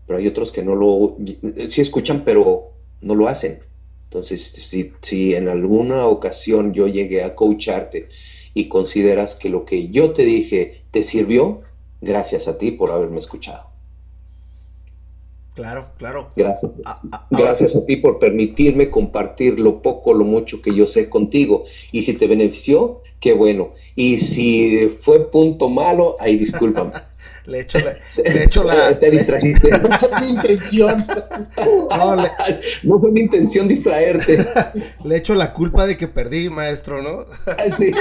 pero 0.06 0.20
hay 0.20 0.28
otros 0.28 0.52
que 0.52 0.62
no 0.62 0.76
lo, 0.76 1.18
sí 1.70 1.82
escuchan, 1.82 2.24
pero 2.24 2.72
no 3.02 3.16
lo 3.16 3.28
hacen. 3.28 3.60
Entonces, 4.06 4.54
si, 4.70 4.92
si 5.02 5.34
en 5.34 5.50
alguna 5.50 6.06
ocasión 6.08 6.74
yo 6.74 6.88
llegué 6.88 7.24
a 7.24 7.34
coacharte 7.34 8.10
y 8.54 8.68
consideras 8.68 9.36
que 9.36 9.50
lo 9.50 9.66
que 9.66 9.90
yo 9.90 10.12
te 10.12 10.24
dije 10.24 10.84
te 10.92 11.04
sirvió, 11.04 11.62
gracias 12.02 12.48
a 12.48 12.58
ti 12.58 12.72
por 12.72 12.92
haberme 12.92 13.20
escuchado. 13.20 13.76
Claro, 15.56 15.88
claro. 15.98 16.32
Gracias. 16.36 16.72
Gracias 17.32 17.76
a 17.76 17.86
ti 17.86 17.96
por 17.98 18.20
permitirme 18.20 18.90
compartir 18.90 19.58
lo 19.58 19.82
poco, 19.82 20.14
lo 20.14 20.26
mucho 20.26 20.62
que 20.62 20.76
yo 20.76 20.86
sé 20.86 21.10
contigo. 21.10 21.64
Y 21.94 22.04
si 22.04 22.14
te 22.18 22.28
benefició, 22.28 23.02
qué 23.20 23.34
bueno. 23.34 23.74
Y 23.96 24.20
si 24.20 24.98
fue 25.02 25.32
punto 25.32 25.70
malo, 25.70 26.16
ahí 26.20 26.38
discúlpame. 26.38 26.92
le 27.46 27.62
echo 27.62 27.80
la, 27.80 27.96
le 28.24 28.44
echo 28.44 28.64
la 28.64 29.00
te 29.00 29.12
distrajiste. 29.12 29.70
No 29.80 30.00
fue 30.00 30.10
mi 30.22 30.30
intención. 30.30 31.06
No, 32.84 33.00
fue 33.00 33.12
mi 33.12 33.22
intención 33.22 33.68
distraerte. 33.68 34.46
le 35.04 35.18
echo 35.18 35.36
la 35.36 35.54
culpa 35.54 35.86
de 35.86 35.98
que 35.98 36.08
perdí, 36.08 36.50
maestro, 36.50 37.02
¿no? 37.02 37.26
sí. 37.78 37.92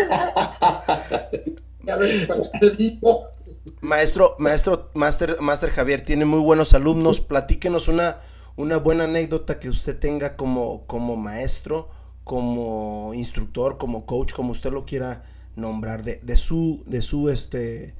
Maestro, 3.80 4.36
maestro, 4.38 4.90
master, 4.94 5.36
master 5.40 5.70
Javier, 5.70 6.04
tiene 6.04 6.24
muy 6.24 6.40
buenos 6.40 6.74
alumnos. 6.74 7.20
Platíquenos 7.20 7.88
una, 7.88 8.20
una 8.56 8.78
buena 8.78 9.04
anécdota 9.04 9.58
que 9.58 9.68
usted 9.68 9.98
tenga 9.98 10.36
como, 10.36 10.86
como 10.86 11.16
maestro, 11.16 11.88
como 12.25 13.12
instructor, 13.14 13.77
como 13.79 14.07
coach, 14.07 14.33
como 14.33 14.53
usted 14.53 14.72
lo 14.72 14.85
quiera 14.85 15.25
nombrar, 15.57 16.03
de, 16.03 16.37
su, 16.37 16.83
de 16.87 17.03
su, 17.03 17.29
este, 17.29 17.95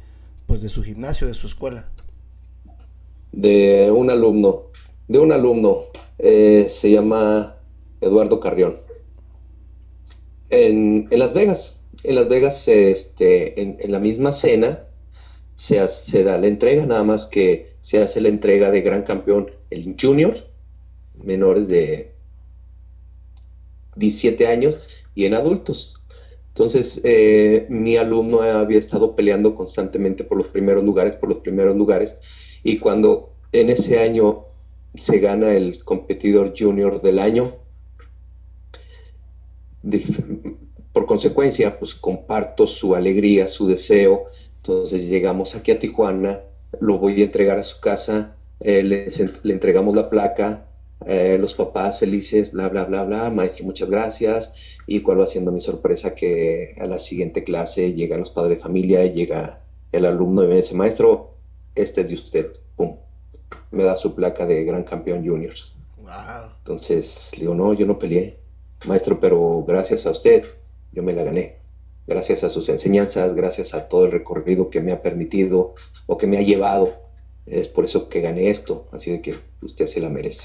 pues 0.47 0.63
de 0.63 0.69
su 0.69 0.83
gimnasio, 0.83 1.27
de 1.27 1.35
su 1.35 1.47
escuela. 1.47 1.89
De 3.33 3.91
un 3.91 4.11
alumno, 4.11 4.65
de 5.09 5.19
un 5.19 5.33
alumno, 5.33 5.85
eh, 6.19 6.69
se 6.81 6.91
llama 6.91 7.57
Eduardo 8.01 8.41
Carrión. 8.41 8.79
En, 10.49 11.09
en 11.11 11.19
Las 11.19 11.35
Vegas, 11.35 11.79
en 12.03 12.15
Las 12.15 12.29
Vegas, 12.29 12.67
este, 12.67 13.61
en, 13.61 13.77
en 13.81 13.93
la 13.93 13.99
misma 13.99 14.33
cena, 14.33 14.81
se, 15.57 15.87
se 15.89 16.25
da 16.25 16.39
la 16.39 16.47
entrega, 16.47 16.87
nada 16.87 17.05
más 17.05 17.27
que 17.27 17.75
se 17.83 18.01
hace 18.01 18.21
la 18.21 18.29
entrega 18.29 18.71
de 18.71 18.81
gran 18.81 19.03
campeón 19.03 19.51
el 19.71 19.95
junior, 20.01 20.35
menores 21.23 21.69
de 21.69 22.14
17 23.97 24.47
años 24.47 24.79
y 25.15 25.25
en 25.27 25.35
adultos. 25.35 25.95
Entonces, 26.49 27.01
eh, 27.03 27.67
mi 27.69 27.97
alumno 27.97 28.43
había 28.43 28.79
estado 28.79 29.17
peleando 29.17 29.55
constantemente 29.55 30.25
por 30.25 30.39
los 30.39 30.47
primeros 30.49 30.85
lugares, 30.85 31.17
por 31.17 31.29
los 31.29 31.39
primeros 31.39 31.77
lugares, 31.77 32.17
y 32.63 32.79
cuando 32.79 33.33
en 33.53 33.71
ese 33.71 33.99
año 33.99 34.45
se 34.95 35.19
gana 35.19 35.55
el 35.55 35.83
competidor 35.85 36.55
junior 36.57 37.03
del 37.03 37.19
año, 37.19 37.55
por 40.93 41.07
consecuencia, 41.07 41.79
pues 41.79 41.95
comparto 41.95 42.67
su 42.67 42.95
alegría, 42.95 43.49
su 43.49 43.67
deseo, 43.67 44.27
entonces 44.59 45.09
llegamos 45.09 45.55
aquí 45.55 45.73
a 45.73 45.79
Tijuana 45.79 46.41
lo 46.81 46.99
voy 46.99 47.21
a 47.21 47.25
entregar 47.25 47.59
a 47.59 47.65
su 47.65 47.81
casa, 47.81 48.37
eh, 48.61 48.83
le, 48.83 49.09
entregamos 49.53 49.95
la 49.95 50.11
placa, 50.11 50.67
eh, 51.07 51.37
los 51.39 51.55
papás 51.55 51.99
felices, 51.99 52.53
bla, 52.53 52.69
bla, 52.69 52.85
bla, 52.85 53.05
bla, 53.05 53.31
maestro, 53.31 53.65
muchas 53.65 53.91
gracias. 53.91 54.53
Y 54.87 55.01
cuál 55.01 55.21
va 55.21 55.27
siendo 55.27 55.53
mi 55.53 55.61
sorpresa 55.61 56.15
que 56.15 56.77
a 56.81 56.87
la 56.87 56.99
siguiente 56.99 57.45
clase 57.45 57.93
llegan 57.93 58.21
los 58.21 58.31
padres 58.31 58.59
de 58.59 58.63
familia, 58.63 59.05
llega 59.07 59.61
el 59.93 60.07
alumno 60.07 60.45
y 60.45 60.49
me 60.49 60.57
dice, 60.57 60.75
maestro, 60.75 61.35
este 61.75 62.03
es 62.03 62.09
de 62.09 62.15
usted, 62.15 62.53
pum, 62.77 62.97
me 63.71 63.85
da 63.85 63.97
su 63.97 64.15
placa 64.15 64.47
de 64.47 64.65
gran 64.65 64.85
campeón 64.85 65.27
juniors. 65.27 65.75
Entonces 66.59 67.31
le 67.33 67.41
digo, 67.41 67.55
no, 67.55 67.73
yo 67.75 67.87
no 67.87 67.99
peleé, 67.99 68.39
maestro, 68.87 69.21
pero 69.21 69.65
gracias 69.67 70.07
a 70.07 70.11
usted 70.11 70.45
yo 70.93 71.03
me 71.03 71.13
la 71.13 71.25
gané. 71.25 71.57
Gracias 72.07 72.45
a 72.45 72.51
sus 72.51 72.69
enseñanzas, 72.69 73.35
gracias 73.35 73.73
a 73.73 73.89
todo 73.89 74.05
el 74.05 74.13
recorrido 74.13 74.69
que 74.69 74.81
me 74.81 74.93
ha 74.93 75.01
permitido 75.01 75.75
o 76.07 76.19
que 76.19 76.27
me 76.27 76.37
ha 76.37 76.43
llevado. 76.43 76.93
Es 77.47 77.69
por 77.69 77.85
eso 77.85 78.09
que 78.09 78.21
gané 78.21 78.51
esto, 78.51 78.89
así 78.93 79.11
de 79.11 79.23
que 79.23 79.35
usted 79.63 79.87
se 79.87 80.01
la 80.01 80.11
merece. 80.11 80.43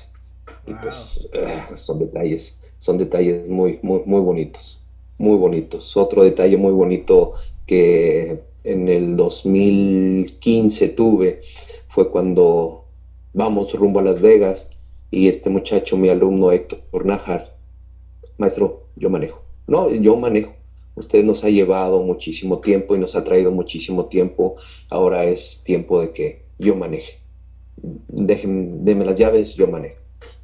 Y 0.67 0.73
pues 0.73 1.29
ah, 1.33 1.75
son 1.75 1.99
detalles, 1.99 2.55
son 2.79 2.97
detalles 2.97 3.47
muy, 3.47 3.79
muy, 3.81 4.01
muy 4.05 4.21
bonitos, 4.21 4.81
muy 5.17 5.37
bonitos. 5.37 5.95
Otro 5.95 6.23
detalle 6.23 6.57
muy 6.57 6.71
bonito 6.71 7.33
que 7.65 8.39
en 8.63 8.87
el 8.89 9.15
2015 9.15 10.89
tuve 10.89 11.41
fue 11.89 12.09
cuando 12.09 12.85
vamos 13.33 13.73
rumbo 13.73 13.99
a 13.99 14.03
Las 14.03 14.21
Vegas 14.21 14.69
y 15.11 15.27
este 15.27 15.49
muchacho, 15.49 15.97
mi 15.97 16.09
alumno 16.09 16.51
Héctor 16.51 17.05
Najar, 17.05 17.55
maestro, 18.37 18.83
yo 18.95 19.09
manejo. 19.09 19.41
No, 19.67 19.89
yo 19.89 20.15
manejo. 20.15 20.53
Usted 20.95 21.23
nos 21.23 21.43
ha 21.43 21.49
llevado 21.49 22.01
muchísimo 22.01 22.59
tiempo 22.59 22.95
y 22.95 22.99
nos 22.99 23.15
ha 23.15 23.23
traído 23.23 23.51
muchísimo 23.51 24.05
tiempo. 24.05 24.57
Ahora 24.89 25.25
es 25.25 25.61
tiempo 25.63 26.01
de 26.01 26.11
que 26.11 26.41
yo 26.57 26.75
maneje. 26.75 27.19
Déjenme, 27.77 28.83
denme 28.83 29.05
las 29.05 29.17
llaves, 29.17 29.55
yo 29.55 29.67
manejo. 29.67 29.99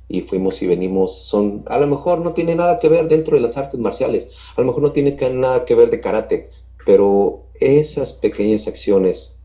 Y 0.07 0.21
fuimos 0.21 0.61
y 0.61 0.67
venimos, 0.67 1.27
son, 1.29 1.63
a 1.67 1.79
lo 1.79 1.87
mejor 1.87 2.19
no 2.19 2.33
tiene 2.33 2.55
nada 2.55 2.79
que 2.79 2.89
ver 2.89 3.07
dentro 3.07 3.35
de 3.35 3.41
las 3.41 3.57
artes 3.57 3.79
marciales, 3.79 4.29
a 4.55 4.61
lo 4.61 4.67
mejor 4.67 4.83
no 4.83 4.91
tiene 4.91 5.17
nada 5.31 5.65
que 5.65 5.73
ver 5.73 5.89
de 5.89 5.99
karate, 5.99 6.49
pero 6.85 7.45
esas 7.59 8.13
pequeñas 8.13 8.67
acciones 8.67 9.35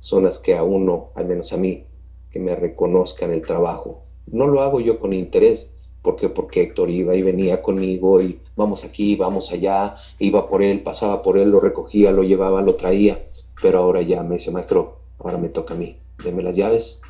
son 0.00 0.24
las 0.24 0.38
que 0.40 0.56
a 0.56 0.64
uno, 0.64 1.10
al 1.14 1.26
menos 1.26 1.52
a 1.52 1.56
mí, 1.56 1.84
que 2.32 2.40
me 2.40 2.56
reconozcan 2.56 3.32
el 3.32 3.42
trabajo. 3.42 4.02
No 4.26 4.46
lo 4.46 4.62
hago 4.62 4.80
yo 4.80 4.98
con 4.98 5.12
interés, 5.12 5.70
porque 6.02 6.28
porque 6.28 6.62
Héctor 6.62 6.90
iba 6.90 7.14
y 7.14 7.22
venía 7.22 7.62
conmigo 7.62 8.20
y 8.20 8.40
vamos 8.56 8.84
aquí, 8.84 9.14
vamos 9.14 9.52
allá, 9.52 9.94
iba 10.18 10.48
por 10.48 10.62
él, 10.62 10.80
pasaba 10.80 11.22
por 11.22 11.38
él, 11.38 11.50
lo 11.50 11.60
recogía, 11.60 12.10
lo 12.10 12.24
llevaba, 12.24 12.60
lo 12.60 12.74
traía, 12.74 13.22
pero 13.62 13.78
ahora 13.78 14.02
ya 14.02 14.22
me 14.22 14.36
dice, 14.36 14.50
maestro, 14.50 14.98
ahora 15.20 15.38
me 15.38 15.48
toca 15.48 15.74
a 15.74 15.76
mí, 15.76 15.96
deme 16.24 16.42
las 16.42 16.56
llaves, 16.56 17.00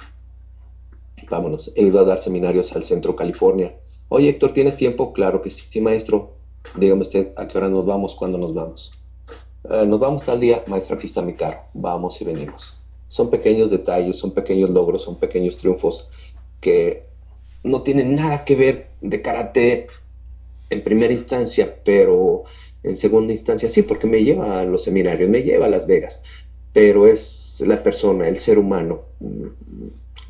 vámonos. 1.31 1.73
He 1.75 1.83
ido 1.83 2.01
a 2.01 2.05
dar 2.05 2.20
seminarios 2.20 2.73
al 2.73 2.85
centro 2.85 3.16
California. 3.16 3.75
Oye, 4.09 4.31
Héctor, 4.31 4.53
¿tienes 4.53 4.77
tiempo? 4.77 5.12
Claro 5.12 5.43
que 5.43 5.51
sí, 5.51 5.81
maestro. 5.81 6.33
Dígame 6.77 7.03
usted, 7.03 7.33
¿a 7.37 7.49
qué 7.49 7.59
hora 7.59 7.68
nos 7.68 7.85
vamos? 7.87 8.14
¿Cuándo 8.14 8.39
nos 8.39 8.55
vamos? 8.55 8.93
Eh, 9.68 9.85
nos 9.87 10.01
vamos 10.01 10.25
tal 10.25 10.41
día, 10.41 10.62
maestro, 10.66 10.97
aquí 10.97 11.07
está 11.07 11.23
mi 11.23 11.35
carro. 11.35 11.61
Vamos 11.75 12.20
y 12.20 12.25
venimos. 12.25 12.79
Son 13.09 13.31
pequeños 13.31 13.70
detalles, 13.70 14.18
son 14.18 14.33
pequeños 14.33 14.70
logros, 14.70 15.03
son 15.03 15.16
pequeños 15.16 15.57
triunfos 15.59 16.09
que 16.61 17.05
no 17.64 17.83
tiene 17.83 18.05
nada 18.05 18.45
que 18.45 18.57
ver 18.57 18.89
de 19.01 19.23
karate 19.23 19.87
en 20.70 20.83
primera 20.83 21.12
instancia, 21.12 21.77
pero 21.85 22.45
en 22.83 22.97
segunda 22.97 23.33
instancia 23.33 23.68
sí, 23.68 23.83
porque 23.83 24.07
me 24.07 24.25
lleva 24.25 24.61
a 24.61 24.64
los 24.64 24.85
seminarios, 24.85 25.29
me 25.29 25.43
lleva 25.43 25.66
a 25.66 25.68
Las 25.68 25.87
Vegas, 25.87 26.20
pero 26.73 27.07
es 27.07 27.62
la 27.64 27.83
persona, 27.83 28.27
el 28.29 28.39
ser 28.39 28.59
humano, 28.59 29.03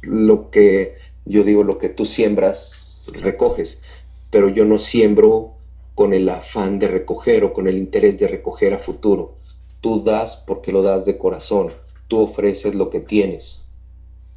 lo 0.03 0.50
que 0.50 0.94
yo 1.24 1.44
digo, 1.44 1.62
lo 1.62 1.78
que 1.78 1.88
tú 1.88 2.05
siembras, 2.05 3.03
recoges, 3.20 3.80
pero 4.30 4.48
yo 4.48 4.64
no 4.64 4.78
siembro 4.78 5.55
con 5.94 6.12
el 6.12 6.28
afán 6.28 6.78
de 6.78 6.88
recoger 6.88 7.44
o 7.44 7.53
con 7.53 7.68
el 7.68 7.78
interés 7.78 8.18
de 8.18 8.28
recoger 8.28 8.74
a 8.74 8.78
futuro. 8.78 9.36
Tú 9.80 10.03
das 10.03 10.42
porque 10.46 10.72
lo 10.72 10.82
das 10.82 11.05
de 11.05 11.18
corazón, 11.18 11.72
tú 12.09 12.18
ofreces 12.18 12.74
lo 12.74 12.90
que 12.90 13.00
tienes, 13.00 13.62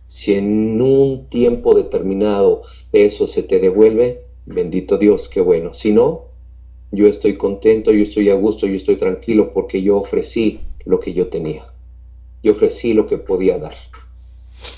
si 0.07 0.33
en 0.33 0.81
un 0.81 1.27
tiempo 1.29 1.73
determinado 1.75 2.61
eso 2.91 3.27
se 3.27 3.43
te 3.43 3.59
devuelve, 3.59 4.21
bendito 4.45 4.97
Dios, 4.97 5.27
qué 5.29 5.41
bueno. 5.41 5.73
Si 5.73 5.91
no, 5.91 6.25
yo 6.91 7.07
estoy 7.07 7.37
contento, 7.37 7.91
yo 7.91 8.03
estoy 8.03 8.29
a 8.29 8.35
gusto, 8.35 8.67
yo 8.67 8.75
estoy 8.75 8.97
tranquilo 8.97 9.51
porque 9.53 9.81
yo 9.81 9.97
ofrecí 9.97 10.61
lo 10.85 10.99
que 10.99 11.13
yo 11.13 11.27
tenía. 11.27 11.65
Yo 12.43 12.53
ofrecí 12.53 12.93
lo 12.93 13.07
que 13.07 13.17
podía 13.17 13.57
dar. 13.57 13.73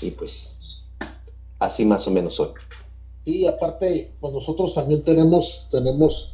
Y 0.00 0.12
pues 0.12 0.57
así 1.58 1.84
más 1.84 2.06
o 2.06 2.10
menos 2.10 2.36
soy. 2.36 2.50
Y 3.24 3.46
aparte, 3.46 4.12
pues 4.20 4.32
nosotros 4.32 4.74
también 4.74 5.02
tenemos, 5.02 5.66
tenemos 5.70 6.32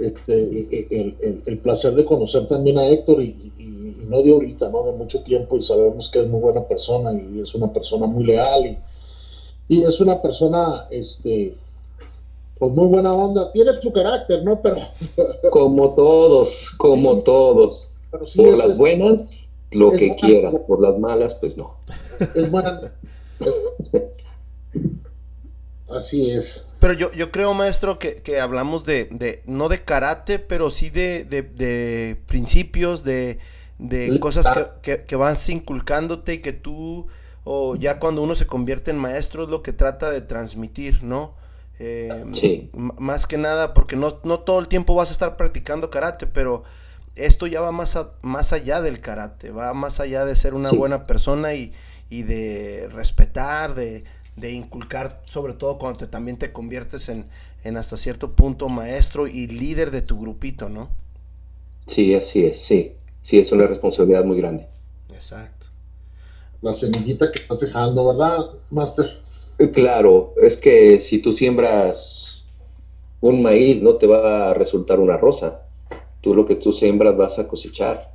este, 0.00 1.44
el, 1.46 1.58
placer 1.58 1.94
de 1.94 2.04
conocer 2.04 2.46
también 2.46 2.78
a 2.78 2.86
Héctor 2.86 3.22
y, 3.22 3.52
no 4.08 4.22
de 4.22 4.32
ahorita, 4.32 4.70
¿no? 4.70 4.84
De 4.84 4.92
mucho 4.92 5.22
tiempo 5.22 5.56
y 5.56 5.62
sabemos 5.62 6.10
que 6.10 6.20
es 6.20 6.28
muy 6.28 6.40
buena 6.40 6.66
persona 6.66 7.12
y 7.12 7.40
es 7.40 7.54
una 7.54 7.72
persona 7.72 8.06
muy 8.06 8.24
leal 8.24 8.78
y, 9.68 9.82
es 9.84 10.00
una 10.00 10.20
persona, 10.20 10.86
este, 10.90 11.54
pues 12.58 12.72
muy 12.72 12.86
buena 12.88 13.14
onda. 13.14 13.52
Tiene 13.52 13.72
su 13.74 13.92
carácter, 13.92 14.42
¿no? 14.42 14.60
Pero... 14.60 14.78
como 15.52 15.94
todos, 15.94 16.48
como 16.78 17.20
todos. 17.20 17.86
por 18.10 18.56
las 18.56 18.78
buenas, 18.78 19.38
lo 19.70 19.90
que 19.90 20.16
quieras, 20.16 20.54
por 20.66 20.80
las 20.80 20.98
malas, 20.98 21.34
pues 21.34 21.56
no. 21.56 21.76
Es 22.34 22.50
buena. 22.50 22.92
Así 25.90 26.30
es. 26.30 26.66
Pero 26.78 26.94
yo, 26.94 27.12
yo 27.12 27.30
creo, 27.30 27.52
maestro, 27.52 27.98
que, 27.98 28.22
que 28.22 28.40
hablamos 28.40 28.84
de, 28.84 29.08
de, 29.10 29.42
no 29.46 29.68
de 29.68 29.84
karate, 29.84 30.38
pero 30.38 30.70
sí 30.70 30.88
de, 30.88 31.24
de, 31.24 32.16
principios, 32.26 33.04
de, 33.04 33.38
de 33.78 34.18
cosas 34.20 34.46
que, 34.82 35.04
que, 35.04 35.16
vas 35.16 35.46
inculcándote 35.48 36.34
y 36.34 36.38
que 36.40 36.52
tú, 36.52 37.06
o 37.44 37.76
ya 37.76 37.98
cuando 37.98 38.22
uno 38.22 38.34
se 38.34 38.46
convierte 38.46 38.90
en 38.90 38.98
maestro, 38.98 39.44
es 39.44 39.50
lo 39.50 39.62
que 39.62 39.72
trata 39.72 40.10
de 40.10 40.22
transmitir, 40.22 41.02
¿no? 41.02 41.34
Eh, 41.78 42.24
sí. 42.32 42.70
Más 42.72 43.26
que 43.26 43.36
nada, 43.36 43.74
porque 43.74 43.96
no, 43.96 44.20
no 44.24 44.40
todo 44.40 44.60
el 44.60 44.68
tiempo 44.68 44.94
vas 44.94 45.08
a 45.08 45.12
estar 45.12 45.36
practicando 45.36 45.90
karate, 45.90 46.26
pero 46.26 46.62
esto 47.16 47.46
ya 47.46 47.60
va 47.60 47.72
más, 47.72 47.98
más 48.22 48.52
allá 48.52 48.80
del 48.80 49.00
karate, 49.00 49.50
va 49.50 49.74
más 49.74 50.00
allá 50.00 50.24
de 50.24 50.36
ser 50.36 50.54
una 50.54 50.70
buena 50.70 51.02
persona 51.04 51.54
y, 51.54 51.72
y 52.08 52.22
de 52.22 52.88
respetar, 52.92 53.74
de 53.74 54.04
de 54.40 54.52
inculcar, 54.52 55.22
sobre 55.26 55.54
todo 55.54 55.78
cuando 55.78 56.08
también 56.08 56.38
te 56.38 56.52
conviertes 56.52 57.08
en, 57.08 57.26
en 57.64 57.76
hasta 57.76 57.96
cierto 57.96 58.32
punto 58.32 58.68
maestro 58.68 59.26
y 59.26 59.46
líder 59.46 59.90
de 59.90 60.02
tu 60.02 60.18
grupito, 60.18 60.68
¿no? 60.68 60.88
Sí, 61.86 62.14
así 62.14 62.44
es, 62.44 62.60
sí. 62.66 62.92
Sí, 63.22 63.38
es 63.38 63.52
una 63.52 63.66
responsabilidad 63.66 64.24
muy 64.24 64.38
grande. 64.38 64.66
Exacto. 65.12 65.66
La 66.62 66.72
semillita 66.74 67.30
que 67.32 67.40
estás 67.40 67.60
dejando, 67.60 68.06
¿verdad, 68.06 68.38
Master? 68.70 69.20
Eh, 69.58 69.70
claro, 69.70 70.32
es 70.40 70.56
que 70.56 71.00
si 71.00 71.20
tú 71.20 71.32
siembras 71.32 72.42
un 73.20 73.42
maíz, 73.42 73.82
no 73.82 73.96
te 73.96 74.06
va 74.06 74.50
a 74.50 74.54
resultar 74.54 75.00
una 75.00 75.16
rosa. 75.16 75.62
Tú 76.22 76.34
lo 76.34 76.46
que 76.46 76.56
tú 76.56 76.72
siembras 76.72 77.16
vas 77.16 77.38
a 77.38 77.48
cosechar. 77.48 78.10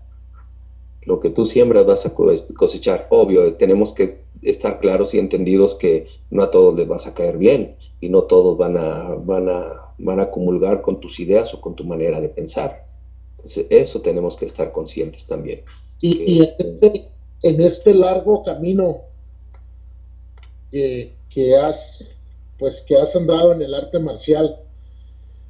Lo 1.06 1.20
que 1.20 1.30
tú 1.30 1.46
siembras 1.46 1.86
vas 1.86 2.06
a 2.06 2.14
cosechar. 2.14 3.08
Obvio, 3.10 3.54
tenemos 3.56 3.94
que 3.94 4.26
estar 4.42 4.80
claros 4.80 5.14
y 5.14 5.20
entendidos 5.20 5.76
que 5.76 6.08
no 6.32 6.44
a 6.44 6.52
todos 6.52 6.76
les 6.76 6.88
vas 6.88 7.06
a 7.08 7.14
caer 7.14 7.38
bien 7.38 7.76
y 8.02 8.10
no 8.10 8.24
todos 8.24 8.58
van 8.58 8.78
a, 8.78 9.16
van 9.16 9.50
a, 9.50 9.94
van 9.98 10.20
a 10.20 10.30
comulgar 10.30 10.82
con 10.82 11.00
tus 11.00 11.20
ideas 11.20 11.54
o 11.54 11.62
con 11.62 11.76
tu 11.76 11.84
manera 11.84 12.20
de 12.20 12.30
pensar. 12.30 12.86
Entonces, 13.38 13.68
eso 13.70 14.02
tenemos 14.02 14.36
que 14.36 14.46
estar 14.46 14.72
conscientes 14.72 15.26
también. 15.28 15.62
Y, 16.02 16.42
este, 16.42 17.08
en, 17.44 17.62
este, 17.62 17.94
largo 17.94 18.44
camino 18.44 18.98
que, 20.72 21.14
que, 21.30 21.56
has 21.56 22.12
pues 22.60 22.84
que 22.88 22.98
has 22.98 23.16
andado 23.16 23.54
en 23.54 23.62
el 23.62 23.74
arte 23.74 24.00
marcial, 24.00 24.58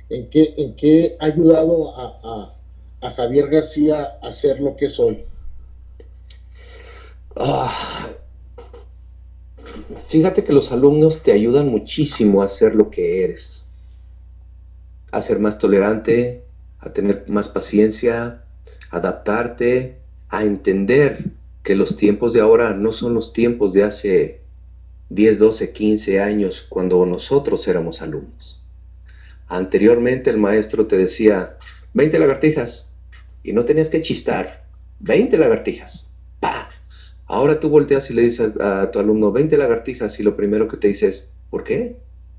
¿en 0.10 0.30
qué, 0.30 0.53
en 0.58 0.76
qué 0.76 1.16
ha 1.20 1.26
ayudado 1.26 1.95
a, 1.95 2.20
a, 2.24 3.08
a 3.08 3.12
Javier 3.12 3.49
García 3.49 4.18
a 4.22 4.32
ser 4.32 4.60
lo 4.60 4.76
que 4.76 4.86
es 4.86 4.99
hoy? 4.99 5.26
Ah, 7.36 8.10
Fíjate 10.10 10.44
que 10.44 10.54
los 10.54 10.72
alumnos 10.72 11.22
te 11.24 11.32
ayudan 11.32 11.70
muchísimo 11.70 12.42
a 12.42 12.48
ser 12.48 12.76
lo 12.76 12.90
que 12.90 13.24
eres, 13.24 13.66
a 15.12 15.22
ser 15.22 15.40
más 15.40 15.58
tolerante, 15.58 16.44
a 16.80 16.92
tener 16.92 17.26
más 17.28 17.48
paciencia, 17.48 18.44
adaptarte, 18.92 19.98
a 20.30 20.44
entender 20.44 21.32
que 21.64 21.76
los 21.76 21.98
tiempos 21.98 22.34
de 22.34 22.42
ahora 22.42 22.74
no 22.74 22.92
son 22.92 23.14
los 23.14 23.34
tiempos 23.34 23.74
de 23.74 23.84
hace 23.84 24.42
10, 25.10 25.40
12, 25.40 25.72
15 25.74 26.22
años 26.22 26.66
cuando 26.70 27.06
nosotros 27.06 27.68
éramos 27.68 28.02
alumnos. 28.02 28.62
Anteriormente 29.48 30.30
el 30.30 30.38
maestro 30.38 30.88
te 30.88 30.98
decía 30.98 31.58
20 31.94 32.20
lagartijas 32.20 32.90
y 33.44 33.54
no 33.54 33.66
tenías 33.66 33.90
que 33.90 34.02
chistar, 34.02 34.66
20 35.00 35.38
lagartijas, 35.38 36.08
pa, 36.40 36.70
Ahora 37.28 37.60
tú 37.60 37.70
volteas 37.70 38.10
y 38.10 38.14
le 38.14 38.24
dices 38.24 38.54
a, 38.60 38.92
tu 38.92 39.00
alumno 39.00 39.32
20 39.32 39.58
lagartijas 39.58 40.20
y 40.20 40.24
lo 40.24 40.36
primero 40.36 40.68
que 40.68 40.78
te 40.78 40.90
dice 40.90 41.08
es, 41.08 41.32
¿por 41.50 41.64
qué? 41.64 41.96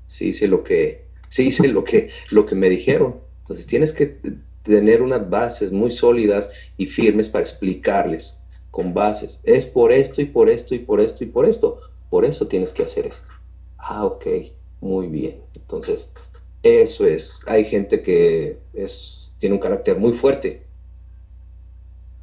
Si 0.07 0.29
hice 0.29 0.47
lo 0.47 0.63
que, 0.63 1.05
si 1.29 1.43
hice 1.43 1.67
lo 1.67 1.83
que, 1.83 2.09
lo 2.29 2.45
que 2.45 2.55
me 2.55 2.69
dijeron. 2.69 3.17
Entonces 3.41 3.65
tienes 3.65 3.91
que 3.91 4.19
tener 4.63 5.01
unas 5.01 5.29
bases 5.29 5.71
muy 5.71 5.91
sólidas 5.91 6.49
y 6.77 6.85
firmes 6.85 7.27
para 7.27 7.43
explicarles 7.43 8.37
con 8.71 8.93
bases. 8.93 9.39
Es 9.43 9.65
por 9.65 9.91
esto 9.91 10.21
y 10.21 10.25
por 10.25 10.49
esto 10.49 10.73
y 10.75 10.79
por 10.79 11.01
esto 11.01 11.23
y 11.23 11.27
por 11.27 11.45
esto. 11.45 11.79
Por 12.09 12.23
eso 12.23 12.47
tienes 12.47 12.71
que 12.71 12.83
hacer 12.83 13.07
esto. 13.07 13.27
Ah, 13.77 14.05
ok, 14.05 14.25
muy 14.79 15.07
bien. 15.07 15.41
Entonces, 15.53 16.09
eso 16.63 17.05
es. 17.05 17.41
Hay 17.45 17.65
gente 17.65 18.01
que 18.01 18.57
es, 18.73 19.31
tiene 19.39 19.55
un 19.55 19.61
carácter 19.61 19.97
muy 19.97 20.13
fuerte 20.13 20.66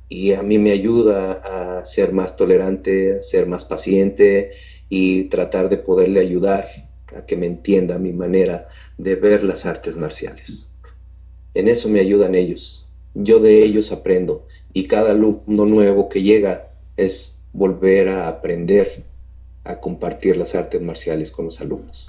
y 0.09 0.33
a 0.33 0.43
mí 0.43 0.59
me 0.59 0.73
ayuda 0.73 1.33
a 1.81 1.87
ser 1.87 2.13
más 2.13 2.37
tolerante, 2.37 3.19
a 3.19 3.23
ser 3.23 3.47
más 3.47 3.65
paciente 3.65 4.53
y 4.89 5.25
tratar 5.25 5.69
de 5.69 5.79
poderle 5.79 6.21
ayudar 6.21 6.69
a 7.17 7.25
que 7.27 7.37
me 7.37 7.47
entienda 7.47 7.99
mi 7.99 8.13
manera 8.13 8.69
de 8.99 9.15
ver 9.15 9.43
las 9.45 9.67
artes 9.67 9.97
marciales. 9.97 10.69
En 11.55 11.69
eso 11.69 11.89
me 11.89 12.01
ayudan 12.01 12.35
ellos. 12.35 12.89
Yo 13.15 13.39
de 13.39 13.65
ellos 13.65 13.93
aprendo 13.93 14.47
y 14.73 14.89
cada 14.89 15.13
alumno 15.13 15.65
nuevo 15.65 16.09
que 16.09 16.23
llega 16.23 16.69
es 16.97 17.37
volver 17.53 18.09
a 18.09 18.29
aprender 18.29 19.05
a 19.63 19.81
compartir 19.81 20.37
las 20.37 20.55
artes 20.55 20.83
marciales 20.83 21.31
con 21.31 21.47
los 21.47 21.61
alumnos. 21.61 22.09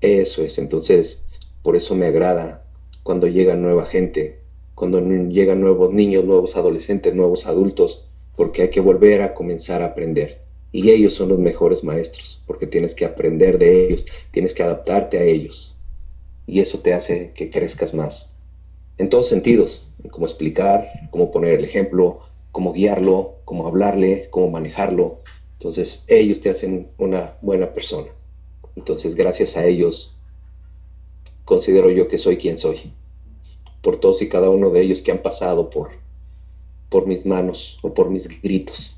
Eso 0.00 0.42
es, 0.42 0.58
entonces, 0.58 1.22
por 1.62 1.76
eso 1.76 1.94
me 1.94 2.06
agrada 2.06 2.64
cuando 3.02 3.26
llega 3.26 3.56
nueva 3.56 3.84
gente, 3.86 4.38
cuando 4.82 5.00
llegan 5.28 5.60
nuevos 5.60 5.92
niños, 5.92 6.24
nuevos 6.24 6.56
adolescentes, 6.56 7.14
nuevos 7.14 7.46
adultos, 7.46 8.04
porque 8.34 8.62
hay 8.62 8.70
que 8.70 8.80
volver 8.80 9.22
a 9.22 9.32
comenzar 9.32 9.80
a 9.80 9.84
aprender. 9.84 10.40
Y 10.72 10.90
ellos 10.90 11.14
son 11.14 11.28
los 11.28 11.38
mejores 11.38 11.84
maestros, 11.84 12.42
porque 12.48 12.66
tienes 12.66 12.92
que 12.92 13.04
aprender 13.04 13.58
de 13.58 13.86
ellos, 13.86 14.04
tienes 14.32 14.52
que 14.52 14.64
adaptarte 14.64 15.18
a 15.18 15.22
ellos. 15.22 15.78
Y 16.48 16.58
eso 16.58 16.80
te 16.80 16.94
hace 16.94 17.30
que 17.36 17.48
crezcas 17.48 17.94
más. 17.94 18.28
En 18.98 19.08
todos 19.08 19.28
sentidos, 19.28 19.88
cómo 20.10 20.26
explicar, 20.26 20.88
cómo 21.12 21.30
poner 21.30 21.60
el 21.60 21.64
ejemplo, 21.64 22.22
cómo 22.50 22.72
guiarlo, 22.72 23.36
cómo 23.44 23.68
hablarle, 23.68 24.26
cómo 24.30 24.50
manejarlo. 24.50 25.20
Entonces 25.60 26.02
ellos 26.08 26.40
te 26.40 26.50
hacen 26.50 26.88
una 26.98 27.34
buena 27.40 27.72
persona. 27.72 28.08
Entonces 28.74 29.14
gracias 29.14 29.56
a 29.56 29.64
ellos 29.64 30.16
considero 31.44 31.88
yo 31.88 32.08
que 32.08 32.18
soy 32.18 32.36
quien 32.36 32.58
soy 32.58 32.92
por 33.82 34.00
todos 34.00 34.22
y 34.22 34.28
cada 34.28 34.48
uno 34.48 34.70
de 34.70 34.80
ellos 34.80 35.02
que 35.02 35.10
han 35.10 35.18
pasado 35.18 35.68
por, 35.68 35.90
por 36.88 37.06
mis 37.06 37.26
manos 37.26 37.78
o 37.82 37.92
por 37.92 38.08
mis 38.08 38.26
gritos. 38.40 38.96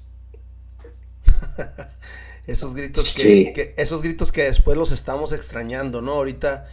esos 2.47 2.75
gritos 2.75 3.13
que, 3.15 3.75
esos 3.77 4.03
gritos 4.03 4.31
que 4.31 4.45
después 4.45 4.77
los 4.77 4.93
estamos 4.93 5.33
extrañando, 5.33 6.03
¿no? 6.03 6.13
Ahorita 6.13 6.69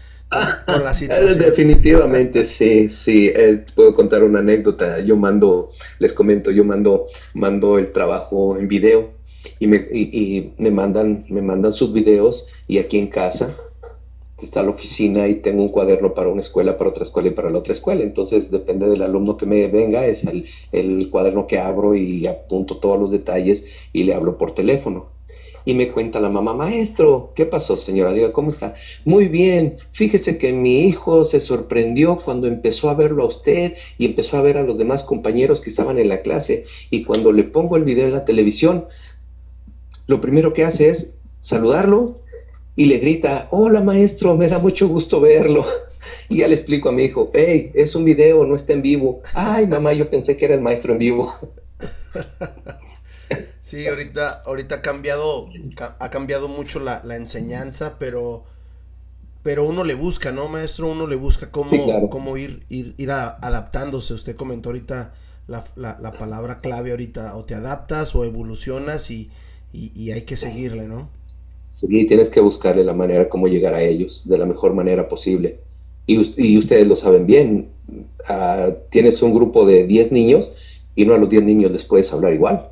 con, 0.66 0.84
la 0.84 0.94
situación. 0.94 1.40
Definitivamente, 1.40 2.46
sí, 2.58 2.90
sí. 2.90 3.32
Eh, 3.34 3.66
puedo 3.76 3.96
contar 3.96 4.24
una 4.24 4.40
anécdota. 4.40 5.00
Yo 5.00 5.16
mando, 5.16 5.72
les 6.00 6.14
comento, 6.14 6.52
yo 6.52 6.64
mando, 6.64 7.08
mando 7.34 7.78
el 7.80 7.92
trabajo 7.92 8.58
en 8.58 8.68
video 8.68 9.12
y 9.60 9.68
me, 9.68 9.78
y 9.92 10.54
me 10.58 10.70
mandan, 10.70 11.26
me 11.30 11.42
mandan 11.42 11.74
sus 11.74 11.94
videos 11.94 12.48
y 12.68 12.78
aquí 12.78 12.98
en 13.00 13.08
casa 13.08 13.58
está 14.46 14.64
la 14.64 14.72
oficina 14.72 15.28
y 15.28 15.36
tengo 15.36 15.62
un 15.62 15.70
cuaderno 15.70 16.14
para 16.14 16.30
una 16.30 16.42
escuela, 16.42 16.78
para 16.78 16.90
otra 16.90 17.04
escuela 17.04 17.30
y 17.30 17.32
para 17.32 17.50
la 17.50 17.60
otra 17.60 17.74
escuela. 17.74 18.04
Entonces 18.04 18.50
depende 18.52 18.88
del 18.88 19.02
alumno 19.02 19.38
que 19.38 19.46
me 19.46 19.68
venga, 19.68 20.06
es 20.06 20.24
el, 20.24 20.46
el 20.72 21.10
cuaderno 21.10 21.48
que 21.48 21.60
abro 21.60 21.96
y 21.96 22.28
apunto 22.28 22.78
todos 22.78 23.00
los 23.00 23.12
detalles 23.12 23.64
y 23.94 24.04
le 24.04 24.14
hablo 24.14 24.38
por 24.38 24.54
teléfono. 24.54 25.08
Y 25.64 25.74
me 25.74 25.92
cuenta 25.92 26.20
la 26.20 26.30
mamá, 26.30 26.54
maestro, 26.54 27.34
¿qué 27.36 27.46
pasó 27.46 27.78
señora? 27.78 28.14
Diga, 28.14 28.32
¿cómo 28.32 28.50
está? 28.50 28.74
Muy 29.06 29.28
bien, 29.28 29.78
fíjese 29.92 30.38
que 30.38 30.52
mi 30.54 30.86
hijo 30.88 31.24
se 31.26 31.40
sorprendió 31.40 32.18
cuando 32.18 32.48
empezó 32.48 32.90
a 32.90 32.96
verlo 32.96 33.24
a 33.24 33.28
usted 33.28 33.74
y 33.98 34.06
empezó 34.06 34.38
a 34.38 34.42
ver 34.42 34.58
a 34.58 34.64
los 34.64 34.78
demás 34.78 35.04
compañeros 35.04 35.62
que 35.62 35.70
estaban 35.70 36.00
en 36.00 36.10
la 36.10 36.22
clase. 36.22 36.66
Y 36.90 37.04
cuando 37.04 37.32
le 37.32 37.44
pongo 37.44 37.78
el 37.78 37.84
video 37.84 38.08
en 38.08 38.14
la 38.14 38.26
televisión, 38.26 38.86
lo 40.08 40.20
primero 40.20 40.54
que 40.54 40.64
hace 40.64 40.90
es 40.90 41.14
saludarlo, 41.42 42.18
y 42.76 42.86
le 42.86 43.00
grita, 43.00 43.48
hola 43.52 43.82
maestro, 43.82 44.38
me 44.38 44.48
da 44.48 44.60
mucho 44.60 44.88
gusto 44.88 45.20
verlo. 45.20 45.66
Y 46.30 46.40
ya 46.40 46.48
le 46.48 46.56
explico 46.56 46.90
a 46.90 46.92
mi 46.92 47.04
hijo, 47.04 47.30
hey, 47.34 47.72
es 47.76 47.94
un 47.94 48.06
video, 48.06 48.44
no 48.46 48.56
está 48.56 48.74
en 48.74 48.82
vivo. 48.82 49.22
Ay, 49.34 49.68
mamá, 49.68 49.94
yo 49.94 50.10
pensé 50.10 50.36
que 50.36 50.46
era 50.46 50.56
el 50.56 50.62
maestro 50.62 50.94
en 50.94 51.00
vivo. 51.00 51.34
Sí, 53.64 53.88
ahorita, 53.88 54.42
ahorita 54.46 54.76
ha 54.76 54.82
cambiado, 54.82 55.48
ha 55.78 56.10
cambiado 56.10 56.50
mucho 56.50 56.82
la, 56.82 57.02
enseñanza, 57.16 57.96
pero, 58.00 58.44
pero 59.44 59.66
uno 59.66 59.86
le 59.86 59.94
busca, 59.94 60.34
¿no, 60.34 60.50
maestro? 60.50 60.92
Uno 60.92 61.08
le 61.08 61.16
busca 61.16 61.52
cómo, 61.52 62.10
cómo 62.10 62.36
ir, 62.36 62.66
ir, 62.68 62.96
ir 62.98 63.12
adaptándose. 63.12 64.14
Usted 64.14 64.36
comentó 64.36 64.68
ahorita 64.68 65.14
la, 65.48 65.64
la, 65.78 66.12
palabra 66.12 66.58
clave 66.58 66.92
ahorita, 66.92 67.34
o 67.38 67.46
te 67.46 67.56
adaptas 67.56 68.14
o 68.14 68.26
evolucionas 68.26 69.10
y, 69.10 69.32
y 69.72 70.12
hay 70.12 70.24
que 70.24 70.36
seguirle, 70.36 70.90
¿no? 70.90 71.08
Sí, 71.72 72.06
tienes 72.06 72.30
que 72.30 72.42
buscarle 72.42 72.84
la 72.84 72.94
manera 72.94 73.30
como 73.30 73.48
llegar 73.48 73.74
a 73.74 73.82
ellos 73.82 74.22
de 74.26 74.38
la 74.38 74.46
mejor 74.46 74.74
manera 74.74 75.08
posible. 75.08 75.60
Y, 76.06 76.20
y 76.38 76.58
ustedes 76.58 76.86
lo 76.86 76.96
saben 76.98 77.26
bien, 77.26 77.70
ah, 78.28 78.70
tienes 78.90 79.22
un 79.22 79.34
grupo 79.34 79.66
de 79.66 79.88
10 79.88 80.12
niños 80.12 80.52
y 80.96 81.06
no 81.06 81.14
a 81.14 81.18
los 81.18 81.30
10 81.30 81.44
niños 81.44 81.72
les 81.72 81.86
puedes 81.86 82.12
hablar 82.12 82.34
igual. 82.34 82.68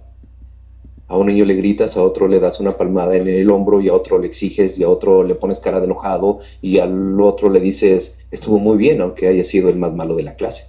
A 1.08 1.18
un 1.18 1.28
niño 1.28 1.45
le 1.45 1.56
gritas, 1.56 1.97
a 1.97 2.04
otro 2.04 2.28
le 2.28 2.39
das 2.39 2.60
una 2.60 2.78
palmada 2.78 3.16
en 3.16 3.28
el 3.28 3.50
hombro 3.50 3.82
y 3.82 3.89
a 3.89 3.93
otro 3.93 4.20
le 4.20 4.28
exiges 4.28 4.78
y 4.78 4.84
a 4.84 4.89
otro 4.89 5.24
le 5.24 5.34
pones 5.34 5.60
cara 5.60 5.80
de 5.80 5.86
enojado 5.86 6.39
y 6.62 6.78
al 6.78 7.20
otro 7.20 7.50
le 7.50 7.60
dices, 7.60 8.16
estuvo 8.30 8.60
muy 8.60 8.78
bien 8.78 9.02
aunque 9.02 9.28
haya 9.28 9.43
sido 9.43 9.70
el 9.70 9.78
más 9.78 9.93
malo 9.93 10.16
de 10.16 10.24
la 10.24 10.36
clase. 10.36 10.66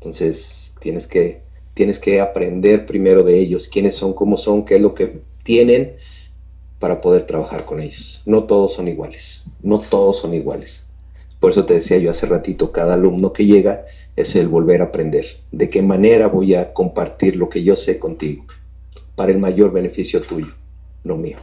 Entonces 0.00 0.74
tienes 0.80 1.06
que, 1.06 1.40
tienes 1.72 1.98
que 1.98 2.20
aprender 2.20 2.84
primero 2.84 3.22
de 3.22 3.40
ellos, 3.40 3.68
quiénes 3.68 3.94
son, 3.94 4.12
cómo 4.12 4.36
son, 4.36 4.66
qué 4.66 4.74
es 4.74 4.82
lo 4.82 4.94
que 4.94 5.20
tienen 5.44 5.94
para 6.78 7.00
poder 7.00 7.26
trabajar 7.26 7.64
con 7.64 7.80
ellos. 7.80 8.20
No 8.26 8.44
todos 8.44 8.74
son 8.74 8.88
iguales, 8.88 9.44
no 9.62 9.80
todos 9.80 10.20
son 10.20 10.34
iguales. 10.34 10.84
Por 11.40 11.52
eso 11.52 11.66
te 11.66 11.74
decía 11.74 11.98
yo 11.98 12.10
hace 12.10 12.26
ratito, 12.26 12.72
cada 12.72 12.94
alumno 12.94 13.32
que 13.32 13.44
llega 13.44 13.84
es 14.16 14.34
el 14.36 14.48
volver 14.48 14.80
a 14.80 14.86
aprender. 14.86 15.26
¿De 15.52 15.68
qué 15.68 15.82
manera 15.82 16.28
voy 16.28 16.54
a 16.54 16.72
compartir 16.72 17.36
lo 17.36 17.48
que 17.48 17.62
yo 17.62 17.76
sé 17.76 17.98
contigo? 17.98 18.46
Para 19.14 19.32
el 19.32 19.38
mayor 19.38 19.72
beneficio 19.72 20.22
tuyo, 20.22 20.52
no 21.04 21.16
mío. 21.16 21.38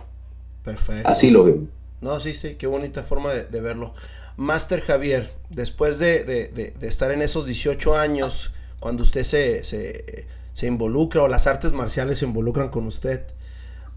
Perfecto. 0.64 1.08
Así 1.08 1.30
lo 1.30 1.44
veo. 1.44 1.60
No, 2.02 2.20
sí, 2.20 2.34
sí, 2.34 2.56
qué 2.56 2.68
bonita 2.68 3.04
forma 3.04 3.34
de, 3.34 3.62
verlo. 3.62 3.94
Master 4.38 4.82
Javier, 4.82 5.30
después 5.50 6.00
de, 6.00 6.24
de, 6.24 6.74
estar 6.88 7.12
en 7.12 7.22
esos 7.22 7.46
18 7.46 7.96
años, 7.96 8.52
cuando 8.80 9.04
usted 9.04 9.24
se, 9.24 9.64
se, 9.64 10.26
se 10.56 10.68
involucra 10.68 11.22
o 11.22 11.28
las 11.28 11.46
artes 11.46 11.72
marciales 11.74 12.20
se 12.20 12.26
involucran 12.26 12.70
con 12.70 12.88
usted, 12.88 13.22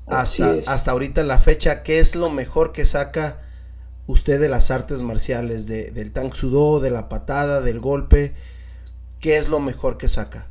hasta, 0.07 0.57
hasta 0.67 0.91
ahorita 0.91 1.23
la 1.23 1.41
fecha, 1.41 1.83
¿qué 1.83 1.99
es 1.99 2.15
lo 2.15 2.31
mejor 2.31 2.73
que 2.73 2.85
saca 2.85 3.39
usted 4.07 4.39
de 4.41 4.49
las 4.49 4.71
artes 4.71 5.01
marciales? 5.01 5.67
De, 5.67 5.91
del 5.91 6.13
Tang 6.13 6.35
Sudo, 6.35 6.81
de 6.81 6.91
la 6.91 7.09
patada, 7.09 7.61
del 7.61 7.81
golpe. 7.81 8.35
¿Qué 9.21 9.39
es 9.39 9.49
lo 9.49 9.61
mejor 9.61 9.97
que 9.97 10.09
saca? 10.09 10.49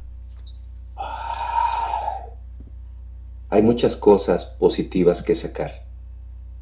Hay 3.50 3.62
muchas 3.62 3.96
cosas 3.96 4.46
positivas 4.58 5.22
que 5.22 5.36
sacar. 5.36 5.84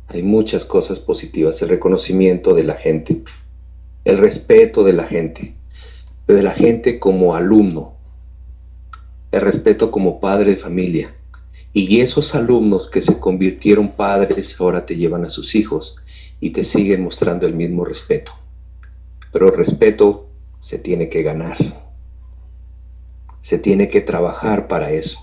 Hay 0.09 0.23
muchas 0.23 0.65
cosas 0.65 0.99
positivas. 0.99 1.61
El 1.61 1.69
reconocimiento 1.69 2.53
de 2.53 2.65
la 2.65 2.75
gente. 2.75 3.23
El 4.03 4.17
respeto 4.17 4.83
de 4.83 4.91
la 4.91 5.05
gente. 5.05 5.55
De 6.27 6.41
la 6.41 6.51
gente 6.51 6.99
como 6.99 7.33
alumno. 7.33 7.93
El 9.31 9.41
respeto 9.41 9.89
como 9.91 10.19
padre 10.19 10.51
de 10.51 10.57
familia 10.57 11.15
y 11.73 12.01
esos 12.01 12.35
alumnos 12.35 12.89
que 12.89 13.01
se 13.01 13.19
convirtieron 13.19 13.95
padres 13.95 14.55
ahora 14.59 14.85
te 14.85 14.95
llevan 14.95 15.25
a 15.25 15.29
sus 15.29 15.55
hijos 15.55 15.95
y 16.39 16.51
te 16.51 16.63
siguen 16.63 17.03
mostrando 17.03 17.45
el 17.45 17.53
mismo 17.53 17.85
respeto. 17.85 18.31
Pero 19.31 19.51
respeto 19.51 20.27
se 20.59 20.79
tiene 20.79 21.07
que 21.09 21.23
ganar. 21.23 21.57
Se 23.41 23.57
tiene 23.57 23.87
que 23.87 24.01
trabajar 24.01 24.67
para 24.67 24.91
eso. 24.91 25.19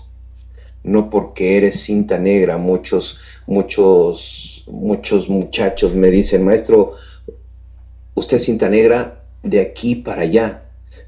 No 0.83 1.09
porque 1.09 1.57
eres 1.57 1.83
cinta 1.83 2.17
negra, 2.17 2.57
muchos, 2.57 3.17
muchos, 3.45 4.63
muchos 4.67 5.29
muchachos 5.29 5.93
me 5.93 6.09
dicen, 6.09 6.43
maestro, 6.43 6.93
usted 8.15 8.39
cinta 8.39 8.69
negra 8.69 9.23
de 9.43 9.61
aquí 9.61 9.95
para 9.95 10.23
allá, 10.23 10.63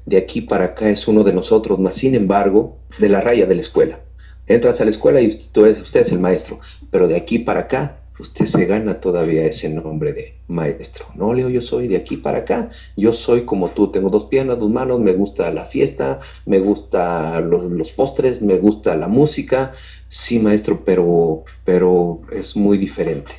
de 0.06 0.18
aquí 0.18 0.42
para 0.42 0.66
acá 0.66 0.88
es 0.88 1.08
uno 1.08 1.24
de 1.24 1.32
nosotros, 1.32 1.78
más 1.78 1.96
sin 1.96 2.14
embargo, 2.14 2.78
de 2.98 3.08
la 3.08 3.20
raya 3.20 3.46
de 3.46 3.54
la 3.54 3.60
escuela. 3.60 4.01
Entras 4.46 4.80
a 4.80 4.84
la 4.84 4.90
escuela 4.90 5.20
y 5.20 5.36
tú 5.52 5.64
usted 5.64 6.00
es 6.00 6.12
el 6.12 6.18
maestro, 6.18 6.60
pero 6.90 7.08
de 7.08 7.16
aquí 7.16 7.38
para 7.38 7.60
acá 7.60 8.02
usted 8.18 8.46
se 8.46 8.66
gana 8.66 9.00
todavía 9.00 9.46
ese 9.46 9.68
nombre 9.68 10.12
de 10.12 10.34
maestro. 10.48 11.06
No, 11.14 11.32
Leo, 11.32 11.48
yo 11.48 11.60
soy 11.60 11.88
de 11.88 11.96
aquí 11.96 12.16
para 12.16 12.38
acá. 12.38 12.70
Yo 12.96 13.12
soy 13.12 13.44
como 13.44 13.70
tú, 13.70 13.90
tengo 13.90 14.10
dos 14.10 14.26
piernas, 14.26 14.58
dos 14.58 14.70
manos, 14.70 15.00
me 15.00 15.12
gusta 15.12 15.50
la 15.50 15.66
fiesta, 15.66 16.20
me 16.46 16.60
gusta 16.60 17.40
los, 17.40 17.92
postres, 17.92 18.40
me 18.40 18.58
gusta 18.58 18.94
la 18.96 19.08
música. 19.08 19.72
Sí, 20.08 20.38
maestro, 20.38 20.82
pero, 20.84 21.44
pero 21.64 22.20
es 22.32 22.56
muy 22.56 22.78
diferente. 22.78 23.32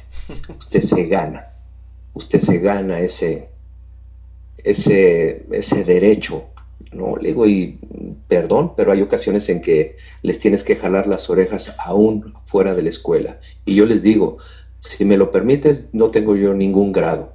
Usted 0.59 0.81
se 0.81 1.05
gana, 1.05 1.47
usted 2.13 2.39
se 2.39 2.59
gana 2.59 2.99
ese, 2.99 3.49
ese, 4.57 5.45
ese 5.51 5.83
derecho. 5.83 6.45
No, 6.93 7.17
le 7.17 7.29
digo, 7.29 7.47
y 7.47 7.79
perdón, 8.27 8.73
pero 8.75 8.91
hay 8.91 9.01
ocasiones 9.01 9.49
en 9.49 9.61
que 9.61 9.95
les 10.21 10.39
tienes 10.39 10.63
que 10.63 10.75
jalar 10.75 11.07
las 11.07 11.29
orejas 11.29 11.73
aún 11.83 12.33
fuera 12.45 12.75
de 12.75 12.83
la 12.83 12.89
escuela. 12.89 13.39
Y 13.65 13.75
yo 13.75 13.85
les 13.85 14.03
digo, 14.03 14.37
si 14.79 15.05
me 15.05 15.17
lo 15.17 15.31
permites, 15.31 15.87
no 15.93 16.11
tengo 16.11 16.35
yo 16.35 16.53
ningún 16.53 16.91
grado, 16.91 17.33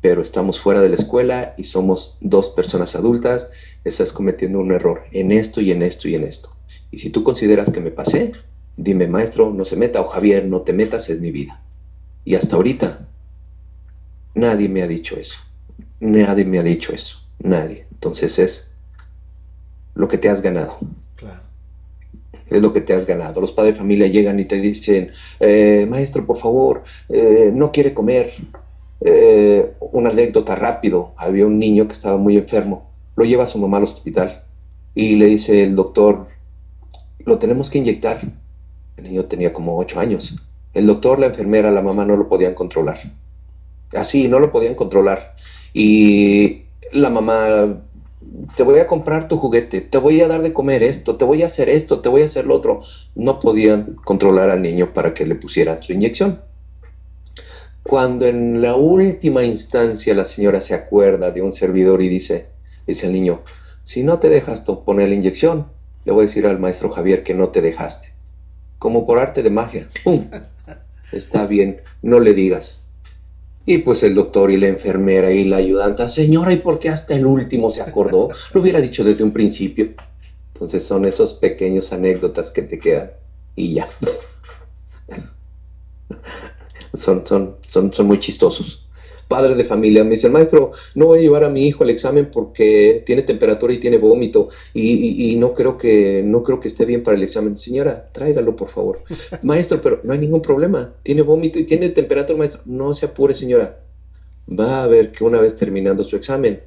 pero 0.00 0.22
estamos 0.22 0.60
fuera 0.60 0.80
de 0.80 0.88
la 0.88 0.96
escuela 0.96 1.54
y 1.56 1.64
somos 1.64 2.16
dos 2.20 2.50
personas 2.50 2.94
adultas, 2.94 3.48
estás 3.84 4.12
cometiendo 4.12 4.60
un 4.60 4.72
error 4.72 5.02
en 5.12 5.32
esto 5.32 5.60
y 5.60 5.72
en 5.72 5.82
esto 5.82 6.08
y 6.08 6.14
en 6.14 6.24
esto. 6.24 6.50
Y 6.90 6.98
si 6.98 7.10
tú 7.10 7.22
consideras 7.22 7.70
que 7.70 7.80
me 7.80 7.90
pasé, 7.90 8.32
dime 8.76 9.06
maestro, 9.06 9.52
no 9.52 9.64
se 9.64 9.76
meta 9.76 10.00
o 10.00 10.08
Javier, 10.08 10.46
no 10.46 10.62
te 10.62 10.72
metas, 10.72 11.08
es 11.08 11.20
mi 11.20 11.30
vida. 11.30 11.62
Y 12.24 12.34
hasta 12.34 12.56
ahorita, 12.56 13.08
nadie 14.34 14.68
me 14.68 14.82
ha 14.82 14.86
dicho 14.86 15.16
eso. 15.16 15.36
Nadie 16.00 16.44
me 16.44 16.58
ha 16.58 16.62
dicho 16.62 16.92
eso. 16.92 17.18
Nadie. 17.38 17.86
Entonces 17.92 18.38
es 18.38 18.69
lo 19.94 20.08
que 20.08 20.18
te 20.18 20.28
has 20.28 20.42
ganado 20.42 20.78
es 22.50 22.60
lo 22.60 22.72
que 22.72 22.80
te 22.80 22.92
has 22.92 23.06
ganado. 23.06 23.40
Los 23.40 23.52
padres 23.52 23.74
de 23.74 23.78
familia 23.78 24.08
llegan 24.08 24.38
y 24.40 24.44
te 24.44 24.60
dicen, 24.60 25.12
eh, 25.38 25.86
maestro, 25.88 26.26
por 26.26 26.38
favor, 26.38 26.82
eh, 27.08 27.50
no 27.54 27.70
quiere 27.70 27.94
comer. 27.94 28.34
Eh, 29.02 29.72
una 29.92 30.10
anécdota 30.10 30.54
rápido, 30.56 31.12
había 31.16 31.46
un 31.46 31.58
niño 31.58 31.86
que 31.86 31.94
estaba 31.94 32.18
muy 32.18 32.36
enfermo, 32.36 32.90
lo 33.16 33.24
lleva 33.24 33.44
a 33.44 33.46
su 33.46 33.56
mamá 33.56 33.78
al 33.78 33.84
hospital 33.84 34.42
y 34.94 35.16
le 35.16 35.24
dice 35.24 35.62
el 35.62 35.74
doctor, 35.74 36.26
lo 37.24 37.38
tenemos 37.38 37.70
que 37.70 37.78
inyectar. 37.78 38.20
El 38.96 39.04
niño 39.04 39.24
tenía 39.24 39.52
como 39.52 39.78
ocho 39.78 39.98
años. 39.98 40.36
El 40.74 40.86
doctor, 40.86 41.18
la 41.18 41.26
enfermera, 41.26 41.70
la 41.70 41.80
mamá 41.80 42.04
no 42.04 42.16
lo 42.16 42.28
podían 42.28 42.54
controlar. 42.54 42.98
Así, 43.94 44.28
no 44.28 44.38
lo 44.38 44.52
podían 44.52 44.74
controlar. 44.74 45.34
Y 45.72 46.64
la 46.92 47.08
mamá 47.08 47.80
te 48.56 48.62
voy 48.62 48.78
a 48.78 48.86
comprar 48.86 49.28
tu 49.28 49.36
juguete, 49.36 49.80
te 49.80 49.98
voy 49.98 50.20
a 50.20 50.28
dar 50.28 50.42
de 50.42 50.52
comer 50.52 50.82
esto, 50.82 51.16
te 51.16 51.24
voy 51.24 51.42
a 51.42 51.46
hacer 51.46 51.68
esto, 51.68 52.00
te 52.00 52.08
voy 52.08 52.22
a 52.22 52.26
hacer 52.26 52.46
lo 52.46 52.56
otro. 52.56 52.82
No 53.14 53.40
podían 53.40 53.96
controlar 54.04 54.50
al 54.50 54.62
niño 54.62 54.92
para 54.92 55.14
que 55.14 55.26
le 55.26 55.34
pusieran 55.34 55.82
su 55.82 55.92
inyección. 55.92 56.40
Cuando 57.82 58.26
en 58.26 58.60
la 58.62 58.76
última 58.76 59.42
instancia 59.42 60.14
la 60.14 60.26
señora 60.26 60.60
se 60.60 60.74
acuerda 60.74 61.30
de 61.30 61.42
un 61.42 61.52
servidor 61.52 62.02
y 62.02 62.08
dice, 62.08 62.46
dice 62.86 63.06
al 63.06 63.12
niño, 63.12 63.40
si 63.84 64.02
no 64.04 64.18
te 64.18 64.28
dejas 64.28 64.60
poner 64.60 65.08
la 65.08 65.14
inyección, 65.14 65.66
le 66.04 66.12
voy 66.12 66.24
a 66.24 66.26
decir 66.26 66.46
al 66.46 66.60
maestro 66.60 66.90
Javier 66.90 67.24
que 67.24 67.34
no 67.34 67.48
te 67.48 67.60
dejaste. 67.60 68.08
Como 68.78 69.06
por 69.06 69.18
arte 69.18 69.42
de 69.42 69.50
magia. 69.50 69.88
¡Pum! 70.04 70.30
Está 71.12 71.46
bien, 71.46 71.80
no 72.02 72.20
le 72.20 72.34
digas. 72.34 72.79
Y 73.66 73.78
pues 73.78 74.02
el 74.02 74.14
doctor 74.14 74.50
y 74.50 74.56
la 74.56 74.68
enfermera 74.68 75.30
y 75.30 75.44
la 75.44 75.56
ayudanta, 75.56 76.08
señora, 76.08 76.52
¿y 76.52 76.58
por 76.58 76.78
qué 76.78 76.88
hasta 76.88 77.14
el 77.14 77.26
último 77.26 77.70
se 77.70 77.82
acordó? 77.82 78.28
Lo 78.54 78.60
hubiera 78.60 78.80
dicho 78.80 79.04
desde 79.04 79.22
un 79.22 79.32
principio. 79.32 79.90
Entonces 80.54 80.84
son 80.84 81.04
esos 81.04 81.34
pequeños 81.34 81.92
anécdotas 81.92 82.50
que 82.50 82.62
te 82.62 82.78
quedan 82.78 83.10
y 83.56 83.74
ya. 83.74 83.88
son, 86.98 87.26
son, 87.26 87.56
son, 87.66 87.92
son 87.92 88.06
muy 88.06 88.18
chistosos 88.18 88.89
padre 89.30 89.54
de 89.54 89.64
familia, 89.64 90.02
me 90.02 90.16
dice, 90.16 90.28
maestro, 90.28 90.72
no 90.96 91.06
voy 91.06 91.20
a 91.20 91.22
llevar 91.22 91.44
a 91.44 91.48
mi 91.48 91.64
hijo 91.64 91.84
al 91.84 91.90
examen 91.90 92.30
porque 92.32 93.04
tiene 93.06 93.22
temperatura 93.22 93.72
y 93.72 93.78
tiene 93.78 93.96
vómito 93.96 94.48
y, 94.74 95.36
no, 95.36 95.54
creo 95.54 95.78
que, 95.78 96.20
no 96.24 96.42
creo 96.42 96.58
que 96.58 96.66
esté 96.66 96.84
bien 96.84 97.04
para 97.04 97.16
el 97.16 97.22
examen. 97.22 97.56
Señora, 97.56 98.10
tráigalo, 98.12 98.56
por 98.56 98.70
favor. 98.70 99.04
maestro, 99.42 99.80
pero 99.80 100.00
no 100.02 100.12
hay 100.12 100.18
ningún 100.18 100.42
problema. 100.42 100.94
Tiene 101.04 101.22
vómito 101.22 101.60
y 101.60 101.64
tiene 101.64 101.90
temperatura, 101.90 102.36
maestro. 102.36 102.60
No 102.64 102.92
se 102.92 103.06
apure, 103.06 103.32
señora. 103.32 103.78
Va 104.48 104.82
a 104.82 104.88
ver 104.88 105.12
que 105.12 105.22
una 105.22 105.40
vez 105.40 105.56
terminando 105.56 106.02
su 106.02 106.16
examen, 106.16 106.62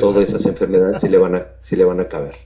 todas 0.00 0.30
esas 0.30 0.46
enfermedades 0.46 0.98
se 0.98 1.10
le 1.10 1.18
van 1.18 1.34
a, 1.34 1.46
se 1.60 1.76
le 1.76 1.84
van 1.84 2.00
a 2.00 2.08
caber. 2.08 2.36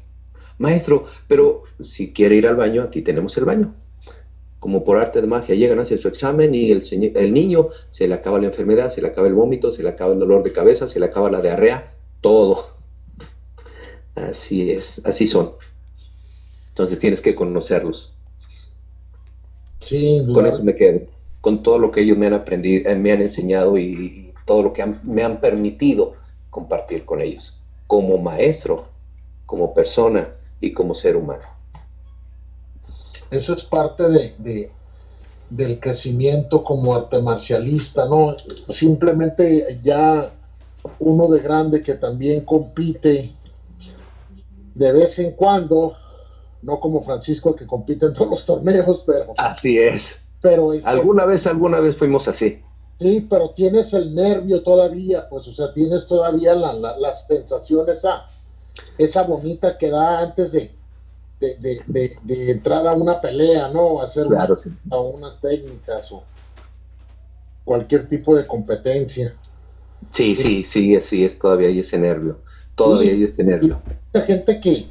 Maestro, 0.58 1.04
pero 1.28 1.62
si 1.80 2.12
quiere 2.12 2.34
ir 2.34 2.48
al 2.48 2.56
baño, 2.56 2.82
aquí 2.82 3.00
tenemos 3.00 3.38
el 3.38 3.44
baño 3.44 3.74
como 4.66 4.82
por 4.82 4.98
arte 4.98 5.20
de 5.20 5.28
magia, 5.28 5.54
llegan, 5.54 5.78
hacer 5.78 6.00
su 6.00 6.08
examen 6.08 6.52
y 6.52 6.72
el, 6.72 6.82
el 7.14 7.32
niño 7.32 7.68
se 7.92 8.08
le 8.08 8.14
acaba 8.14 8.40
la 8.40 8.48
enfermedad, 8.48 8.90
se 8.90 9.00
le 9.00 9.06
acaba 9.06 9.28
el 9.28 9.34
vómito, 9.34 9.70
se 9.70 9.80
le 9.80 9.90
acaba 9.90 10.12
el 10.12 10.18
dolor 10.18 10.42
de 10.42 10.50
cabeza, 10.50 10.88
se 10.88 10.98
le 10.98 11.06
acaba 11.06 11.30
la 11.30 11.40
diarrea, 11.40 11.92
todo. 12.20 12.66
Así 14.16 14.72
es, 14.72 15.00
así 15.04 15.28
son. 15.28 15.52
Entonces 16.70 16.98
tienes 16.98 17.20
que 17.20 17.36
conocerlos. 17.36 18.12
Sí, 19.82 20.26
con 20.34 20.44
eso 20.46 20.64
me 20.64 20.74
quedo, 20.74 21.02
con 21.40 21.62
todo 21.62 21.78
lo 21.78 21.92
que 21.92 22.00
ellos 22.00 22.18
me 22.18 22.26
han 22.26 22.34
aprendido, 22.34 22.90
eh, 22.90 22.96
me 22.96 23.12
han 23.12 23.22
enseñado 23.22 23.78
y, 23.78 24.32
todo 24.46 24.64
lo 24.64 24.72
que 24.72 24.84
me 25.04 25.22
han 25.22 25.40
permitido 25.40 26.14
compartir 26.50 27.04
con 27.04 27.20
ellos, 27.20 27.54
como 27.86 28.18
maestro, 28.18 28.86
como 29.46 29.72
persona 29.74 30.30
y 30.60 30.72
como 30.72 30.96
ser 30.96 31.14
humano. 31.14 31.55
Eso 33.30 33.54
es 33.54 33.64
parte 33.64 34.04
de, 34.08 34.70
del 35.50 35.80
crecimiento 35.80 36.62
como 36.62 36.94
arte 36.94 37.20
marcialista, 37.20 38.06
¿no? 38.06 38.36
Simplemente 38.68 39.80
ya 39.82 40.32
uno 40.98 41.28
de 41.28 41.40
grande 41.40 41.82
que 41.82 41.94
también 41.94 42.44
compite 42.44 43.34
de 44.74 44.92
vez 44.92 45.18
en 45.18 45.32
cuando, 45.32 45.94
no 46.62 46.78
como 46.80 47.02
Francisco 47.02 47.56
que 47.56 47.66
compite 47.66 48.06
en 48.06 48.12
todos 48.12 48.30
los 48.30 48.46
torneos, 48.46 49.02
pero... 49.06 49.34
Así 49.38 49.78
es. 49.78 50.02
Pero 50.42 50.70
alguna 50.84 51.24
vez, 51.24 51.46
alguna 51.46 51.80
vez 51.80 51.96
fuimos 51.96 52.28
así. 52.28 52.58
Sí, 52.98 53.26
pero 53.28 53.50
tienes 53.50 53.92
el 53.92 54.14
nervio 54.14 54.62
todavía, 54.62 55.28
pues, 55.28 55.48
o 55.48 55.54
sea, 55.54 55.72
tienes 55.72 56.06
todavía 56.06 56.54
la, 56.54 56.72
la, 56.72 56.96
la 56.98 57.12
sensación 57.14 57.88
esa, 57.90 58.26
esa 58.96 59.22
bonita 59.22 59.76
que 59.76 59.90
da 59.90 60.20
antes 60.20 60.52
de, 60.52 60.72
de, 61.40 61.82
de, 61.86 62.16
de, 62.22 62.50
entrar 62.50 62.86
a 62.86 62.94
una 62.94 63.20
pelea, 63.20 63.68
¿no? 63.68 64.00
Hacer 64.00 64.26
a 64.90 65.00
unas 65.00 65.40
técnicas 65.40 66.10
o 66.10 66.22
cualquier 67.64 68.08
tipo 68.08 68.34
de 68.34 68.46
competencia. 68.46 69.34
Sí, 70.12 70.36
sí, 70.36 70.64
sí, 70.72 70.98
sí, 71.02 71.24
es 71.24 71.38
todavía 71.38 71.68
hay 71.68 71.80
ese 71.80 71.98
nervio. 71.98 72.38
Todavía 72.74 73.12
hay 73.12 73.24
ese 73.24 73.42
nervio. 73.44 73.80
Hay 74.12 74.22
gente 74.22 74.60
que, 74.60 74.86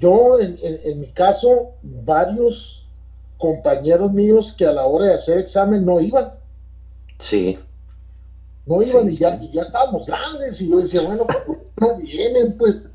yo 0.00 0.40
en, 0.40 0.58
en, 0.62 1.00
mi 1.00 1.08
caso, 1.08 1.72
varios 1.82 2.86
compañeros 3.38 4.12
míos 4.12 4.54
que 4.56 4.66
a 4.66 4.72
la 4.72 4.86
hora 4.86 5.06
de 5.06 5.14
hacer 5.14 5.38
examen 5.38 5.84
no 5.84 6.00
iban. 6.00 6.32
Sí. 7.20 7.58
No 8.66 8.82
iban 8.82 9.10
y, 9.10 9.16
ya, 9.16 9.36
y 9.40 9.52
ya 9.52 9.62
estábamos 9.62 10.06
grandes 10.06 10.60
y 10.60 10.70
yo 10.70 10.78
decía, 10.78 11.02
bueno, 11.02 11.26
no 11.80 11.96
vienen, 11.98 12.56
pues 12.56 12.88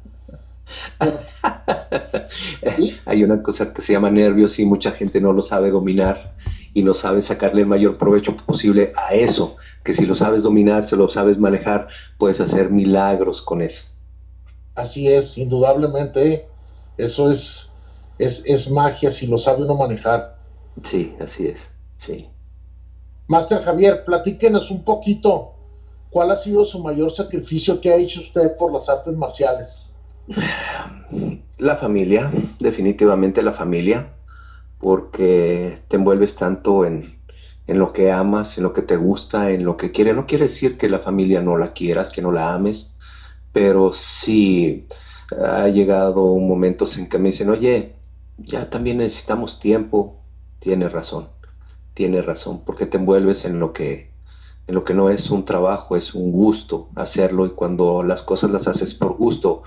Hay 3.05 3.23
una 3.23 3.41
cosa 3.41 3.73
que 3.73 3.81
se 3.81 3.93
llama 3.93 4.11
nervios 4.11 4.59
y 4.59 4.65
mucha 4.65 4.91
gente 4.91 5.19
no 5.19 5.33
lo 5.33 5.41
sabe 5.41 5.71
dominar 5.71 6.35
y 6.73 6.83
no 6.83 6.93
sabe 6.93 7.21
sacarle 7.21 7.61
el 7.61 7.67
mayor 7.67 7.97
provecho 7.97 8.35
posible 8.35 8.91
a 8.95 9.13
eso, 9.15 9.55
que 9.83 9.93
si 9.93 10.05
lo 10.05 10.15
sabes 10.15 10.43
dominar, 10.43 10.87
si 10.87 10.95
lo 10.95 11.07
sabes 11.09 11.37
manejar, 11.37 11.87
puedes 12.17 12.39
hacer 12.41 12.69
milagros 12.69 13.41
con 13.41 13.61
eso. 13.61 13.85
Así 14.75 15.07
es, 15.07 15.37
indudablemente, 15.37 16.47
eso 16.97 17.31
es, 17.31 17.71
es, 18.19 18.43
es 18.45 18.69
magia 18.69 19.11
si 19.11 19.25
lo 19.25 19.37
sabe 19.37 19.63
uno 19.63 19.75
manejar. 19.75 20.35
Sí, 20.83 21.15
así 21.21 21.47
es, 21.47 21.59
sí. 21.97 22.27
Master 23.27 23.63
Javier, 23.63 24.03
platíquenos 24.05 24.69
un 24.69 24.83
poquito, 24.83 25.53
¿cuál 26.09 26.31
ha 26.31 26.35
sido 26.35 26.65
su 26.65 26.79
mayor 26.79 27.13
sacrificio 27.13 27.79
que 27.79 27.91
ha 27.91 27.95
hecho 27.95 28.19
usted 28.19 28.57
por 28.57 28.73
las 28.73 28.89
artes 28.89 29.15
marciales? 29.15 29.81
La 31.57 31.77
familia, 31.77 32.31
definitivamente 32.59 33.41
la 33.41 33.53
familia, 33.53 34.07
porque 34.79 35.79
te 35.87 35.95
envuelves 35.95 36.35
tanto 36.35 36.85
en, 36.85 37.15
en 37.67 37.79
lo 37.79 37.93
que 37.93 38.11
amas, 38.11 38.57
en 38.57 38.63
lo 38.63 38.73
que 38.73 38.81
te 38.81 38.97
gusta, 38.97 39.51
en 39.51 39.63
lo 39.63 39.77
que 39.77 39.91
quieres. 39.91 40.15
No 40.15 40.25
quiere 40.25 40.45
decir 40.45 40.77
que 40.77 40.89
la 40.89 40.99
familia 40.99 41.41
no 41.41 41.57
la 41.57 41.71
quieras, 41.73 42.11
que 42.11 42.21
no 42.21 42.31
la 42.31 42.53
ames, 42.53 42.93
pero 43.53 43.93
sí 43.93 44.87
ha 45.31 45.67
llegado 45.69 46.25
un 46.25 46.47
momento 46.47 46.85
en 46.97 47.07
que 47.09 47.17
me 47.19 47.29
dicen, 47.29 47.49
oye, 47.49 47.93
ya 48.37 48.69
también 48.69 48.97
necesitamos 48.97 49.59
tiempo. 49.59 50.21
Tienes 50.59 50.91
razón, 50.91 51.29
tienes 51.93 52.25
razón, 52.25 52.63
porque 52.65 52.85
te 52.85 52.97
envuelves 52.97 53.45
en 53.45 53.59
lo 53.59 53.73
que 53.73 54.13
en 54.67 54.75
lo 54.75 54.83
que 54.83 54.95
no 54.95 55.09
es 55.09 55.29
un 55.29 55.45
trabajo, 55.45 55.95
es 55.95 56.15
un 56.15 56.31
gusto 56.31 56.89
hacerlo 56.95 57.45
y 57.45 57.51
cuando 57.51 58.01
las 58.03 58.23
cosas 58.23 58.49
las 58.49 58.67
haces 58.67 58.95
por 58.95 59.15
gusto, 59.15 59.63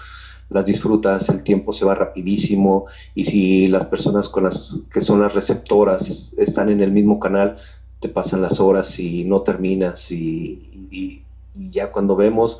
las 0.51 0.65
disfrutas, 0.65 1.29
el 1.29 1.43
tiempo 1.43 1.73
se 1.73 1.85
va 1.85 1.95
rapidísimo 1.95 2.87
y 3.15 3.25
si 3.25 3.67
las 3.69 3.87
personas 3.87 4.29
con 4.29 4.45
las 4.45 4.79
que 4.93 5.01
son 5.01 5.21
las 5.21 5.35
receptoras 5.35 6.33
están 6.37 6.71
en 6.71 6.81
el 6.81 6.91
mismo 6.91 7.19
canal, 7.19 7.59
te 8.01 8.09
pasan 8.09 8.43
las 8.43 8.61
horas 8.61 8.99
y 8.99 9.25
no 9.25 9.43
terminas 9.43 10.11
y, 10.11 11.23
ya 11.71 11.91
cuando 11.91 12.15
vemos 12.15 12.59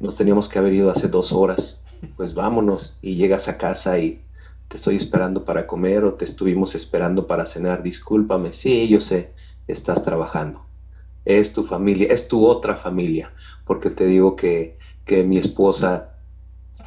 nos 0.00 0.16
teníamos 0.16 0.48
que 0.48 0.58
haber 0.58 0.72
ido 0.72 0.90
hace 0.90 1.08
dos 1.08 1.30
horas, 1.30 1.82
pues 2.16 2.34
vámonos 2.34 2.98
y 3.02 3.16
llegas 3.16 3.48
a 3.48 3.58
casa 3.58 3.98
y 3.98 4.20
te 4.68 4.78
estoy 4.78 4.96
esperando 4.96 5.44
para 5.44 5.66
comer 5.66 6.04
o 6.04 6.14
te 6.14 6.24
estuvimos 6.24 6.74
esperando 6.74 7.26
para 7.26 7.46
cenar, 7.46 7.82
discúlpame, 7.82 8.52
sí, 8.54 8.88
yo 8.88 9.00
sé, 9.00 9.32
estás 9.68 10.02
trabajando. 10.02 10.62
Es 11.26 11.52
tu 11.52 11.64
familia, 11.64 12.08
es 12.10 12.28
tu 12.28 12.46
otra 12.46 12.76
familia, 12.76 13.32
porque 13.66 13.90
te 13.90 14.06
digo 14.06 14.36
que, 14.36 14.78
que 15.04 15.22
mi 15.22 15.36
esposa 15.36 16.09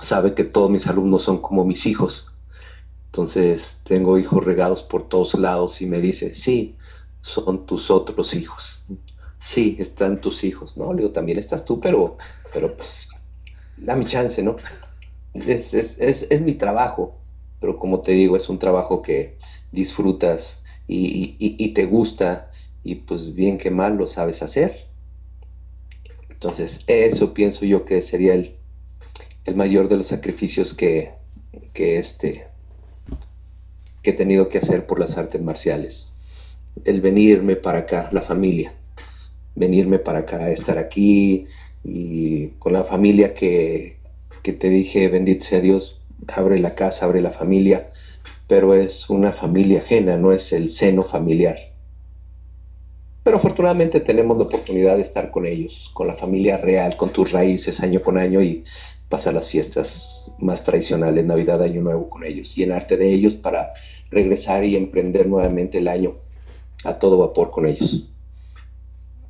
sabe 0.01 0.33
que 0.33 0.43
todos 0.43 0.69
mis 0.69 0.87
alumnos 0.87 1.23
son 1.23 1.41
como 1.41 1.63
mis 1.65 1.85
hijos. 1.85 2.27
Entonces 3.05 3.77
tengo 3.83 4.17
hijos 4.17 4.43
regados 4.43 4.81
por 4.83 5.07
todos 5.07 5.33
lados 5.35 5.81
y 5.81 5.85
me 5.85 6.01
dice, 6.01 6.33
sí, 6.33 6.75
son 7.21 7.65
tus 7.65 7.91
otros 7.91 8.33
hijos. 8.33 8.83
Sí, 9.39 9.75
están 9.79 10.21
tus 10.21 10.43
hijos, 10.43 10.77
¿no? 10.77 10.93
Le 10.93 11.01
digo, 11.01 11.13
también 11.13 11.37
estás 11.37 11.65
tú, 11.65 11.79
pero, 11.79 12.17
pero 12.53 12.75
pues, 12.75 13.07
mi 13.77 14.05
chance, 14.05 14.41
¿no? 14.41 14.55
Es, 15.33 15.73
es, 15.73 15.95
es, 15.97 16.27
es 16.29 16.41
mi 16.41 16.53
trabajo, 16.53 17.19
pero 17.59 17.77
como 17.77 18.01
te 18.01 18.13
digo, 18.13 18.37
es 18.37 18.49
un 18.49 18.59
trabajo 18.59 19.01
que 19.01 19.37
disfrutas 19.71 20.59
y, 20.87 21.35
y, 21.39 21.73
te 21.73 21.85
gusta 21.85 22.51
y 22.83 22.95
pues 22.95 23.33
bien 23.33 23.57
que 23.57 23.71
mal 23.71 23.95
lo 23.95 24.07
sabes 24.07 24.43
hacer. 24.43 24.87
Entonces, 26.29 26.79
eso 26.87 27.33
pienso 27.33 27.65
yo 27.65 27.85
que 27.85 28.01
sería 28.01 28.33
el, 28.33 28.57
el 29.45 29.55
mayor 29.55 29.89
de 29.89 29.97
los 29.97 30.07
sacrificios 30.07 30.73
que, 30.73 31.11
que, 31.73 31.97
este, 31.97 32.45
que 34.01 34.11
he 34.11 34.13
tenido 34.13 34.49
que 34.49 34.59
hacer 34.59 34.85
por 34.85 34.99
las 34.99 35.17
artes 35.17 35.41
marciales 35.41 36.13
el 36.85 37.01
venirme 37.01 37.55
para 37.55 37.79
acá, 37.79 38.09
la 38.11 38.21
familia, 38.21 38.73
venirme 39.55 39.99
para 39.99 40.19
acá, 40.19 40.49
estar 40.49 40.77
aquí 40.77 41.45
y 41.83 42.47
con 42.59 42.73
la 42.73 42.83
familia 42.83 43.33
que, 43.33 43.97
que 44.41 44.53
te 44.53 44.69
dije, 44.69 45.07
bendito 45.07 45.45
sea 45.45 45.59
Dios, 45.59 45.99
abre 46.27 46.59
la 46.59 46.75
casa, 46.75 47.05
abre 47.05 47.21
la 47.21 47.31
familia, 47.31 47.89
pero 48.47 48.73
es 48.73 49.09
una 49.09 49.33
familia 49.33 49.79
ajena, 49.79 50.17
no 50.17 50.31
es 50.31 50.51
el 50.51 50.71
seno 50.71 51.03
familiar. 51.03 51.57
Pero 53.23 53.37
afortunadamente 53.37 54.01
tenemos 54.01 54.37
la 54.37 54.43
oportunidad 54.43 54.97
de 54.97 55.03
estar 55.03 55.31
con 55.31 55.45
ellos, 55.45 55.89
con 55.93 56.07
la 56.07 56.15
familia 56.15 56.57
real, 56.57 56.97
con 56.97 57.13
tus 57.13 57.31
raíces 57.31 57.79
año 57.79 58.01
con 58.01 58.17
año 58.17 58.41
y 58.41 58.65
pasar 59.13 59.35
las 59.35 59.47
fiestas 59.47 60.33
más 60.39 60.63
tradicionales, 60.63 61.23
Navidad, 61.23 61.61
Año 61.61 61.83
Nuevo 61.83 62.09
con 62.09 62.23
ellos, 62.23 62.55
llenarte 62.55 62.97
de 62.97 63.13
ellos 63.13 63.35
para 63.35 63.71
regresar 64.09 64.65
y 64.65 64.75
emprender 64.75 65.27
nuevamente 65.27 65.77
el 65.77 65.87
año 65.87 66.15
a 66.83 66.97
todo 66.97 67.19
vapor 67.19 67.51
con 67.51 67.67
ellos. 67.67 68.09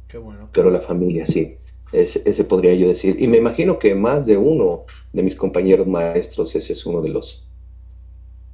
Qué 0.07 0.17
bueno. 0.17 0.47
Pero 0.53 0.69
la 0.69 0.79
familia, 0.79 1.25
sí. 1.25 1.57
Ese, 1.91 2.45
podría 2.45 2.73
yo 2.75 2.88
decir. 2.88 3.17
Y 3.19 3.27
me 3.27 3.36
imagino 3.36 3.77
que 3.77 3.93
más 3.93 4.25
de 4.25 4.38
uno 4.38 4.86
de 5.11 5.21
mis 5.21 5.36
compañeros 5.36 5.86
maestros, 5.86 6.55
ese 6.55 6.71
es 6.71 6.86
uno 6.86 7.01
de 7.01 7.09
los 7.09 7.45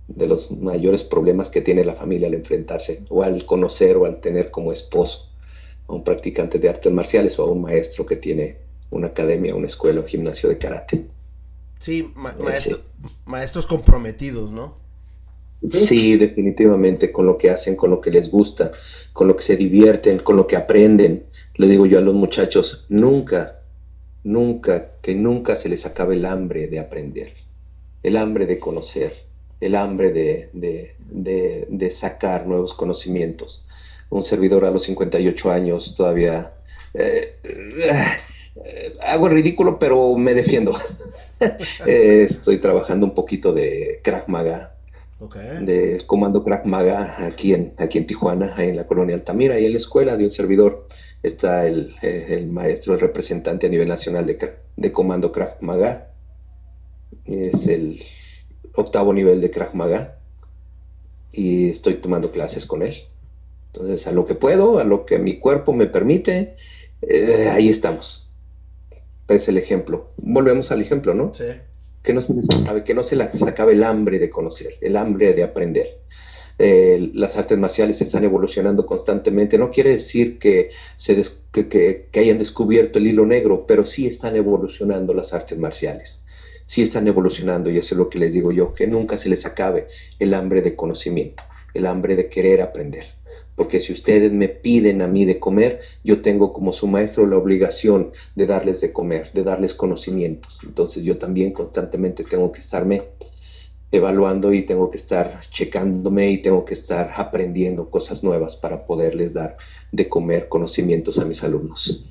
de 0.07 0.25
los 0.25 0.49
mayores 0.49 1.03
problemas 1.03 1.51
que 1.51 1.61
tiene 1.61 1.83
la 1.85 1.93
familia 1.93 2.27
al 2.27 2.33
enfrentarse 2.33 3.03
o 3.09 3.21
al 3.21 3.45
conocer 3.45 3.97
o 3.97 4.05
al 4.05 4.19
tener 4.19 4.49
como 4.49 4.71
esposo 4.71 5.29
a 5.87 5.93
un 5.93 6.03
practicante 6.03 6.57
de 6.57 6.69
artes 6.69 6.91
marciales 6.91 7.37
o 7.37 7.43
a 7.43 7.51
un 7.51 7.61
maestro 7.61 8.03
que 8.07 8.15
tiene 8.15 8.57
una 8.89 9.09
academia, 9.09 9.53
una 9.53 9.67
escuela 9.67 9.99
o 9.99 10.05
gimnasio 10.05 10.49
de 10.49 10.57
karate. 10.57 11.18
Sí, 11.79 12.13
maestros 13.25 13.65
comprometidos, 13.65 14.51
¿no? 14.51 14.77
Sí, 15.67 16.15
definitivamente, 16.15 17.11
con 17.11 17.25
lo 17.25 17.37
que 17.37 17.49
hacen, 17.49 17.75
con 17.75 17.89
lo 17.89 17.99
que 17.99 18.11
les 18.11 18.31
gusta, 18.31 18.71
con 19.11 19.27
lo 19.27 19.35
que 19.35 19.43
se 19.43 19.57
divierten, 19.57 20.19
con 20.19 20.37
lo 20.37 20.47
que 20.47 20.55
aprenden. 20.55 21.25
Le 21.55 21.67
digo 21.67 21.85
yo 21.85 21.97
a 21.97 22.01
los 22.01 22.13
muchachos, 22.13 22.85
nunca, 22.87 23.59
nunca, 24.23 24.91
que 25.01 25.15
nunca 25.15 25.57
se 25.57 25.67
les 25.67 25.85
acabe 25.85 26.15
el 26.15 26.25
hambre 26.25 26.67
de 26.67 26.79
aprender, 26.79 27.33
el 28.03 28.15
hambre 28.15 28.45
de 28.45 28.59
conocer, 28.59 29.13
el 29.59 29.75
hambre 29.75 30.11
de, 30.13 30.49
de, 30.53 31.67
de, 31.69 31.91
sacar 31.91 32.47
nuevos 32.47 32.73
conocimientos. 32.73 33.65
Un 34.09 34.23
servidor 34.23 34.63
a 34.63 34.71
los 34.71 34.83
58 34.83 35.51
años 35.51 35.93
todavía... 35.97 36.53
Eh, 36.93 37.35
eh, 37.43 38.95
hago 39.01 39.27
el 39.27 39.33
ridículo, 39.33 39.77
pero 39.77 40.15
me 40.15 40.33
defiendo. 40.33 40.73
Eh, 41.85 42.27
estoy 42.29 42.59
trabajando 42.59 43.05
un 43.05 43.15
poquito 43.15 43.53
de 43.53 44.01
Krav 44.03 44.27
Maga, 44.27 44.75
de 45.61 46.01
Comando 46.05 46.43
Crack 46.43 46.65
Maga 46.65 47.25
aquí 47.25 47.53
en, 47.53 47.73
aquí 47.77 47.97
en 47.97 48.07
Tijuana, 48.07 48.55
en 48.57 48.75
la 48.75 48.87
colonia 48.87 49.15
Altamira, 49.15 49.59
y 49.59 49.65
en 49.65 49.71
la 49.71 49.77
escuela 49.77 50.17
de 50.17 50.25
un 50.25 50.31
servidor. 50.31 50.87
Está 51.21 51.67
el, 51.67 51.95
el 52.01 52.47
maestro, 52.47 52.93
el 52.93 53.01
representante 53.01 53.67
a 53.67 53.69
nivel 53.69 53.89
nacional 53.89 54.25
de, 54.25 54.53
de 54.77 54.91
Comando 54.91 55.31
Crack 55.31 55.61
Maga, 55.61 56.11
es 57.25 57.67
el 57.67 58.01
octavo 58.73 59.13
nivel 59.13 59.41
de 59.41 59.51
Crack 59.51 59.73
Maga, 59.73 60.15
y 61.31 61.69
estoy 61.69 61.95
tomando 61.95 62.31
clases 62.31 62.65
con 62.65 62.83
él. 62.83 62.95
Entonces, 63.73 64.07
a 64.07 64.11
lo 64.11 64.25
que 64.25 64.35
puedo, 64.35 64.79
a 64.79 64.83
lo 64.83 65.05
que 65.05 65.19
mi 65.19 65.39
cuerpo 65.39 65.73
me 65.73 65.87
permite, 65.87 66.55
eh, 67.01 67.49
ahí 67.51 67.69
estamos. 67.69 68.28
Es 69.29 69.47
el 69.47 69.57
ejemplo. 69.57 70.09
Volvemos 70.17 70.71
al 70.71 70.81
ejemplo, 70.81 71.13
¿no? 71.13 71.33
Sí 71.33 71.45
que 72.03 72.13
no 72.13 72.21
se 72.21 72.33
les 72.33 72.49
acabe, 72.49 72.83
que 72.83 72.93
no 72.93 73.03
se 73.03 73.15
les 73.15 73.41
acabe 73.43 73.73
el 73.73 73.83
hambre 73.83 74.19
de 74.19 74.29
conocer, 74.29 74.75
el 74.81 74.95
hambre 74.95 75.33
de 75.33 75.43
aprender. 75.43 75.99
Eh, 76.57 77.11
las 77.13 77.37
artes 77.37 77.57
marciales 77.57 78.01
están 78.01 78.23
evolucionando 78.23 78.85
constantemente. 78.85 79.57
No 79.57 79.71
quiere 79.71 79.91
decir 79.91 80.39
que, 80.39 80.71
se 80.97 81.21
que, 81.51 82.09
hayan 82.15 82.37
descubierto 82.37 82.99
el 82.99 83.07
hilo 83.07 83.25
negro, 83.25 83.65
pero 83.67 83.85
sí 83.85 84.07
están 84.07 84.35
evolucionando 84.35 85.13
las 85.13 85.33
artes 85.33 85.57
marciales. 85.57 86.21
Sí 86.67 86.81
están 86.81 87.07
evolucionando 87.07 87.69
y 87.69 87.77
eso 87.77 87.95
es 87.95 87.99
lo 87.99 88.09
que 88.09 88.19
les 88.19 88.33
digo 88.33 88.51
yo, 88.51 88.73
que 88.73 88.87
nunca 88.87 89.17
se 89.17 89.29
les 89.29 89.45
acabe 89.45 89.87
el 90.19 90.33
hambre 90.33 90.61
de 90.61 90.75
conocimiento, 90.75 91.43
el 91.73 91.85
hambre 91.85 92.15
de 92.15 92.29
querer 92.29 92.61
aprender 92.61 93.18
porque 93.59 93.81
si 93.81 93.91
ustedes 93.91 94.31
me 94.31 94.47
piden 94.47 95.01
a 95.01 95.07
mí 95.07 95.25
de 95.25 95.37
comer, 95.37 95.81
yo 96.01 96.21
tengo 96.21 96.53
como 96.53 96.71
su 96.71 96.87
maestro 96.87 97.27
la 97.27 97.35
obligación 97.35 98.13
de 98.33 98.45
darles 98.45 98.79
de 98.79 98.93
comer, 98.93 99.33
de 99.33 99.43
darles 99.43 99.73
conocimientos. 99.73 100.61
Entonces 100.63 101.03
yo 101.03 101.17
también 101.17 101.51
constantemente 101.51 102.23
tengo 102.23 102.53
que 102.53 102.61
estarme 102.61 103.03
evaluando 103.91 104.53
y 104.53 104.65
tengo 104.65 104.89
que 104.89 104.97
estar 104.97 105.41
checándome 105.49 106.31
y 106.31 106.41
tengo 106.41 106.63
que 106.63 106.73
estar 106.73 107.11
aprendiendo 107.17 107.89
cosas 107.89 108.23
nuevas 108.23 108.55
para 108.55 108.85
poderles 108.85 109.33
dar 109.33 109.57
de 109.91 110.07
comer 110.07 110.47
conocimientos 110.47 111.19
a 111.19 111.25
mis 111.25 111.43
alumnos. 111.43 112.05